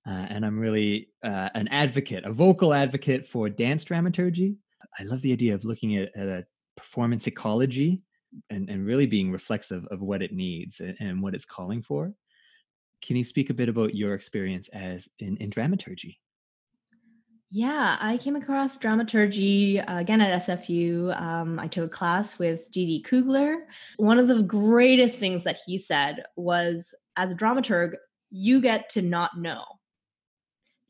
Uh, 0.06 0.26
and 0.30 0.46
I'm 0.46 0.58
really 0.58 1.10
uh, 1.22 1.50
an 1.54 1.68
advocate, 1.68 2.24
a 2.24 2.32
vocal 2.32 2.72
advocate 2.72 3.26
for 3.26 3.50
dance 3.50 3.84
dramaturgy. 3.84 4.56
I 4.98 5.02
love 5.04 5.20
the 5.22 5.32
idea 5.32 5.54
of 5.54 5.64
looking 5.64 5.96
at, 5.98 6.16
at 6.16 6.28
a 6.28 6.46
performance 6.76 7.26
ecology 7.26 8.02
and, 8.48 8.70
and 8.70 8.86
really 8.86 9.06
being 9.06 9.30
reflexive 9.30 9.86
of 9.90 10.00
what 10.00 10.22
it 10.22 10.32
needs 10.32 10.80
and, 10.80 10.96
and 11.00 11.22
what 11.22 11.34
it's 11.34 11.44
calling 11.44 11.82
for. 11.82 12.14
Can 13.02 13.16
you 13.16 13.24
speak 13.24 13.50
a 13.50 13.54
bit 13.54 13.68
about 13.68 13.94
your 13.94 14.14
experience 14.14 14.68
as 14.68 15.08
in, 15.18 15.36
in 15.38 15.50
dramaturgy? 15.50 16.20
Yeah, 17.50 17.96
I 17.98 18.18
came 18.18 18.36
across 18.36 18.76
dramaturgy 18.76 19.80
uh, 19.80 20.00
again 20.00 20.20
at 20.20 20.42
SFU. 20.42 21.18
Um, 21.18 21.58
I 21.58 21.66
took 21.66 21.86
a 21.86 21.88
class 21.88 22.38
with 22.38 22.70
DD 22.70 23.04
Kugler. 23.04 23.66
One 23.96 24.18
of 24.18 24.28
the 24.28 24.42
greatest 24.42 25.18
things 25.18 25.44
that 25.44 25.58
he 25.64 25.78
said 25.78 26.24
was 26.36 26.94
as 27.16 27.32
a 27.32 27.36
dramaturg, 27.36 27.94
you 28.30 28.60
get 28.60 28.90
to 28.90 29.02
not 29.02 29.38
know. 29.38 29.64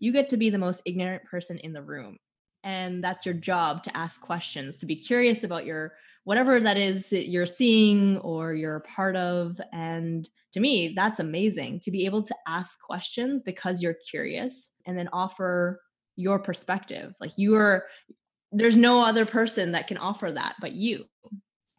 You 0.01 0.13
get 0.13 0.29
to 0.31 0.37
be 0.37 0.51
the 0.51 0.59
most 0.59 0.83
ignorant 0.85 1.23
person 1.25 1.59
in 1.59 1.73
the 1.73 1.83
room. 1.83 2.19
And 2.65 3.05
that's 3.05 3.25
your 3.25 3.37
job 3.37 3.85
to 3.85 3.97
ask 3.97 4.21
questions, 4.21 4.77
to 4.79 4.87
be 4.87 4.97
curious 4.97 5.45
about 5.45 5.65
your 5.65 5.93
whatever 6.25 6.59
that 6.59 6.77
is 6.77 7.09
that 7.11 7.29
you're 7.29 7.47
seeing 7.47 8.19
or 8.19 8.53
you're 8.53 8.77
a 8.77 8.81
part 8.81 9.15
of. 9.15 9.61
And 9.73 10.29
to 10.55 10.61
me, 10.61 10.93
that's 10.95 11.21
amazing 11.21 11.81
to 11.81 11.93
be 11.93 12.05
able 12.05 12.23
to 12.25 12.35
ask 12.49 12.81
questions 12.81 13.45
because 13.45 13.81
you're 13.81 13.97
curious 14.11 14.71
and 14.87 14.99
then 14.99 15.09
offer 15.13 15.81
your 16.19 16.39
perspective. 16.41 17.15
Like 17.21 17.33
you 17.37 17.55
are, 17.55 17.87
there's 18.51 18.77
no 18.77 19.03
other 19.03 19.25
person 19.25 19.73
that 19.73 19.87
can 19.87 19.97
offer 19.97 20.33
that 20.33 20.57
but 20.61 20.73
you. 20.73 21.05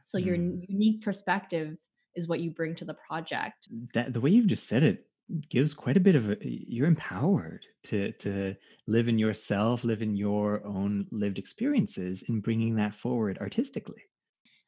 So 0.05 0.17
your 0.17 0.37
Mm. 0.37 0.65
unique 0.67 1.01
perspective 1.03 1.77
is 2.15 2.27
what 2.27 2.39
you 2.39 2.49
bring 2.49 2.75
to 2.77 2.85
the 2.85 2.95
project. 3.07 3.67
That 3.93 4.13
the 4.13 4.21
way 4.21 4.31
you've 4.31 4.47
just 4.47 4.67
said 4.67 4.83
it 4.83 5.05
gives 5.49 5.73
quite 5.75 5.97
a 5.97 5.99
bit 5.99 6.15
of 6.15 6.31
a, 6.31 6.37
you're 6.41 6.87
empowered 6.87 7.63
to 7.83 8.11
to 8.13 8.55
live 8.87 9.07
in 9.07 9.19
yourself, 9.19 9.83
live 9.83 10.01
in 10.01 10.15
your 10.15 10.65
own 10.65 11.05
lived 11.11 11.37
experiences, 11.37 12.23
and 12.27 12.41
bringing 12.41 12.75
that 12.77 12.95
forward 12.95 13.37
artistically. 13.39 14.03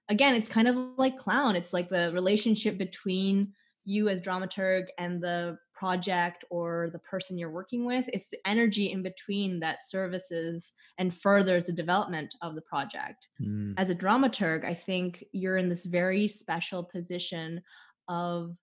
Again, 0.10 0.36
it's 0.36 0.50
kind 0.50 0.68
of 0.68 0.76
like 0.98 1.18
clown. 1.18 1.56
It's 1.56 1.74
like 1.74 1.90
the 1.90 2.12
relationship 2.14 2.78
between 2.78 3.54
you 3.86 4.10
as 4.10 4.22
dramaturg 4.22 4.84
and 5.00 5.24
the 5.24 5.58
project 5.82 6.46
or 6.52 6.92
the 6.94 7.00
person 7.00 7.40
you're 7.40 7.50
working 7.50 7.86
with. 7.86 8.06
It's 8.10 8.30
the 8.30 8.38
energy 8.46 8.92
in 8.92 9.02
between 9.02 9.60
that 9.62 9.90
services 9.90 10.74
and 11.00 11.12
furthers 11.12 11.66
the 11.66 11.72
development 11.72 12.36
of 12.44 12.54
the 12.54 12.62
project. 12.62 13.28
Mm. 13.42 13.74
As 13.78 13.90
a 13.90 13.96
dramaturg, 13.96 14.64
I 14.64 14.76
think 14.76 15.26
you're 15.32 15.58
in 15.58 15.70
this 15.70 15.84
very 15.86 16.28
special 16.28 16.84
position 16.84 17.64
of 18.08 18.56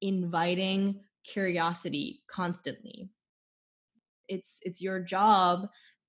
inviting 0.00 0.98
curiosity 1.22 2.24
constantly. 2.28 3.08
It's 4.26 4.58
it's 4.62 4.80
your 4.80 4.98
job 4.98 5.68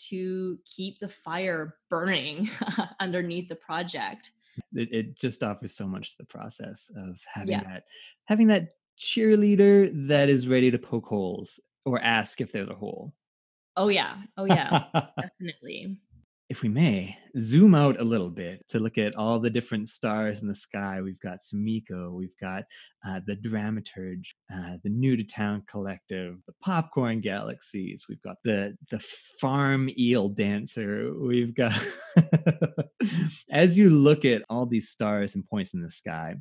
to 0.10 0.58
keep 0.66 1.00
the 1.00 1.10
fire 1.10 1.76
burning 1.92 2.50
underneath 3.00 3.50
the 3.50 3.56
project. 3.56 4.32
It, 4.74 4.90
it, 4.92 5.20
just 5.20 5.44
offers 5.44 5.76
so 5.76 5.86
much 5.86 6.12
to 6.12 6.18
the 6.20 6.26
process 6.26 6.90
of 6.98 7.20
having 7.32 7.52
yeah. 7.52 7.64
that 7.66 7.84
having 8.26 8.48
that 8.48 8.70
cheerleader 9.00 10.08
that 10.08 10.30
is 10.30 10.48
ready 10.48 10.72
to 10.72 10.78
poke 10.78 11.06
holes 11.06 11.60
or 11.86 12.00
ask 12.02 12.42
if 12.42 12.52
there's 12.52 12.70
a 12.70 12.76
hole. 12.76 13.14
Oh 13.78 13.90
yeah. 13.90 14.16
Oh 14.38 14.46
yeah. 14.46 14.86
Definitely 15.22 15.98
if 16.50 16.62
we 16.62 16.70
may, 16.70 17.18
zoom 17.40 17.74
out 17.74 18.00
a 18.00 18.04
little 18.04 18.30
bit 18.30 18.64
to 18.70 18.80
look 18.80 19.00
at 19.00 19.16
all 19.16 19.40
the 19.40 19.50
different 19.50 19.90
stars 19.90 20.42
in 20.42 20.48
the 20.48 20.54
sky. 20.54 21.02
We've 21.02 21.20
got 21.20 21.40
Sumiko, 21.40 22.12
we've 22.12 22.38
got 22.40 22.64
uh, 23.06 23.22
the 23.26 23.36
Dramaturge, 23.36 24.28
uh, 24.54 24.78
the 24.84 24.90
New 24.90 25.18
to 25.18 25.24
Town 25.24 25.64
Collective, 25.68 26.38
the 26.46 26.54
Popcorn 26.62 27.22
Galaxies. 27.22 28.06
We've 28.08 28.22
got 28.22 28.38
the 28.44 28.78
the 28.92 29.04
Farm 29.42 29.90
Eel 29.98 30.30
Dancer. 30.30 31.14
We've 31.20 31.56
got. 31.56 31.74
As 33.52 33.78
you 33.78 33.90
look 33.90 34.24
at 34.24 34.44
all 34.50 34.68
these 34.68 34.90
stars 34.90 35.34
and 35.36 35.48
points 35.48 35.74
in 35.74 35.82
the 35.82 35.92
sky, 35.92 36.36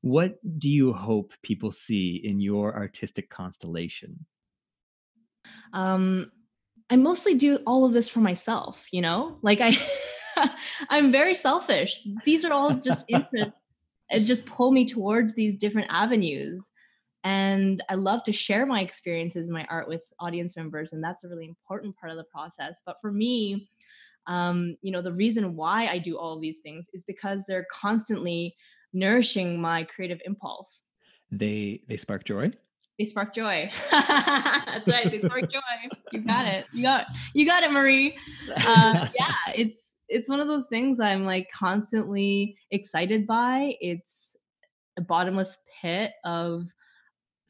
what 0.00 0.38
do 0.58 0.70
you 0.70 0.92
hope 0.92 1.32
people 1.42 1.72
see 1.72 2.20
in 2.24 2.40
your 2.40 2.74
artistic 2.74 3.28
constellation? 3.30 4.24
Um, 5.72 6.30
I 6.90 6.96
mostly 6.96 7.34
do 7.34 7.56
all 7.66 7.84
of 7.84 7.92
this 7.92 8.08
for 8.08 8.20
myself, 8.20 8.78
you 8.90 9.02
know? 9.02 9.38
Like 9.42 9.60
I 9.60 9.78
I'm 10.88 11.12
very 11.12 11.34
selfish. 11.34 12.00
These 12.24 12.44
are 12.44 12.52
all 12.52 12.74
just 12.74 13.04
interests 13.08 13.54
it 14.10 14.20
just 14.20 14.46
pull 14.46 14.70
me 14.70 14.86
towards 14.86 15.34
these 15.34 15.58
different 15.58 15.88
avenues. 15.90 16.64
And 17.24 17.82
I 17.88 17.94
love 17.94 18.22
to 18.24 18.32
share 18.32 18.64
my 18.64 18.80
experiences 18.80 19.50
my 19.50 19.66
art 19.68 19.88
with 19.88 20.02
audience 20.20 20.56
members, 20.56 20.92
and 20.92 21.02
that's 21.02 21.24
a 21.24 21.28
really 21.28 21.46
important 21.46 21.96
part 21.96 22.12
of 22.12 22.16
the 22.16 22.24
process. 22.24 22.80
But 22.86 22.96
for 23.00 23.12
me, 23.12 23.68
um, 24.26 24.76
you 24.82 24.92
know, 24.92 25.02
the 25.02 25.12
reason 25.12 25.56
why 25.56 25.88
I 25.88 25.98
do 25.98 26.16
all 26.16 26.38
these 26.38 26.58
things 26.62 26.86
is 26.94 27.02
because 27.06 27.42
they're 27.46 27.66
constantly 27.72 28.54
nourishing 28.92 29.60
my 29.60 29.84
creative 29.84 30.20
impulse. 30.24 30.82
They 31.30 31.82
they 31.88 31.96
spark 31.96 32.24
joy 32.24 32.52
they 32.98 33.04
spark 33.04 33.32
joy. 33.34 33.70
That's 33.90 34.88
right. 34.88 35.10
They 35.10 35.20
spark 35.22 35.50
joy. 35.50 35.60
You 36.10 36.20
got 36.20 36.46
it. 36.46 36.66
You 36.72 36.82
got 36.82 37.06
you 37.32 37.46
got 37.46 37.62
it, 37.62 37.70
Marie. 37.70 38.16
Uh, 38.56 39.06
yeah, 39.18 39.34
it's 39.54 39.78
it's 40.08 40.28
one 40.28 40.40
of 40.40 40.48
those 40.48 40.64
things 40.68 40.98
I'm 41.00 41.24
like 41.24 41.48
constantly 41.52 42.56
excited 42.70 43.26
by. 43.26 43.76
It's 43.80 44.36
a 44.98 45.02
bottomless 45.02 45.58
pit 45.80 46.12
of 46.24 46.64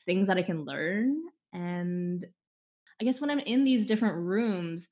things 0.05 0.28
that 0.28 0.36
I 0.36 0.43
can 0.43 0.64
learn. 0.64 1.16
And 1.55 2.26
I 3.01 3.05
guess 3.05 3.20
when 3.20 3.30
I'm 3.30 3.39
in 3.39 3.64
these 3.64 3.86
different 3.86 4.16
rooms, 4.16 4.86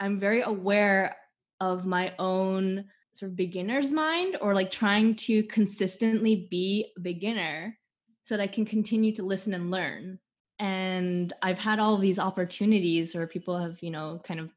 I'm 0.00 0.20
very 0.20 0.42
aware 0.42 1.16
of 1.60 1.86
my 1.86 2.12
own 2.18 2.84
sort 3.14 3.30
of 3.30 3.36
beginner's 3.36 3.92
mind 3.92 4.36
or 4.40 4.54
like 4.54 4.70
trying 4.70 5.14
to 5.14 5.44
consistently 5.44 6.48
be 6.50 6.92
a 6.96 7.00
beginner 7.00 7.78
so 8.24 8.36
that 8.36 8.42
I 8.42 8.48
can 8.48 8.64
continue 8.64 9.14
to 9.14 9.22
listen 9.22 9.54
and 9.54 9.70
learn. 9.70 10.18
And 10.58 11.32
I've 11.42 11.58
had 11.58 11.78
all 11.78 11.96
these 11.96 12.18
opportunities 12.18 13.14
where 13.14 13.26
people 13.26 13.56
have, 13.58 13.82
you 13.82 13.90
know, 13.90 14.20
kind 14.24 14.40
of 14.40 14.50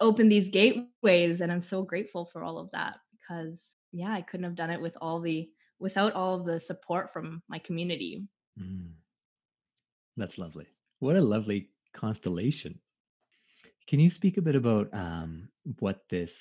opened 0.00 0.32
these 0.32 0.48
gateways. 0.48 1.40
And 1.40 1.52
I'm 1.52 1.60
so 1.60 1.82
grateful 1.82 2.24
for 2.24 2.42
all 2.42 2.58
of 2.58 2.70
that 2.72 2.96
because, 3.12 3.60
yeah, 3.92 4.12
I 4.12 4.22
couldn't 4.22 4.44
have 4.44 4.56
done 4.56 4.70
it 4.70 4.80
with 4.80 4.96
all 5.00 5.20
the, 5.20 5.48
without 5.78 6.14
all 6.14 6.42
the 6.42 6.58
support 6.58 7.12
from 7.12 7.42
my 7.48 7.58
community. 7.58 8.26
Mm. 8.60 8.92
That's 10.16 10.38
lovely. 10.38 10.66
What 10.98 11.16
a 11.16 11.20
lovely 11.20 11.70
constellation. 11.92 12.78
Can 13.86 14.00
you 14.00 14.10
speak 14.10 14.38
a 14.38 14.42
bit 14.42 14.54
about 14.54 14.88
um, 14.92 15.48
what 15.78 16.02
this 16.08 16.32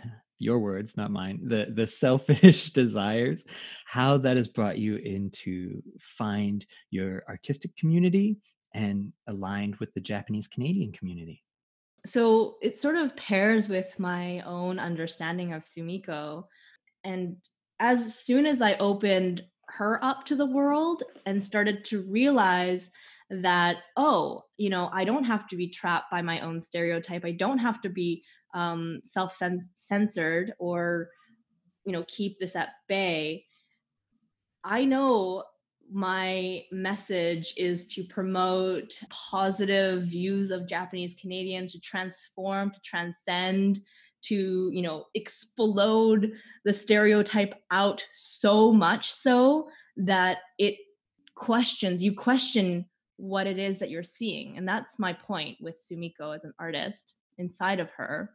your 0.38 0.58
words 0.58 0.96
not 0.96 1.10
mine 1.10 1.40
the 1.44 1.66
the 1.74 1.86
selfish 1.86 2.70
desires 2.72 3.44
how 3.86 4.18
that 4.18 4.36
has 4.36 4.48
brought 4.48 4.78
you 4.78 4.96
into 4.96 5.82
find 5.98 6.66
your 6.90 7.22
artistic 7.28 7.74
community 7.76 8.36
and 8.74 9.12
aligned 9.28 9.76
with 9.76 9.92
the 9.94 10.00
japanese 10.00 10.48
canadian 10.48 10.92
community? 10.92 11.42
So 12.06 12.56
it 12.62 12.78
sort 12.78 12.94
of 12.94 13.16
pairs 13.16 13.68
with 13.68 13.98
my 13.98 14.40
own 14.42 14.78
understanding 14.78 15.52
of 15.52 15.62
sumiko 15.62 16.44
and 17.04 17.36
as 17.80 18.18
soon 18.18 18.46
as 18.46 18.62
i 18.62 18.74
opened 18.74 19.42
her 19.68 20.02
up 20.04 20.24
to 20.26 20.36
the 20.36 20.46
world 20.46 21.02
and 21.26 21.42
started 21.42 21.84
to 21.86 22.02
realize 22.02 22.90
that 23.30 23.78
oh 23.96 24.44
you 24.56 24.70
know 24.70 24.88
i 24.92 25.04
don't 25.04 25.24
have 25.24 25.48
to 25.48 25.56
be 25.56 25.68
trapped 25.68 26.10
by 26.10 26.22
my 26.22 26.40
own 26.40 26.62
stereotype 26.62 27.24
i 27.24 27.32
don't 27.32 27.58
have 27.58 27.80
to 27.80 27.88
be 27.88 28.22
um, 28.56 29.00
self-censored 29.04 30.54
or 30.58 31.08
you 31.84 31.92
know 31.92 32.04
keep 32.08 32.38
this 32.40 32.56
at 32.56 32.70
bay 32.88 33.44
i 34.64 34.84
know 34.84 35.44
my 35.92 36.64
message 36.72 37.54
is 37.56 37.86
to 37.86 38.02
promote 38.04 38.98
positive 39.10 40.02
views 40.04 40.50
of 40.50 40.66
japanese 40.66 41.14
canadians 41.20 41.72
to 41.72 41.80
transform 41.80 42.70
to 42.70 42.80
transcend 42.82 43.80
to 44.22 44.70
you 44.72 44.82
know 44.82 45.04
explode 45.14 46.32
the 46.64 46.72
stereotype 46.72 47.54
out 47.70 48.02
so 48.10 48.72
much 48.72 49.12
so 49.12 49.68
that 49.96 50.38
it 50.58 50.76
questions 51.36 52.02
you 52.02 52.14
question 52.14 52.86
what 53.16 53.46
it 53.46 53.58
is 53.58 53.78
that 53.78 53.90
you're 53.90 54.04
seeing. 54.04 54.56
And 54.56 54.68
that's 54.68 54.98
my 54.98 55.12
point 55.12 55.56
with 55.60 55.76
sumiko 55.80 56.34
as 56.34 56.44
an 56.44 56.52
artist 56.58 57.14
inside 57.38 57.80
of 57.80 57.90
her 57.96 58.30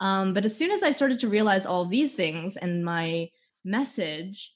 um, 0.00 0.32
but 0.32 0.44
as 0.44 0.56
soon 0.56 0.70
as 0.70 0.82
I 0.82 0.92
started 0.92 1.20
to 1.20 1.28
realize 1.28 1.66
all 1.66 1.84
these 1.84 2.12
things 2.12 2.56
and 2.56 2.84
my 2.84 3.28
message, 3.64 4.54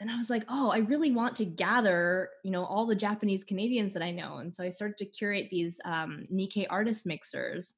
and 0.00 0.10
I 0.10 0.16
was 0.16 0.30
like, 0.30 0.44
oh, 0.48 0.70
I 0.70 0.78
really 0.78 1.12
want 1.12 1.36
to 1.36 1.44
gather, 1.44 2.30
you 2.42 2.50
know, 2.50 2.64
all 2.64 2.86
the 2.86 2.94
Japanese 2.94 3.44
Canadians 3.44 3.92
that 3.92 4.02
I 4.02 4.10
know. 4.10 4.38
And 4.38 4.54
so 4.54 4.64
I 4.64 4.70
started 4.70 4.98
to 4.98 5.06
curate 5.06 5.48
these 5.50 5.78
um, 5.84 6.26
Nikkei 6.32 6.66
artist 6.68 7.06
mixers, 7.06 7.72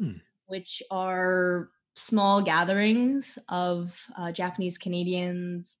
mm. 0.00 0.20
which 0.46 0.82
are 0.90 1.70
small 1.96 2.42
gatherings 2.42 3.36
of 3.48 3.92
uh, 4.16 4.30
Japanese 4.30 4.78
Canadians 4.78 5.76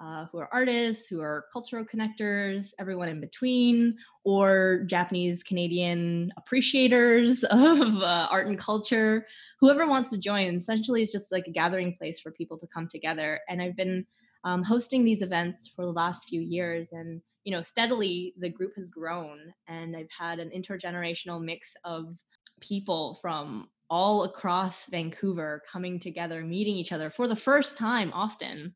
uh, 0.00 0.24
who 0.32 0.38
are 0.38 0.48
artists, 0.52 1.06
who 1.06 1.20
are 1.20 1.44
cultural 1.52 1.84
connectors, 1.84 2.72
everyone 2.78 3.08
in 3.08 3.20
between, 3.20 3.96
or 4.24 4.84
Japanese 4.86 5.42
Canadian 5.42 6.32
appreciators 6.38 7.44
of 7.50 7.80
uh, 7.80 8.26
art 8.30 8.46
and 8.46 8.58
culture. 8.58 9.26
Whoever 9.60 9.86
wants 9.86 10.08
to 10.10 10.18
join, 10.18 10.54
essentially, 10.54 11.02
it's 11.02 11.12
just 11.12 11.30
like 11.30 11.46
a 11.46 11.52
gathering 11.52 11.94
place 11.96 12.18
for 12.18 12.32
people 12.32 12.58
to 12.58 12.66
come 12.66 12.88
together. 12.88 13.40
And 13.48 13.60
I've 13.60 13.76
been 13.76 14.06
um, 14.44 14.62
hosting 14.62 15.04
these 15.04 15.20
events 15.20 15.70
for 15.76 15.84
the 15.84 15.92
last 15.92 16.24
few 16.24 16.40
years, 16.40 16.92
and 16.92 17.20
you 17.44 17.52
know, 17.52 17.62
steadily 17.62 18.34
the 18.38 18.48
group 18.48 18.76
has 18.76 18.88
grown, 18.88 19.52
and 19.68 19.94
I've 19.94 20.08
had 20.18 20.38
an 20.38 20.50
intergenerational 20.50 21.42
mix 21.42 21.74
of 21.84 22.14
people 22.60 23.18
from 23.20 23.68
all 23.90 24.24
across 24.24 24.86
Vancouver 24.86 25.62
coming 25.70 25.98
together, 26.00 26.42
meeting 26.42 26.76
each 26.76 26.92
other 26.92 27.10
for 27.10 27.28
the 27.28 27.36
first 27.36 27.76
time 27.76 28.12
often 28.14 28.74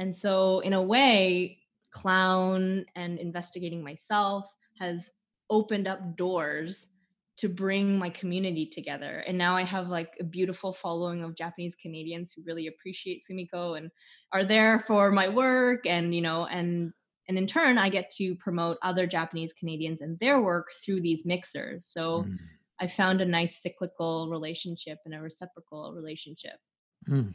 and 0.00 0.16
so, 0.16 0.60
in 0.60 0.72
a 0.72 0.80
way, 0.82 1.58
clown 1.90 2.86
and 2.96 3.18
investigating 3.18 3.84
myself 3.84 4.46
has 4.78 5.10
opened 5.50 5.86
up 5.86 6.16
doors 6.16 6.86
to 7.36 7.50
bring 7.50 7.98
my 7.98 8.08
community 8.08 8.64
together. 8.64 9.22
And 9.26 9.36
now 9.36 9.58
I 9.58 9.62
have 9.62 9.88
like 9.88 10.14
a 10.18 10.24
beautiful 10.24 10.72
following 10.72 11.22
of 11.22 11.36
Japanese 11.36 11.74
Canadians 11.74 12.32
who 12.32 12.42
really 12.46 12.68
appreciate 12.68 13.22
Sumiko 13.30 13.76
and 13.76 13.90
are 14.32 14.42
there 14.42 14.84
for 14.86 15.10
my 15.10 15.28
work 15.28 15.86
and 15.86 16.14
you 16.14 16.22
know 16.22 16.46
and 16.46 16.94
and 17.28 17.36
in 17.36 17.46
turn 17.46 17.76
I 17.76 17.90
get 17.90 18.10
to 18.12 18.34
promote 18.36 18.78
other 18.82 19.06
Japanese 19.06 19.52
Canadians 19.52 20.00
and 20.00 20.18
their 20.18 20.40
work 20.40 20.68
through 20.82 21.02
these 21.02 21.26
mixers. 21.26 21.84
So 21.84 22.22
mm. 22.22 22.38
I 22.80 22.86
found 22.86 23.20
a 23.20 23.26
nice 23.26 23.60
cyclical 23.60 24.30
relationship 24.30 24.96
and 25.04 25.14
a 25.14 25.20
reciprocal 25.20 25.92
relationship. 25.92 26.56
Mm. 27.06 27.34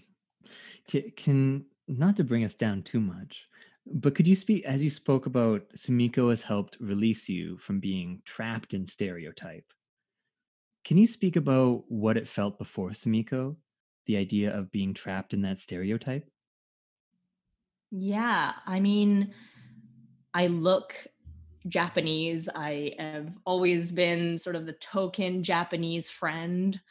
Can 1.15 1.65
not 1.87 2.15
to 2.17 2.23
bring 2.23 2.43
us 2.43 2.53
down 2.53 2.83
too 2.83 2.99
much, 2.99 3.47
but 3.85 4.15
could 4.15 4.27
you 4.27 4.35
speak 4.35 4.65
as 4.65 4.81
you 4.81 4.89
spoke 4.89 5.25
about 5.25 5.61
Sumiko 5.75 6.29
has 6.29 6.41
helped 6.41 6.77
release 6.79 7.29
you 7.29 7.57
from 7.59 7.79
being 7.79 8.21
trapped 8.25 8.73
in 8.73 8.87
stereotype? 8.87 9.65
Can 10.83 10.97
you 10.97 11.07
speak 11.07 11.35
about 11.35 11.83
what 11.87 12.17
it 12.17 12.27
felt 12.27 12.57
before 12.57 12.91
Sumiko, 12.91 13.55
the 14.05 14.17
idea 14.17 14.55
of 14.55 14.71
being 14.71 14.93
trapped 14.93 15.33
in 15.33 15.41
that 15.43 15.59
stereotype? 15.59 16.29
Yeah, 17.91 18.53
I 18.65 18.79
mean, 18.79 19.33
I 20.33 20.47
look 20.47 20.95
Japanese. 21.67 22.49
I 22.53 22.93
have 22.99 23.31
always 23.45 23.91
been 23.91 24.37
sort 24.37 24.55
of 24.55 24.65
the 24.65 24.73
token 24.73 25.43
Japanese 25.43 26.09
friend. 26.09 26.79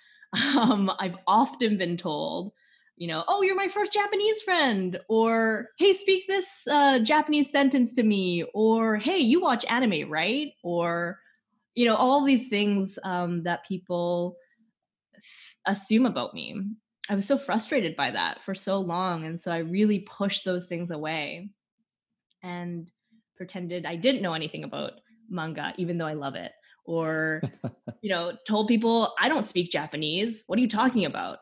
Um, 0.56 0.90
I've 0.98 1.14
often 1.28 1.78
been 1.78 1.96
told, 1.96 2.54
you 2.96 3.08
know, 3.08 3.24
oh, 3.26 3.42
you're 3.42 3.56
my 3.56 3.68
first 3.68 3.92
Japanese 3.92 4.40
friend, 4.42 5.00
or 5.08 5.68
hey, 5.78 5.92
speak 5.92 6.24
this 6.28 6.46
uh, 6.70 7.00
Japanese 7.00 7.50
sentence 7.50 7.92
to 7.94 8.02
me, 8.02 8.44
or 8.54 8.96
hey, 8.96 9.18
you 9.18 9.40
watch 9.40 9.64
anime, 9.68 10.08
right? 10.08 10.52
Or, 10.62 11.18
you 11.74 11.86
know, 11.86 11.96
all 11.96 12.24
these 12.24 12.48
things 12.48 12.96
um, 13.02 13.42
that 13.42 13.66
people 13.66 14.36
assume 15.66 16.06
about 16.06 16.34
me. 16.34 16.60
I 17.08 17.14
was 17.14 17.26
so 17.26 17.36
frustrated 17.36 17.96
by 17.96 18.12
that 18.12 18.42
for 18.44 18.54
so 18.54 18.78
long. 18.78 19.26
And 19.26 19.40
so 19.40 19.50
I 19.52 19.58
really 19.58 20.00
pushed 20.00 20.44
those 20.44 20.66
things 20.66 20.90
away 20.90 21.50
and 22.42 22.90
pretended 23.36 23.84
I 23.84 23.96
didn't 23.96 24.22
know 24.22 24.34
anything 24.34 24.64
about 24.64 24.92
manga, 25.28 25.74
even 25.76 25.98
though 25.98 26.06
I 26.06 26.14
love 26.14 26.34
it. 26.34 26.52
Or, 26.86 27.42
you 28.02 28.10
know, 28.10 28.32
told 28.46 28.68
people 28.68 29.14
I 29.18 29.28
don't 29.28 29.48
speak 29.48 29.70
Japanese. 29.70 30.44
What 30.46 30.58
are 30.58 30.62
you 30.62 30.68
talking 30.68 31.04
about? 31.04 31.38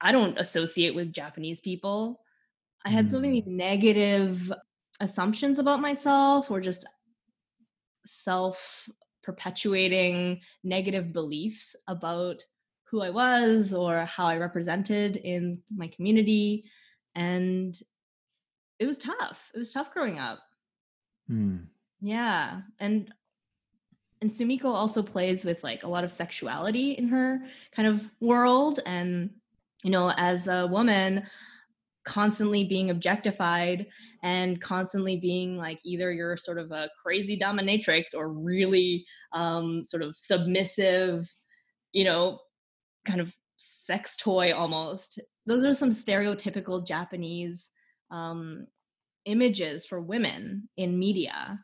I 0.00 0.12
don't 0.12 0.38
associate 0.38 0.94
with 0.94 1.12
Japanese 1.12 1.60
people. 1.60 2.20
I 2.84 2.90
had 2.90 3.08
so 3.10 3.18
many 3.18 3.42
mm. 3.42 3.46
negative 3.46 4.52
assumptions 5.00 5.58
about 5.58 5.80
myself 5.80 6.50
or 6.50 6.60
just 6.60 6.84
self 8.06 8.88
perpetuating 9.22 10.40
negative 10.64 11.12
beliefs 11.12 11.76
about 11.86 12.42
who 12.84 13.02
I 13.02 13.10
was 13.10 13.74
or 13.74 14.06
how 14.06 14.26
I 14.26 14.38
represented 14.38 15.16
in 15.16 15.58
my 15.74 15.88
community. 15.88 16.64
And 17.14 17.78
it 18.78 18.86
was 18.86 18.98
tough. 18.98 19.38
It 19.54 19.58
was 19.58 19.72
tough 19.72 19.92
growing 19.92 20.18
up. 20.18 20.38
Hmm. 21.28 21.58
Yeah. 22.00 22.62
And 22.78 23.12
and 24.20 24.30
Sumiko 24.30 24.66
also 24.66 25.02
plays 25.02 25.44
with 25.44 25.62
like 25.62 25.82
a 25.82 25.88
lot 25.88 26.04
of 26.04 26.10
sexuality 26.10 26.92
in 26.92 27.08
her 27.08 27.40
kind 27.74 27.86
of 27.86 28.02
world. 28.20 28.80
And, 28.84 29.30
you 29.82 29.90
know, 29.90 30.12
as 30.16 30.48
a 30.48 30.66
woman, 30.66 31.24
constantly 32.04 32.64
being 32.64 32.90
objectified 32.90 33.86
and 34.22 34.60
constantly 34.60 35.16
being 35.20 35.56
like 35.56 35.78
either 35.84 36.10
you're 36.10 36.36
sort 36.36 36.58
of 36.58 36.72
a 36.72 36.88
crazy 37.04 37.38
dominatrix 37.38 38.06
or 38.14 38.32
really 38.32 39.04
um, 39.32 39.84
sort 39.84 40.02
of 40.02 40.16
submissive, 40.16 41.28
you 41.92 42.04
know, 42.04 42.38
kind 43.06 43.20
of 43.20 43.32
sex 43.56 44.16
toy 44.16 44.52
almost. 44.54 45.20
Those 45.46 45.64
are 45.64 45.74
some 45.74 45.90
stereotypical 45.90 46.86
Japanese 46.86 47.68
um, 48.10 48.66
images 49.26 49.84
for 49.84 50.00
women 50.00 50.68
in 50.76 50.98
media. 50.98 51.58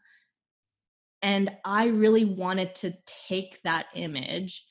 And 1.22 1.50
I 1.64 1.86
really 1.86 2.26
wanted 2.26 2.74
to 2.76 2.94
take 3.28 3.60
that 3.64 3.86
image 3.94 4.62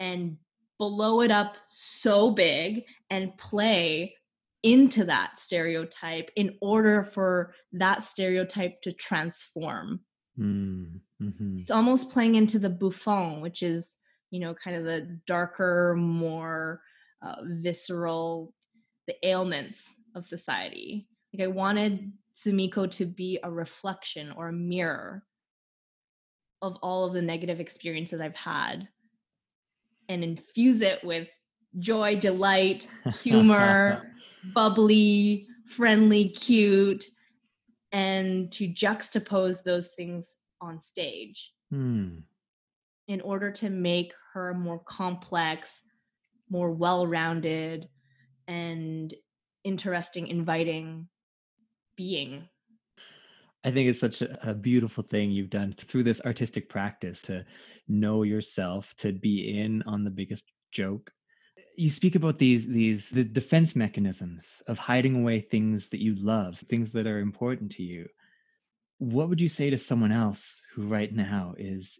and 0.00 0.36
blow 0.78 1.20
it 1.20 1.30
up 1.30 1.56
so 1.68 2.30
big 2.30 2.84
and 3.10 3.36
play 3.38 4.14
into 4.62 5.04
that 5.04 5.38
stereotype 5.38 6.30
in 6.36 6.56
order 6.60 7.04
for 7.04 7.54
that 7.72 8.02
stereotype 8.02 8.80
to 8.82 8.92
transform. 8.92 10.00
Mm-hmm. 10.38 11.58
It's 11.60 11.70
almost 11.70 12.10
playing 12.10 12.34
into 12.34 12.58
the 12.58 12.70
bouffon, 12.70 13.40
which 13.40 13.62
is 13.62 13.96
you 14.34 14.40
know, 14.40 14.52
kind 14.52 14.76
of 14.76 14.82
the 14.82 15.20
darker, 15.28 15.94
more 15.96 16.80
uh, 17.24 17.36
visceral, 17.44 18.52
the 19.06 19.14
ailments 19.24 19.80
of 20.16 20.26
society. 20.26 21.06
Like 21.32 21.44
I 21.44 21.46
wanted 21.46 22.10
Sumiko 22.36 22.90
to 22.92 23.06
be 23.06 23.38
a 23.44 23.48
reflection 23.48 24.32
or 24.32 24.48
a 24.48 24.52
mirror 24.52 25.22
of 26.62 26.74
all 26.82 27.04
of 27.04 27.12
the 27.12 27.22
negative 27.22 27.60
experiences 27.60 28.20
I've 28.20 28.34
had 28.34 28.88
and 30.08 30.22
infuse 30.22 30.80
it 30.80 31.02
with 31.04 31.28
joy, 31.78 32.16
delight, 32.16 32.86
humor, 33.22 34.12
bubbly, 34.54 35.46
friendly, 35.66 36.28
cute, 36.28 37.04
and 37.92 38.50
to 38.52 38.68
juxtapose 38.68 39.62
those 39.62 39.90
things 39.96 40.36
on 40.60 40.80
stage. 40.80 41.52
Hmm 41.70 42.18
in 43.08 43.20
order 43.20 43.50
to 43.50 43.70
make 43.70 44.12
her 44.32 44.54
more 44.54 44.78
complex, 44.80 45.82
more 46.50 46.70
well 46.70 47.06
rounded, 47.06 47.88
and 48.48 49.14
interesting, 49.62 50.26
inviting 50.26 51.08
being. 51.96 52.48
I 53.64 53.70
think 53.70 53.88
it's 53.88 54.00
such 54.00 54.20
a, 54.20 54.54
beautiful 54.54 55.02
thing 55.02 55.30
you've 55.30 55.50
done 55.50 55.74
through 55.78 56.04
this 56.04 56.20
artistic 56.20 56.68
practice 56.68 57.22
to 57.22 57.46
know 57.88 58.22
yourself, 58.22 58.94
to 58.98 59.12
be 59.12 59.58
in 59.58 59.82
on 59.82 60.04
the 60.04 60.10
biggest 60.10 60.44
joke. 60.70 61.10
You 61.76 61.88
speak 61.88 62.14
about 62.14 62.38
these 62.38 62.66
these 62.66 63.08
the 63.08 63.24
defense 63.24 63.74
mechanisms 63.74 64.46
of 64.66 64.78
hiding 64.78 65.16
away 65.16 65.40
things 65.40 65.88
that 65.88 66.00
you 66.00 66.14
love, 66.14 66.58
things 66.68 66.92
that 66.92 67.06
are 67.06 67.20
important 67.20 67.72
to 67.72 67.82
you. 67.82 68.06
What 68.98 69.28
would 69.28 69.40
you 69.40 69.48
say 69.48 69.70
to 69.70 69.78
someone 69.78 70.12
else 70.12 70.62
who 70.74 70.86
right 70.86 71.12
now 71.12 71.54
is 71.58 71.98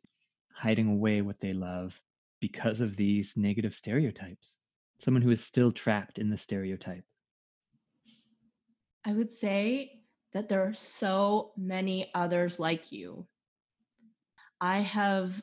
hiding 0.55 0.89
away 0.89 1.21
what 1.23 1.41
they 1.41 1.53
love 1.53 2.01
because 2.41 2.81
of 2.81 2.97
these 2.97 3.37
negative 3.37 3.75
stereotypes. 3.75 4.57
Someone 4.99 5.23
who 5.23 5.31
is 5.31 5.43
still 5.43 5.71
trapped 5.71 6.19
in 6.19 6.31
the 6.31 6.37
stereotype. 6.37 7.05
I 9.05 9.13
would 9.13 9.33
say 9.33 9.94
that 10.35 10.49
there 10.49 10.63
are 10.63 10.75
so 10.75 11.53
many 11.57 12.11
others 12.15 12.59
like 12.59 12.93
you. 12.93 13.27
I 14.61 14.81
have 14.81 15.41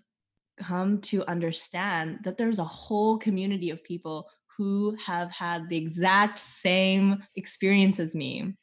come 0.58 1.00
to 1.02 1.26
understand 1.28 2.20
that 2.24 2.38
there's 2.38 2.60
a 2.60 2.64
whole 2.64 3.18
community 3.18 3.70
of 3.70 3.84
people 3.84 4.30
who 4.58 4.96
have 5.04 5.32
had 5.32 5.68
the 5.70 5.78
exact 5.78 6.40
same 6.62 7.24
experience 7.36 8.00
as 8.00 8.14
me. 8.14 8.54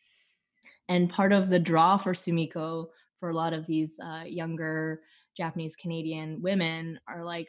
And 0.88 1.10
part 1.10 1.32
of 1.32 1.48
the 1.48 1.58
draw 1.58 1.96
for 1.96 2.12
Sumiko 2.12 2.88
for 3.18 3.30
a 3.30 3.34
lot 3.34 3.52
of 3.52 3.66
these 3.66 3.96
uh, 4.02 4.22
younger 4.26 5.00
Japanese 5.36 5.76
Canadian 5.76 6.40
women 6.40 7.00
are 7.08 7.24
like, 7.24 7.48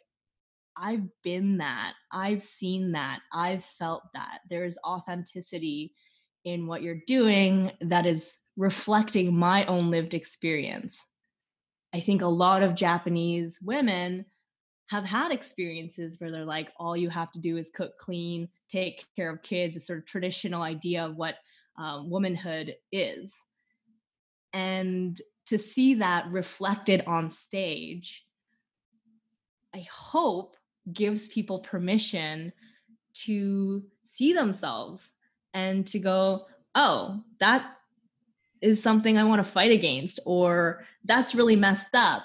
I've 0.77 1.07
been 1.23 1.57
that. 1.57 1.93
I've 2.11 2.41
seen 2.41 2.93
that. 2.93 3.19
I've 3.33 3.65
felt 3.77 4.03
that. 4.13 4.39
There's 4.49 4.77
authenticity 4.85 5.93
in 6.45 6.67
what 6.67 6.81
you're 6.81 7.01
doing 7.05 7.71
that 7.81 8.05
is 8.05 8.37
reflecting 8.59 9.33
my 9.33 9.65
own 9.67 9.89
lived 9.89 10.13
experience. 10.13 10.97
I 11.93 12.01
think 12.01 12.21
a 12.21 12.27
lot 12.27 12.61
of 12.61 12.75
Japanese 12.75 13.57
women 13.61 14.25
have 14.87 15.05
had 15.05 15.31
experiences 15.31 16.17
where 16.17 16.29
they're 16.29 16.43
like, 16.43 16.67
all 16.77 16.97
you 16.97 17.09
have 17.09 17.31
to 17.31 17.39
do 17.39 17.55
is 17.55 17.71
cook, 17.73 17.97
clean, 17.97 18.49
take 18.69 19.05
care 19.15 19.31
of 19.31 19.41
kids, 19.43 19.77
a 19.77 19.79
sort 19.79 19.99
of 19.99 20.05
traditional 20.05 20.61
idea 20.61 21.05
of 21.05 21.15
what 21.15 21.35
um, 21.77 22.09
womanhood 22.09 22.75
is. 22.91 23.33
And 24.51 25.19
to 25.47 25.57
see 25.57 25.93
that 25.95 26.29
reflected 26.29 27.03
on 27.07 27.31
stage, 27.31 28.25
I 29.73 29.87
hope 29.89 30.57
gives 30.91 31.29
people 31.29 31.59
permission 31.59 32.51
to 33.25 33.83
see 34.03 34.33
themselves 34.33 35.11
and 35.53 35.87
to 35.87 35.99
go, 35.99 36.47
oh, 36.75 37.21
that 37.39 37.75
is 38.61 38.81
something 38.81 39.17
I 39.17 39.23
want 39.23 39.43
to 39.43 39.51
fight 39.51 39.71
against, 39.71 40.19
or 40.25 40.85
that's 41.05 41.35
really 41.35 41.55
messed 41.55 41.95
up. 41.95 42.23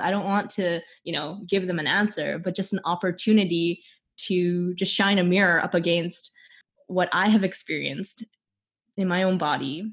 I 0.00 0.10
don't 0.10 0.24
want 0.24 0.50
to, 0.52 0.80
you 1.04 1.12
know, 1.12 1.40
give 1.48 1.66
them 1.66 1.78
an 1.78 1.86
answer, 1.86 2.38
but 2.38 2.54
just 2.54 2.72
an 2.72 2.80
opportunity 2.84 3.82
to 4.18 4.74
just 4.74 4.92
shine 4.92 5.18
a 5.18 5.24
mirror 5.24 5.62
up 5.62 5.74
against 5.74 6.30
what 6.86 7.08
I 7.12 7.28
have 7.28 7.44
experienced 7.44 8.24
in 8.96 9.08
my 9.08 9.22
own 9.22 9.38
body 9.38 9.92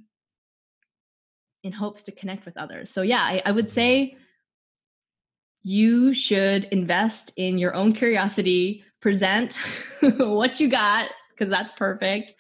in 1.64 1.72
hopes 1.72 2.04
to 2.04 2.12
connect 2.12 2.46
with 2.46 2.58
others. 2.58 2.92
So, 2.92 3.02
yeah, 3.02 3.22
I, 3.22 3.42
I 3.46 3.52
would 3.52 3.66
mm-hmm. 3.66 3.74
say 3.74 4.18
you 5.64 6.14
should 6.14 6.66
invest 6.66 7.32
in 7.38 7.58
your 7.58 7.74
own 7.74 7.92
curiosity, 7.92 8.84
present 9.02 9.58
what 10.02 10.60
you 10.60 10.70
got, 10.70 11.10
because 11.32 11.50
that's 11.50 11.74
perfect. 11.74 12.34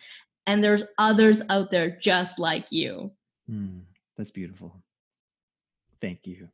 And 0.47 0.63
there's 0.63 0.83
others 0.99 1.41
out 1.49 1.71
there 1.71 1.97
just 1.99 2.37
like 2.37 2.65
you. 2.69 3.11
Mm, 3.49 3.81
that's 4.17 4.31
beautiful. 4.31 4.81
Thank 6.01 6.25
you. 6.25 6.49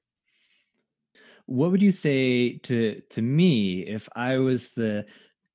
What 1.45 1.71
would 1.71 1.81
you 1.81 1.91
say 1.91 2.57
to 2.59 3.01
to 3.09 3.21
me 3.21 3.81
if 3.81 4.07
I 4.15 4.37
was 4.37 4.71
the 4.71 5.05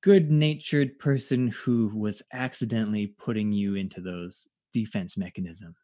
good-natured 0.03 0.99
person 0.99 1.47
who 1.49 1.91
was 1.95 2.21
accidentally 2.31 3.07
putting 3.07 3.51
you 3.51 3.75
into 3.75 4.01
those 4.01 4.47
defense 4.73 5.17
mechanisms? 5.17 5.77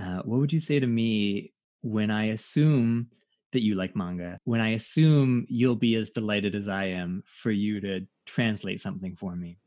Uh, 0.00 0.22
what 0.24 0.40
would 0.40 0.52
you 0.52 0.60
say 0.60 0.80
to 0.80 0.86
me 0.86 1.52
when 1.82 2.10
I 2.10 2.28
assume 2.28 3.08
that 3.52 3.62
you 3.62 3.74
like 3.74 3.94
manga, 3.94 4.38
when 4.44 4.60
I 4.60 4.70
assume 4.70 5.46
you'll 5.48 5.76
be 5.76 5.96
as 5.96 6.10
delighted 6.10 6.54
as 6.54 6.68
I 6.68 6.86
am 6.86 7.22
for 7.26 7.50
you 7.50 7.80
to 7.82 8.06
translate 8.26 8.80
something 8.80 9.16
for 9.16 9.36
me? 9.36 9.59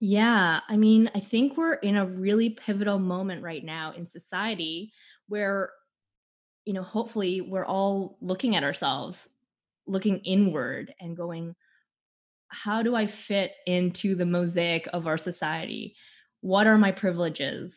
Yeah, 0.00 0.60
I 0.66 0.76
mean, 0.76 1.10
I 1.14 1.20
think 1.20 1.56
we're 1.56 1.74
in 1.74 1.96
a 1.96 2.06
really 2.06 2.50
pivotal 2.50 2.98
moment 2.98 3.42
right 3.42 3.62
now 3.62 3.92
in 3.92 4.06
society 4.06 4.92
where 5.28 5.70
you 6.66 6.74
know 6.74 6.82
hopefully 6.82 7.40
we're 7.40 7.66
all 7.66 8.18
looking 8.20 8.56
at 8.56 8.64
ourselves 8.64 9.28
looking 9.86 10.18
inward 10.20 10.94
and 11.00 11.16
going 11.16 11.54
how 12.48 12.82
do 12.82 12.94
i 12.96 13.06
fit 13.06 13.52
into 13.66 14.14
the 14.14 14.26
mosaic 14.26 14.88
of 14.92 15.06
our 15.06 15.18
society? 15.18 15.96
What 16.42 16.66
are 16.66 16.78
my 16.78 16.92
privileges? 16.92 17.76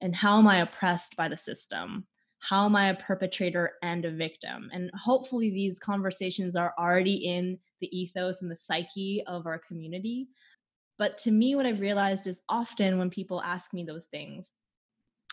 And 0.00 0.14
how 0.14 0.38
am 0.38 0.46
i 0.46 0.60
oppressed 0.60 1.16
by 1.16 1.28
the 1.28 1.36
system? 1.36 2.06
How 2.38 2.64
am 2.64 2.74
i 2.76 2.88
a 2.88 2.94
perpetrator 2.94 3.72
and 3.82 4.04
a 4.04 4.10
victim? 4.10 4.70
And 4.72 4.90
hopefully 4.94 5.50
these 5.50 5.78
conversations 5.78 6.56
are 6.56 6.74
already 6.78 7.26
in 7.26 7.58
the 7.80 7.94
ethos 7.96 8.40
and 8.42 8.50
the 8.50 8.56
psyche 8.56 9.22
of 9.26 9.46
our 9.46 9.58
community 9.58 10.28
but 11.00 11.18
to 11.18 11.32
me 11.32 11.56
what 11.56 11.66
i've 11.66 11.80
realized 11.80 12.28
is 12.28 12.40
often 12.48 12.96
when 12.98 13.10
people 13.10 13.42
ask 13.42 13.74
me 13.74 13.82
those 13.82 14.06
things 14.12 14.44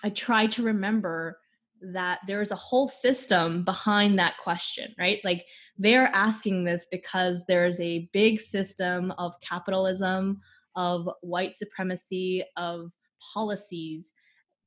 i 0.04 0.10
try 0.10 0.48
to 0.48 0.64
remember 0.64 1.38
that 1.82 2.20
there 2.28 2.42
is 2.42 2.52
a 2.52 2.56
whole 2.56 2.88
system 2.88 3.64
behind 3.64 4.18
that 4.18 4.38
question, 4.44 4.94
right? 4.98 5.20
Like 5.24 5.46
they're 5.78 6.08
asking 6.14 6.64
this 6.64 6.88
because 6.92 7.40
there's 7.48 7.80
a 7.80 8.10
big 8.14 8.42
system 8.42 9.12
of 9.18 9.34
capitalism, 9.42 10.42
of 10.76 11.10
white 11.22 11.56
supremacy, 11.56 12.44
of 12.56 12.92
policies 13.34 14.06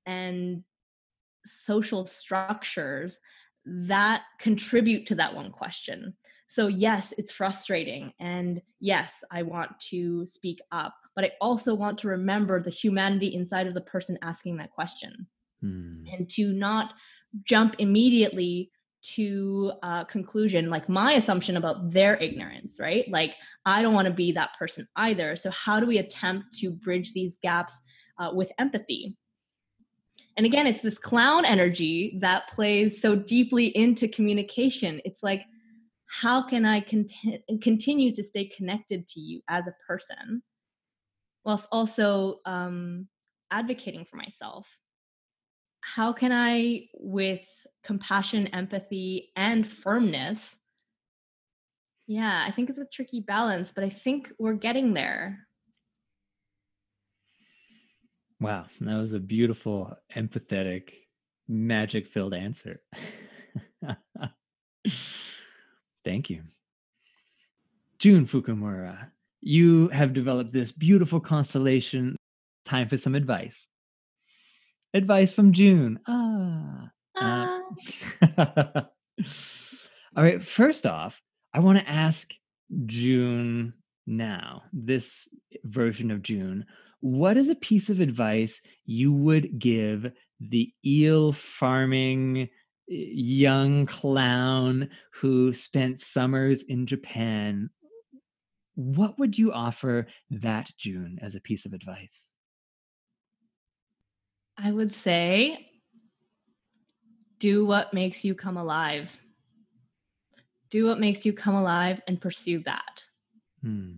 and 0.06 0.62
social 1.44 2.06
structures 2.06 3.18
that 3.64 4.22
contribute 4.38 5.06
to 5.06 5.14
that 5.16 5.34
one 5.34 5.50
question. 5.50 6.14
So, 6.50 6.66
yes, 6.66 7.14
it's 7.16 7.30
frustrating. 7.30 8.12
And 8.18 8.60
yes, 8.80 9.22
I 9.30 9.44
want 9.44 9.78
to 9.90 10.26
speak 10.26 10.58
up, 10.72 10.96
but 11.14 11.24
I 11.24 11.30
also 11.40 11.76
want 11.76 11.96
to 11.98 12.08
remember 12.08 12.60
the 12.60 12.70
humanity 12.70 13.28
inside 13.36 13.68
of 13.68 13.74
the 13.74 13.80
person 13.80 14.18
asking 14.20 14.56
that 14.56 14.72
question 14.72 15.28
hmm. 15.60 16.02
and 16.12 16.28
to 16.30 16.52
not 16.52 16.94
jump 17.44 17.76
immediately 17.78 18.72
to 19.02 19.72
a 19.84 20.04
conclusion 20.04 20.68
like 20.68 20.88
my 20.88 21.12
assumption 21.12 21.56
about 21.56 21.90
their 21.90 22.16
ignorance 22.16 22.76
right 22.78 23.08
like 23.10 23.34
i 23.64 23.80
don't 23.80 23.94
want 23.94 24.06
to 24.06 24.12
be 24.12 24.30
that 24.30 24.50
person 24.58 24.86
either 24.96 25.36
so 25.36 25.50
how 25.52 25.80
do 25.80 25.86
we 25.86 25.96
attempt 25.96 26.52
to 26.52 26.70
bridge 26.70 27.14
these 27.14 27.38
gaps 27.42 27.80
uh, 28.18 28.30
with 28.34 28.52
empathy 28.58 29.16
and 30.36 30.44
again 30.44 30.66
it's 30.66 30.82
this 30.82 30.98
clown 30.98 31.46
energy 31.46 32.18
that 32.20 32.46
plays 32.50 33.00
so 33.00 33.16
deeply 33.16 33.68
into 33.68 34.06
communication 34.06 35.00
it's 35.06 35.22
like 35.22 35.46
how 36.10 36.42
can 36.42 36.64
i 36.64 36.80
cont- 36.80 37.12
continue 37.62 38.12
to 38.12 38.22
stay 38.22 38.44
connected 38.44 39.06
to 39.06 39.20
you 39.20 39.40
as 39.48 39.66
a 39.66 39.74
person 39.86 40.42
whilst 41.44 41.68
also 41.72 42.40
um, 42.44 43.08
advocating 43.50 44.04
for 44.04 44.16
myself 44.16 44.66
how 45.82 46.12
can 46.12 46.32
I, 46.32 46.88
with 46.94 47.40
compassion, 47.82 48.46
empathy, 48.48 49.32
and 49.36 49.66
firmness, 49.66 50.56
yeah, 52.06 52.44
I 52.46 52.50
think 52.50 52.70
it's 52.70 52.78
a 52.78 52.86
tricky 52.92 53.20
balance, 53.20 53.72
but 53.74 53.84
I 53.84 53.88
think 53.88 54.32
we're 54.38 54.54
getting 54.54 54.94
there. 54.94 55.46
Wow, 58.40 58.66
that 58.80 58.96
was 58.96 59.12
a 59.12 59.20
beautiful, 59.20 59.96
empathetic, 60.16 60.90
magic 61.46 62.08
filled 62.08 62.34
answer. 62.34 62.80
Thank 66.04 66.30
you. 66.30 66.42
June 67.98 68.26
Fukumura, 68.26 69.08
you 69.40 69.88
have 69.88 70.14
developed 70.14 70.52
this 70.52 70.72
beautiful 70.72 71.20
constellation. 71.20 72.16
Time 72.64 72.88
for 72.88 72.96
some 72.96 73.14
advice. 73.14 73.66
Advice 74.94 75.32
from 75.32 75.52
June. 75.52 76.00
Ah. 76.06 76.90
Uh, 77.16 77.60
ah. 78.36 78.86
all 80.16 80.22
right. 80.22 80.44
First 80.44 80.86
off, 80.86 81.20
I 81.52 81.60
want 81.60 81.78
to 81.78 81.88
ask 81.88 82.32
June 82.86 83.74
now, 84.06 84.62
this 84.72 85.28
version 85.64 86.10
of 86.10 86.22
June, 86.22 86.66
what 87.00 87.36
is 87.36 87.48
a 87.48 87.54
piece 87.54 87.88
of 87.90 88.00
advice 88.00 88.60
you 88.84 89.12
would 89.12 89.58
give 89.58 90.10
the 90.40 90.72
eel 90.84 91.32
farming 91.32 92.48
young 92.90 93.86
clown 93.86 94.90
who 95.14 95.52
spent 95.52 96.00
summers 96.00 96.62
in 96.62 96.86
Japan? 96.86 97.70
What 98.74 99.18
would 99.18 99.38
you 99.38 99.52
offer 99.52 100.08
that 100.30 100.70
June 100.76 101.18
as 101.22 101.34
a 101.34 101.40
piece 101.40 101.66
of 101.66 101.72
advice? 101.72 102.28
I 104.56 104.72
would 104.72 104.94
say 104.94 105.70
do 107.38 107.64
what 107.64 107.94
makes 107.94 108.24
you 108.24 108.34
come 108.34 108.56
alive. 108.56 109.10
Do 110.70 110.86
what 110.86 111.00
makes 111.00 111.24
you 111.24 111.32
come 111.32 111.54
alive 111.54 112.00
and 112.06 112.20
pursue 112.20 112.62
that. 112.64 113.02
Hmm. 113.62 113.92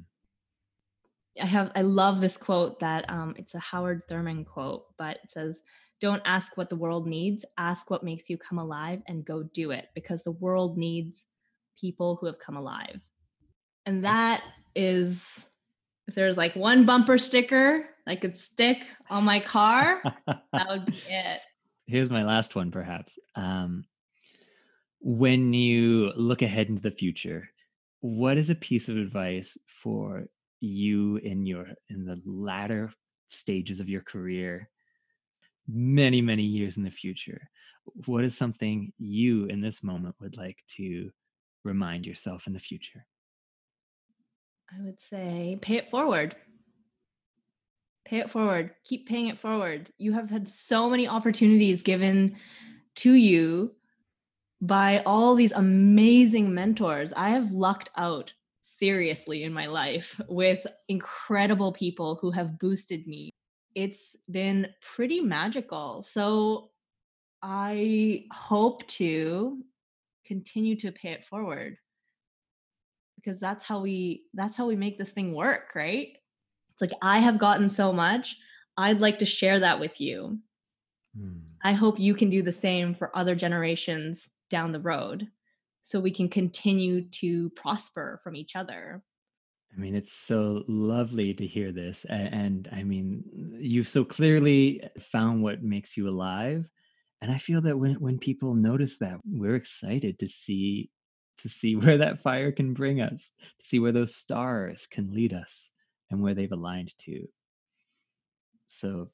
I 1.40 1.46
have 1.46 1.72
I 1.74 1.82
love 1.82 2.20
this 2.20 2.36
quote 2.36 2.78
that 2.80 3.08
um, 3.10 3.34
it's 3.36 3.54
a 3.54 3.58
Howard 3.58 4.02
Thurman 4.08 4.44
quote, 4.44 4.84
but 4.98 5.18
it 5.24 5.30
says, 5.30 5.56
"Don't 6.02 6.20
ask 6.26 6.58
what 6.58 6.68
the 6.68 6.76
world 6.76 7.06
needs. 7.06 7.46
Ask 7.56 7.88
what 7.88 8.04
makes 8.04 8.28
you 8.28 8.36
come 8.36 8.58
alive, 8.58 9.00
and 9.08 9.24
go 9.24 9.42
do 9.42 9.70
it 9.70 9.86
because 9.94 10.22
the 10.22 10.32
world 10.32 10.76
needs 10.76 11.24
people 11.80 12.16
who 12.16 12.26
have 12.26 12.38
come 12.38 12.58
alive." 12.58 13.00
And 13.86 14.04
that 14.04 14.42
is 14.76 15.24
if 16.06 16.14
there's 16.14 16.36
like 16.36 16.54
one 16.54 16.84
bumper 16.84 17.16
sticker 17.16 17.88
I 18.06 18.16
could 18.16 18.36
stick 18.36 18.84
on 19.08 19.24
my 19.24 19.40
car, 19.40 20.02
that 20.26 20.68
would 20.68 20.86
be 20.86 21.00
it. 21.08 21.40
Here's 21.86 22.10
my 22.10 22.24
last 22.24 22.54
one, 22.56 22.70
perhaps. 22.70 23.18
Um, 23.34 23.84
when 25.00 25.52
you 25.52 26.12
look 26.16 26.42
ahead 26.42 26.68
into 26.68 26.82
the 26.82 26.90
future, 26.90 27.48
what 28.00 28.38
is 28.38 28.50
a 28.50 28.54
piece 28.54 28.88
of 28.88 28.96
advice 28.96 29.56
for 29.66 30.26
you 30.60 31.16
in 31.18 31.46
your 31.46 31.66
in 31.88 32.04
the 32.04 32.20
latter 32.24 32.92
stages 33.30 33.80
of 33.80 33.88
your 33.88 34.02
career, 34.02 34.68
many 35.68 36.20
many 36.20 36.42
years 36.42 36.76
in 36.76 36.82
the 36.82 36.90
future? 36.90 37.48
What 38.06 38.24
is 38.24 38.36
something 38.36 38.92
you 38.98 39.46
in 39.46 39.60
this 39.60 39.82
moment 39.82 40.14
would 40.20 40.36
like 40.36 40.58
to 40.76 41.10
remind 41.64 42.06
yourself 42.06 42.46
in 42.46 42.52
the 42.52 42.58
future? 42.58 43.06
I 44.74 44.82
would 44.82 44.98
say 45.10 45.58
pay 45.60 45.76
it 45.76 45.90
forward. 45.90 46.36
Pay 48.04 48.18
it 48.18 48.30
forward. 48.30 48.72
Keep 48.84 49.08
paying 49.08 49.28
it 49.28 49.38
forward. 49.38 49.92
You 49.98 50.12
have 50.12 50.30
had 50.30 50.48
so 50.48 50.88
many 50.90 51.06
opportunities 51.08 51.82
given 51.82 52.36
to 52.96 53.12
you 53.12 53.74
by 54.60 55.02
all 55.04 55.34
these 55.34 55.52
amazing 55.52 56.54
mentors. 56.54 57.12
I 57.16 57.30
have 57.30 57.52
lucked 57.52 57.90
out 57.96 58.32
seriously 58.78 59.44
in 59.44 59.52
my 59.52 59.66
life 59.66 60.20
with 60.28 60.66
incredible 60.88 61.72
people 61.72 62.16
who 62.20 62.30
have 62.30 62.58
boosted 62.58 63.06
me. 63.06 63.30
It's 63.74 64.16
been 64.30 64.68
pretty 64.94 65.20
magical. 65.20 66.02
So 66.02 66.70
I 67.42 68.24
hope 68.32 68.86
to 68.88 69.62
continue 70.26 70.76
to 70.76 70.92
pay 70.92 71.10
it 71.10 71.24
forward 71.26 71.76
because 73.16 73.38
that's 73.40 73.64
how 73.64 73.80
we 73.80 74.24
that's 74.34 74.56
how 74.56 74.66
we 74.66 74.76
make 74.76 74.98
this 74.98 75.10
thing 75.10 75.34
work, 75.34 75.74
right? 75.74 76.08
It's 76.70 76.80
like 76.80 76.98
I 77.02 77.18
have 77.18 77.38
gotten 77.38 77.70
so 77.70 77.92
much. 77.92 78.36
I'd 78.76 79.00
like 79.00 79.18
to 79.18 79.26
share 79.26 79.60
that 79.60 79.78
with 79.78 80.00
you. 80.00 80.38
Hmm. 81.16 81.38
I 81.62 81.72
hope 81.72 81.98
you 81.98 82.14
can 82.14 82.30
do 82.30 82.42
the 82.42 82.52
same 82.52 82.94
for 82.94 83.16
other 83.16 83.34
generations 83.34 84.28
down 84.50 84.72
the 84.72 84.80
road 84.80 85.28
so 85.82 86.00
we 86.00 86.10
can 86.10 86.28
continue 86.28 87.02
to 87.10 87.50
prosper 87.50 88.20
from 88.22 88.36
each 88.36 88.56
other. 88.56 89.02
I 89.74 89.80
mean, 89.80 89.94
it's 89.94 90.12
so 90.12 90.64
lovely 90.68 91.32
to 91.34 91.46
hear 91.46 91.72
this. 91.72 92.04
And, 92.08 92.34
and, 92.34 92.68
I 92.72 92.82
mean, 92.82 93.56
you've 93.58 93.88
so 93.88 94.04
clearly 94.04 94.82
uh, 94.84 95.00
found 95.10 95.42
what 95.42 95.62
makes 95.62 95.96
you 95.96 96.08
alive. 96.08 96.66
And 97.22 97.32
I 97.32 97.38
feel 97.38 97.62
that 97.62 97.78
when, 97.78 97.94
when 97.94 98.18
people 98.18 98.54
notice 98.54 98.98
that, 98.98 99.20
we're 99.24 99.54
excited 99.54 100.18
to 100.18 100.28
see 100.28 100.90
to 101.38 101.48
see 101.48 101.76
where 101.76 101.98
that 101.98 102.22
fire 102.22 102.52
can 102.52 102.74
bring 102.74 103.00
us, 103.00 103.30
to 103.60 103.66
see 103.66 103.78
where 103.78 103.92
those 103.92 104.16
stars 104.16 104.86
can 104.90 105.12
lead 105.14 105.32
us 105.32 105.70
and 106.10 106.22
where 106.22 106.34
they've 106.34 106.52
aligned 106.52 106.92
to. 106.98 107.26
So 108.68 109.10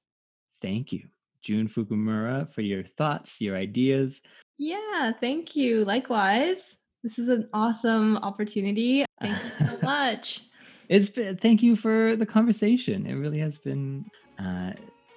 thank 0.61 0.92
you, 0.92 1.04
June 1.42 1.68
Fukumura, 1.68 2.52
for 2.52 2.62
your 2.62 2.84
thoughts, 2.96 3.40
your 3.40 3.56
ideas. 3.56 4.20
Yeah, 4.59 5.12
thank 5.20 5.54
you. 5.54 5.84
Likewise. 5.84 6.59
This 7.04 7.18
is 7.18 7.28
an 7.28 7.48
awesome 7.52 8.16
opportunity. 8.16 9.04
Thank 9.20 9.36
you 9.36 9.66
so 9.66 9.78
much. 9.82 10.42
it's 10.88 11.08
been, 11.08 11.36
thank 11.36 11.62
you 11.62 11.76
for 11.76 12.16
the 12.16 12.26
conversation. 12.26 13.06
It 13.06 13.14
really 13.14 13.38
has 13.38 13.58
been 13.58 14.04
uh, 14.38 14.72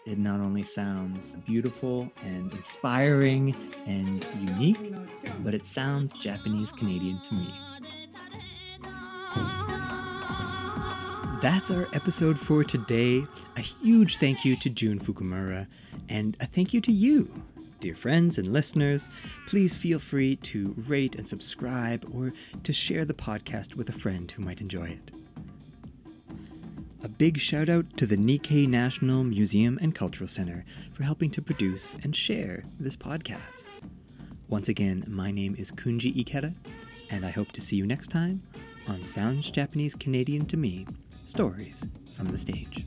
it 0.06 0.18
not 0.18 0.40
only 0.40 0.64
sounds 0.64 1.28
beautiful 1.46 2.12
and 2.24 2.52
inspiring 2.54 3.56
and 3.86 4.26
unique, 4.40 4.94
but 5.44 5.54
it 5.54 5.68
sounds 5.68 6.12
Japanese 6.20 6.72
Canadian 6.72 7.22
to 7.22 7.34
me. 7.36 7.54
That's 11.42 11.72
our 11.72 11.88
episode 11.94 12.40
for 12.40 12.64
today. 12.64 13.24
A 13.58 13.62
huge 13.62 14.18
thank 14.18 14.44
you 14.46 14.56
to 14.58 14.70
June 14.70 15.00
Fukumura, 15.00 15.68
and 16.10 16.38
a 16.40 16.46
thank 16.46 16.74
you 16.74 16.82
to 16.82 16.92
you. 16.92 17.32
Dear 17.82 17.96
friends 17.96 18.38
and 18.38 18.54
listeners, 18.54 19.10
please 19.48 19.76
feel 19.76 19.98
free 19.98 20.36
to 20.36 20.76
rate 20.88 21.16
and 21.16 21.28
subscribe 21.28 22.08
or 22.14 22.32
to 22.62 22.72
share 22.72 23.06
the 23.06 23.16
podcast 23.16 23.74
with 23.74 23.90
a 23.90 23.92
friend 23.92 24.30
who 24.30 24.44
might 24.44 24.62
enjoy 24.62 24.90
it. 24.90 25.12
A 27.04 27.08
big 27.08 27.40
shout 27.40 27.70
out 27.70 27.98
to 27.98 28.06
the 28.06 28.18
Nikkei 28.18 28.70
National 28.70 29.24
Museum 29.24 29.80
and 29.82 29.96
Cultural 29.96 30.28
Center 30.28 30.64
for 30.94 31.02
helping 31.02 31.32
to 31.32 31.42
produce 31.42 31.96
and 32.04 32.16
share 32.16 32.64
this 32.80 32.96
podcast. 32.96 33.64
Once 34.48 34.70
again, 34.70 35.04
my 35.08 35.32
name 35.32 35.56
is 35.58 35.72
Kunji 35.72 36.24
Ikeda, 36.24 36.54
and 37.10 37.26
I 37.26 37.32
hope 37.32 37.52
to 37.54 37.62
see 37.62 37.78
you 37.78 37.88
next 37.88 38.12
time 38.12 38.44
on 38.88 39.06
Sounds 39.06 39.50
Japanese 39.50 39.96
Canadian 39.96 40.46
to 40.46 40.56
Me 40.56 40.86
Stories 41.26 41.88
from 42.16 42.28
the 42.28 42.38
Stage. 42.38 42.86